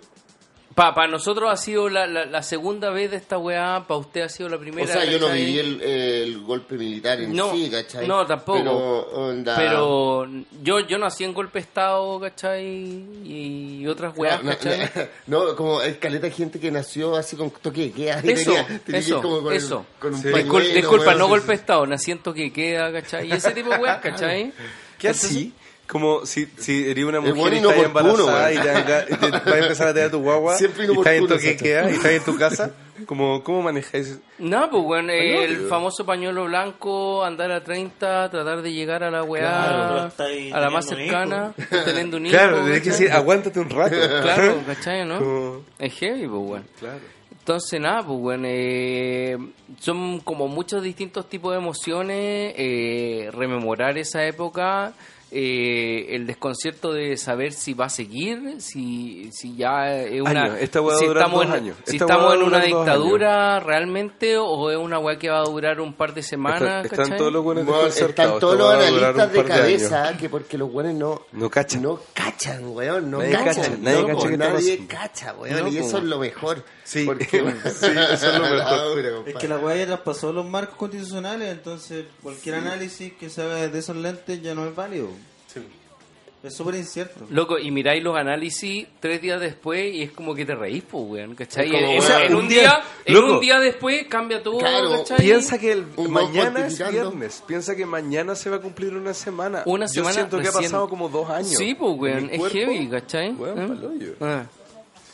Para 0.78 1.08
nosotros 1.08 1.50
ha 1.52 1.58
sido 1.58 1.90
la, 1.90 2.06
la, 2.06 2.26
la 2.26 2.44
segunda 2.44 2.92
vez 2.92 3.10
de 3.10 3.18
esta 3.18 3.40
weá, 3.40 3.84
para 3.88 4.00
usted 4.00 4.22
ha 4.22 4.30
sido 4.30 4.48
la 4.48 4.60
primera. 4.60 4.88
o 4.88 4.94
sea, 4.94 5.06
yo 5.06 5.18
no 5.18 5.30
viví 5.30 5.58
el, 5.58 5.82
el 5.82 6.40
golpe 6.44 6.76
militar 6.76 7.20
en 7.20 7.36
No, 7.36 7.52
sí, 7.52 7.68
¿cachai? 7.72 8.08
no, 8.08 8.26
tampoco. 8.28 8.60
Pero, 8.60 8.78
onda, 9.12 9.56
Pero 9.56 10.28
yo, 10.62 10.80
yo 10.82 11.00
nací 11.00 11.24
en 11.24 11.34
golpe 11.34 11.58
de 11.58 11.64
estado, 11.64 12.20
¿cachai? 12.20 12.64
Y 13.26 13.88
otras 13.88 14.16
weas, 14.16 14.44
no, 14.44 14.52
¿cachai? 14.52 14.88
no, 15.26 15.46
no, 15.48 15.56
como 15.56 15.80
hay 15.80 15.96
caleta 15.96 16.28
de 16.28 16.32
gente 16.32 16.60
que 16.60 16.70
nació 16.70 17.16
así 17.16 17.36
con 17.36 17.50
toque 17.50 17.82
de 17.86 17.92
queda. 17.92 18.20
Eso, 18.20 18.52
tenía- 18.54 18.82
tenía 18.86 19.00
eso, 19.02 19.22
como 19.24 19.42
con 19.42 19.52
el- 19.54 19.58
eso. 19.58 19.86
con 20.00 20.14
un 20.14 20.22
Sí. 20.22 20.28
Discul- 20.28 20.32
pañuelo, 20.44 20.74
disculpa, 20.76 21.16
no 21.16 21.28
golpe 21.28 21.48
de 21.48 21.54
estado, 21.56 21.88
naciento 21.88 22.34
que 22.36 22.54
queda, 22.54 22.92
¿cachai? 22.92 23.28
Y 23.28 23.32
ese 23.32 23.52
tipo 23.52 23.72
de 23.72 23.78
weas, 23.78 23.98
¿cachai? 24.00 24.54
¿Qué 25.00 25.10
así? 25.10 25.54
Como 25.88 26.26
si, 26.26 26.48
si 26.58 26.90
eres 26.90 27.06
una 27.06 27.22
mujer 27.22 27.54
y 27.54 27.58
estás 27.58 27.78
embarazada 27.78 28.52
y 28.54 28.58
te, 28.58 29.16
te 29.16 29.30
vas 29.32 29.46
a 29.48 29.58
empezar 29.58 29.88
a 29.88 29.94
tener 29.94 30.12
tu 30.12 30.20
guagua 30.20 30.58
Siempre 30.58 30.86
y 30.86 30.92
estás 30.92 31.14
en 31.14 31.28
toque 31.28 31.56
queda 31.56 31.90
y 31.90 31.94
estás 31.94 32.12
en 32.12 32.24
tu 32.24 32.36
casa. 32.38 32.72
Como, 33.06 33.42
¿Cómo 33.44 33.62
manejáis? 33.62 34.20
No, 34.40 34.70
pues 34.70 34.84
bueno, 34.84 35.14
el 35.14 35.68
famoso 35.68 36.06
pañuelo 36.06 36.46
blanco, 36.46 37.24
andar 37.24 37.52
a 37.52 37.64
30, 37.64 38.30
tratar 38.30 38.62
de 38.62 38.74
llegar 38.74 39.04
a 39.04 39.12
la 39.12 39.24
weá, 39.24 40.06
a 40.08 40.60
la 40.60 40.70
más 40.70 40.86
cercana, 40.88 41.54
teniendo 41.86 42.18
un 42.18 42.26
hijo. 42.26 42.36
Claro, 42.36 42.64
tenés 42.66 42.82
que 42.82 42.90
decir, 42.90 43.12
aguántate 43.12 43.60
un 43.60 43.70
rato. 43.70 43.96
Claro, 44.22 44.62
¿cachai, 44.66 45.06
no? 45.06 45.20
Como- 45.20 45.62
Es 45.80 45.94
heavy, 45.94 46.28
pues 46.28 46.42
bueno. 46.48 46.66
Claro. 46.80 47.00
Entonces, 47.40 47.80
nada, 47.80 48.04
pues 48.06 48.20
bueno, 48.20 48.44
eh, 48.50 49.38
son 49.80 50.20
como 50.20 50.50
muchos 50.50 50.84
distintos 50.84 51.30
tipos 51.30 51.54
de 51.54 51.60
emociones, 51.60 52.54
eh, 52.58 53.30
rememorar 53.32 53.98
esa 53.98 54.26
época, 54.26 54.92
eh, 55.30 56.16
el 56.16 56.26
desconcierto 56.26 56.94
de 56.94 57.18
saber 57.18 57.52
si 57.52 57.74
va 57.74 57.86
a 57.86 57.90
seguir, 57.90 58.62
si, 58.62 59.30
si 59.34 59.56
ya 59.56 59.94
es 59.94 60.22
una... 60.22 60.44
Años. 60.44 60.58
Esta 60.62 60.80
si 60.98 61.06
estamos 61.06 61.46
en, 61.46 61.52
años. 61.52 61.78
Si 61.86 61.98
Esta 61.98 62.06
estamos 62.06 62.34
en 62.34 62.42
a 62.42 62.46
una 62.46 62.60
dictadura 62.62 63.60
realmente 63.60 64.38
o 64.38 64.72
es 64.72 64.78
una 64.78 65.00
weá 65.00 65.20
que 65.20 65.30
va 65.30 65.40
a 65.40 65.44
durar 65.44 65.82
un 65.82 65.94
par 65.94 66.14
de 66.14 66.24
semanas, 66.24 66.86
Están, 66.86 67.02
están 67.02 67.18
todos 67.18 67.34
los 67.34 67.44
buenos 67.44 67.66
Bueno, 67.66 67.88
están 67.88 68.40
todos 68.40 68.58
los 68.58 68.74
analistas 68.74 69.34
de 69.34 69.44
cabeza 69.44 70.18
que 70.18 70.30
porque 70.30 70.58
los 70.58 70.72
buenos 70.72 70.94
no 70.94 71.22
No 71.34 71.50
cachan. 71.50 71.82
no 71.82 72.00
cachan, 72.14 72.68
weón, 72.70 73.12
no 73.12 73.18
Nadie 73.20 73.34
cachan, 73.34 73.56
cacha, 73.56 73.78
nadie 73.82 74.02
no, 74.02 74.08
cacha 74.08 74.30
está 74.30 74.50
nadie 74.50 74.88
cacha, 74.88 75.34
weón, 75.34 75.60
No, 75.60 75.68
y 75.68 75.78
eso 75.78 75.98
es 75.98 76.04
lo 76.06 76.20
mejor. 76.20 76.64
Sí, 76.84 77.04
porque, 77.06 77.26
sí, 77.66 77.86
eso 78.14 78.32
es 78.32 78.40
lo 78.40 78.50
mejor. 78.50 79.28
Es 79.28 79.36
que 79.36 79.48
la 79.48 79.58
weá 79.58 79.76
ya 79.76 79.88
traspasó 79.88 80.32
los 80.32 80.46
marcos 80.46 80.78
constitucionales, 80.78 81.52
entonces 81.52 82.06
cualquier 82.24 82.56
análisis 82.56 83.12
que 83.14 83.30
se 83.30 83.42
haga 83.42 83.56
desde 83.56 83.80
esos 83.80 83.98
lentes 83.98 84.42
ya 84.42 84.56
no 84.56 84.66
es 84.66 84.74
válido. 84.74 85.10
Es 86.44 86.54
súper 86.56 86.76
incierto. 86.76 87.26
Loco, 87.32 87.58
y 87.58 87.72
miráis 87.72 88.02
los 88.04 88.16
análisis 88.16 88.88
tres 89.00 89.22
días 89.22 89.42
después 89.42 89.94
y 89.94 90.04
es 90.04 90.12
como 90.12 90.36
que 90.36 90.46
te 90.46 90.54
reís, 90.56 90.84
pues, 90.90 91.04
weón, 91.08 91.36
¿cachai? 91.36 91.70
Como, 91.70 91.98
o 91.98 92.02
sea, 92.02 92.26
en 92.26 92.36
un 92.36 92.48
día- 92.48 92.80
en 93.06 93.14
loco. 93.16 93.34
un 93.34 93.40
día 93.40 93.60
después 93.60 94.06
cambia 94.08 94.42
todo, 94.44 94.60
Claro, 94.60 94.92
¿cachai? 95.00 95.18
Piensa 95.18 95.58
que 95.60 95.72
el, 95.72 95.86
mañana 96.10 96.68
es 96.68 96.78
viernes. 96.92 97.44
Piensa 97.46 97.76
que 97.76 97.86
mañana 97.88 98.36
se 98.36 98.52
va 98.52 98.58
a 98.58 98.62
cumplir 98.62 98.94
una 98.96 99.16
semana. 99.16 99.64
Una 99.66 99.88
Yo 99.88 99.94
semana 99.94 100.14
siento 100.14 100.38
que 100.38 100.44
ha 100.44 100.52
recién. 100.52 100.66
pasado 100.66 100.88
como 100.88 101.10
dos 101.10 101.28
años. 101.30 101.56
Sí, 101.58 101.74
pues, 101.74 101.98
weón, 101.98 102.30
es 102.30 102.38
cuerpo, 102.40 102.56
heavy, 102.58 102.88
¿cachai? 102.88 103.32
weón, 103.32 103.60
¿Eh? 103.84 103.86
hoyo. 103.88 104.14
Ah. 104.22 104.46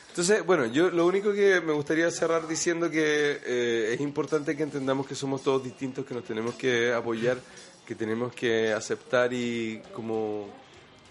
Entonces, 0.09 0.45
bueno, 0.45 0.65
yo 0.67 0.91
lo 0.91 1.07
único 1.07 1.31
que 1.33 1.59
me 1.61 1.71
gustaría 1.73 2.11
cerrar 2.11 2.47
diciendo 2.47 2.91
que 2.91 3.39
eh, 3.45 3.91
es 3.93 4.01
importante 4.01 4.55
que 4.55 4.61
entendamos 4.63 5.07
que 5.07 5.15
somos 5.15 5.41
todos 5.41 5.63
distintos, 5.63 6.05
que 6.05 6.13
nos 6.13 6.23
tenemos 6.25 6.53
que 6.53 6.93
apoyar, 6.93 7.37
que 7.85 7.95
tenemos 7.95 8.33
que 8.33 8.71
aceptar 8.73 9.33
y 9.33 9.81
como 9.93 10.47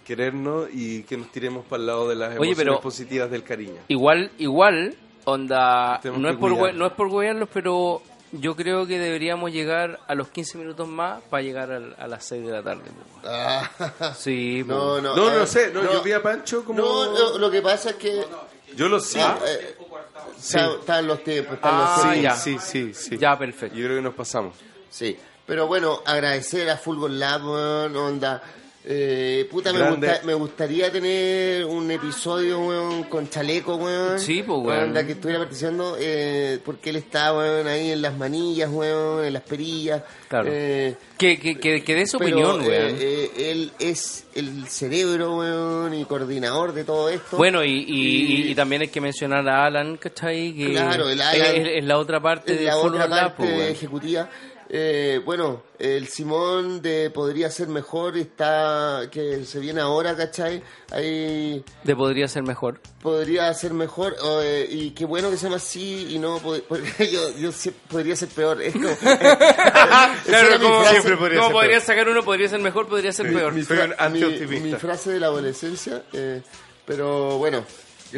querernos 0.07 0.69
y 0.73 1.03
que 1.05 1.17
nos 1.17 1.31
tiremos 1.31 1.65
para 1.67 1.81
el 1.81 1.87
lado 1.87 2.09
de 2.09 2.15
las 2.17 2.29
Oye, 2.31 2.49
emociones 2.51 2.57
pero- 2.57 2.81
positivas 2.81 3.31
del 3.31 3.45
cariño. 3.45 3.81
Igual, 3.89 4.31
igual, 4.39 4.97
onda, 5.25 6.01
no 6.05 6.29
es, 6.31 6.37
por, 6.37 6.53
cuidar. 6.53 6.75
hue- 6.75 6.77
no 6.77 6.87
es 6.87 6.93
por 6.93 7.07
huearlos, 7.09 7.49
pero 7.53 8.03
yo 8.33 8.57
creo 8.57 8.87
que 8.87 8.99
deberíamos 8.99 9.53
llegar 9.53 10.01
a 10.09 10.15
los 10.15 10.29
15 10.29 10.59
minutos 10.59 10.89
más 10.89 11.23
para 11.31 11.43
llegar 11.43 11.71
al- 11.71 11.95
a, 11.99 12.07
las 12.09 12.25
6 12.25 12.45
de 12.45 12.51
la 12.53 12.63
tarde. 12.63 12.85
Ah, 13.25 13.71
Sí, 14.19 14.65
no, 14.67 15.01
no, 15.01 15.15
No, 15.15 15.29
a 15.29 15.35
no 15.37 15.47
sé, 15.47 15.71
no, 15.73 15.83
yo 15.93 16.03
vi 16.03 16.13
a 16.13 16.23
Pancho 16.23 16.65
como... 16.65 16.81
No, 16.81 17.05
lo, 17.13 17.39
lo 17.39 17.51
que 17.51 17.61
pasa 17.63 17.91
es 17.91 17.97
que 17.97 18.25
Yo 18.75 18.89
lo 18.89 18.99
sé. 18.99 19.21
ah, 19.21 19.39
eh, 19.47 19.77
está- 20.37 20.73
están 20.75 21.07
los 21.07 21.23
tiempos, 21.23 21.55
están 21.55 21.75
Ah, 21.75 21.79
los 21.95 21.95
sí, 22.03 22.21
tiempos. 22.21 22.23
ya. 22.23 22.35
sí, 22.37 22.57
sí, 22.61 22.95
sí. 22.95 23.19
Ya, 23.19 23.39
perfecto. 23.39 23.77
Yo 23.77 23.85
creo 23.85 23.99
que 23.99 24.03
nos 24.03 24.15
pasamos. 24.15 24.57
Sí, 24.91 25.17
pero 25.47 25.67
bueno, 25.67 26.01
agradecer 26.05 26.69
a 26.71 26.77
Fulgor 26.77 27.11
Lab, 27.11 27.45
weón, 27.45 27.97
onda. 27.97 28.43
Eh, 28.85 29.47
puta, 29.49 29.73
me, 29.73 29.89
gusta- 29.91 30.23
me 30.25 30.35
gustaría 30.35 30.91
tener 30.91 31.65
un 31.65 31.89
episodio, 31.89 32.59
weón, 32.59 33.05
con 33.05 33.31
Chaleco, 33.31 33.77
weón. 33.77 34.19
Sí, 34.19 34.43
pues, 34.43 34.59
weón. 34.59 34.85
Onda, 34.89 35.07
que 35.07 35.13
estuviera 35.13 35.39
participando, 35.39 35.97
eh, 36.01 36.59
porque 36.65 36.91
él 36.91 36.97
está, 36.97 37.33
weón, 37.33 37.69
ahí 37.69 37.93
en 37.93 38.03
las 38.03 38.17
manillas, 38.19 38.69
weón, 38.69 39.25
en 39.25 39.33
las 39.35 39.43
perillas. 39.43 40.03
Claro. 40.29 40.49
Eh, 40.51 40.97
Que, 41.17 41.39
que, 41.39 41.55
que, 41.61 41.85
que 41.85 41.95
dé 41.95 42.07
su 42.09 42.19
pero, 42.19 42.37
opinión, 42.51 42.61
eh, 42.65 42.67
weón. 42.69 42.97
eh, 42.99 43.31
él 43.53 43.71
es 43.79 44.25
el 44.35 44.67
cerebro, 44.67 45.37
weón, 45.39 45.95
y 45.95 46.05
coordinador 46.05 46.73
de 46.75 46.83
todo 46.83 47.09
esto. 47.09 47.37
Bueno, 47.37 47.63
y, 47.63 47.85
y, 47.87 48.47
Y- 48.47 48.51
y 48.51 48.55
también 48.57 48.83
hay 48.83 48.89
que 48.89 49.01
mencionar 49.01 49.49
a 49.49 49.65
Alan, 49.67 49.97
¿cachai? 49.97 50.53
Que 50.57 50.73
Claro, 50.73 51.09
el 51.09 51.21
Alan 51.23 51.55
es, 51.55 51.69
es 51.79 51.85
la 51.85 51.99
otra 51.99 52.21
parte 52.21 52.57
de 52.57 52.65
la 52.65 52.77
otra 52.79 53.07
Lab, 53.07 53.37
parte 53.37 53.37
po, 53.37 53.45
weón. 53.45 53.61
ejecutiva. 53.71 54.29
Eh, 54.75 55.21
bueno, 55.23 55.65
el 55.79 56.09
Simón 56.09 56.81
de 56.81 57.11
Podría 57.11 57.51
Ser 57.51 57.69
Mejor 57.69 58.17
está, 58.17 59.03
que 59.11 59.45
se 59.45 59.59
viene 59.61 59.83
ahora, 59.83 60.17
¿cachai? 60.17 60.63
Ahí 60.91 61.63
De 61.85 61.95
podría 61.95 62.27
ser 62.27 62.43
mejor. 62.43 62.81
podría 63.03 63.53
ser 63.53 63.75
mejor 63.75 64.17
o, 64.23 64.41
eh, 64.41 64.67
y 64.71 64.93
qué 64.93 65.05
bueno 65.05 65.31
que 65.31 65.37
se 65.37 65.45
llama 65.45 65.57
así 65.57 66.07
y 66.15 66.19
no 66.19 66.41
pod- 66.41 66.63
yo, 67.13 67.37
yo 67.39 67.53
sí- 67.53 67.71
podría 67.91 68.17
ser 68.17 68.31
peor. 68.31 68.63
Es 68.63 68.73
como, 68.73 68.89
era 69.03 70.59
mi 70.59 70.67
frase- 70.67 70.91
siempre 70.91 71.17
podría 71.19 71.37
¿Cómo 71.41 71.49
ser 71.49 71.53
podría 71.53 71.71
peor. 71.73 71.83
sacar 71.83 72.09
uno? 72.09 72.23
Podría 72.23 72.49
ser 72.49 72.61
mejor, 72.61 72.89
podría 72.89 73.13
ser 73.13 73.31
peor. 73.31 73.53
mi, 73.53 73.63
fra- 73.65 74.09
mi- 74.09 74.61
mi 74.61 74.73
frase 74.73 75.11
de 75.11 75.21
la 75.21 75.27
adolescencia. 75.27 76.03
eh, 76.15 76.41
pero 76.87 77.37
bueno, 77.39 77.65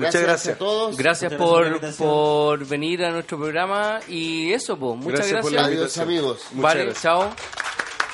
Muchas 0.01 0.15
gracias, 0.15 0.23
gracias. 0.23 0.55
a 0.55 0.59
todos. 0.59 0.97
Gracias 0.97 1.31
gracias 1.33 1.49
por 1.49 1.81
por, 1.81 1.97
por 1.97 2.67
venir 2.67 3.05
a 3.05 3.11
nuestro 3.11 3.39
programa 3.39 4.01
y 4.09 4.53
eso, 4.53 4.77
pues. 4.77 4.97
Muchas 4.97 5.21
Gracias 5.29 5.41
por 5.43 5.53
gracias. 5.53 5.53
la 5.53 5.67
Adiós 5.67 5.79
invitación. 5.81 6.09
amigos. 6.09 6.39
Muchas 6.51 6.63
Vale, 6.63 6.85
gracias. 6.85 7.03
chao. 7.03 7.35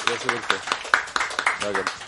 Gracias 0.07 0.35
por. 1.93 2.00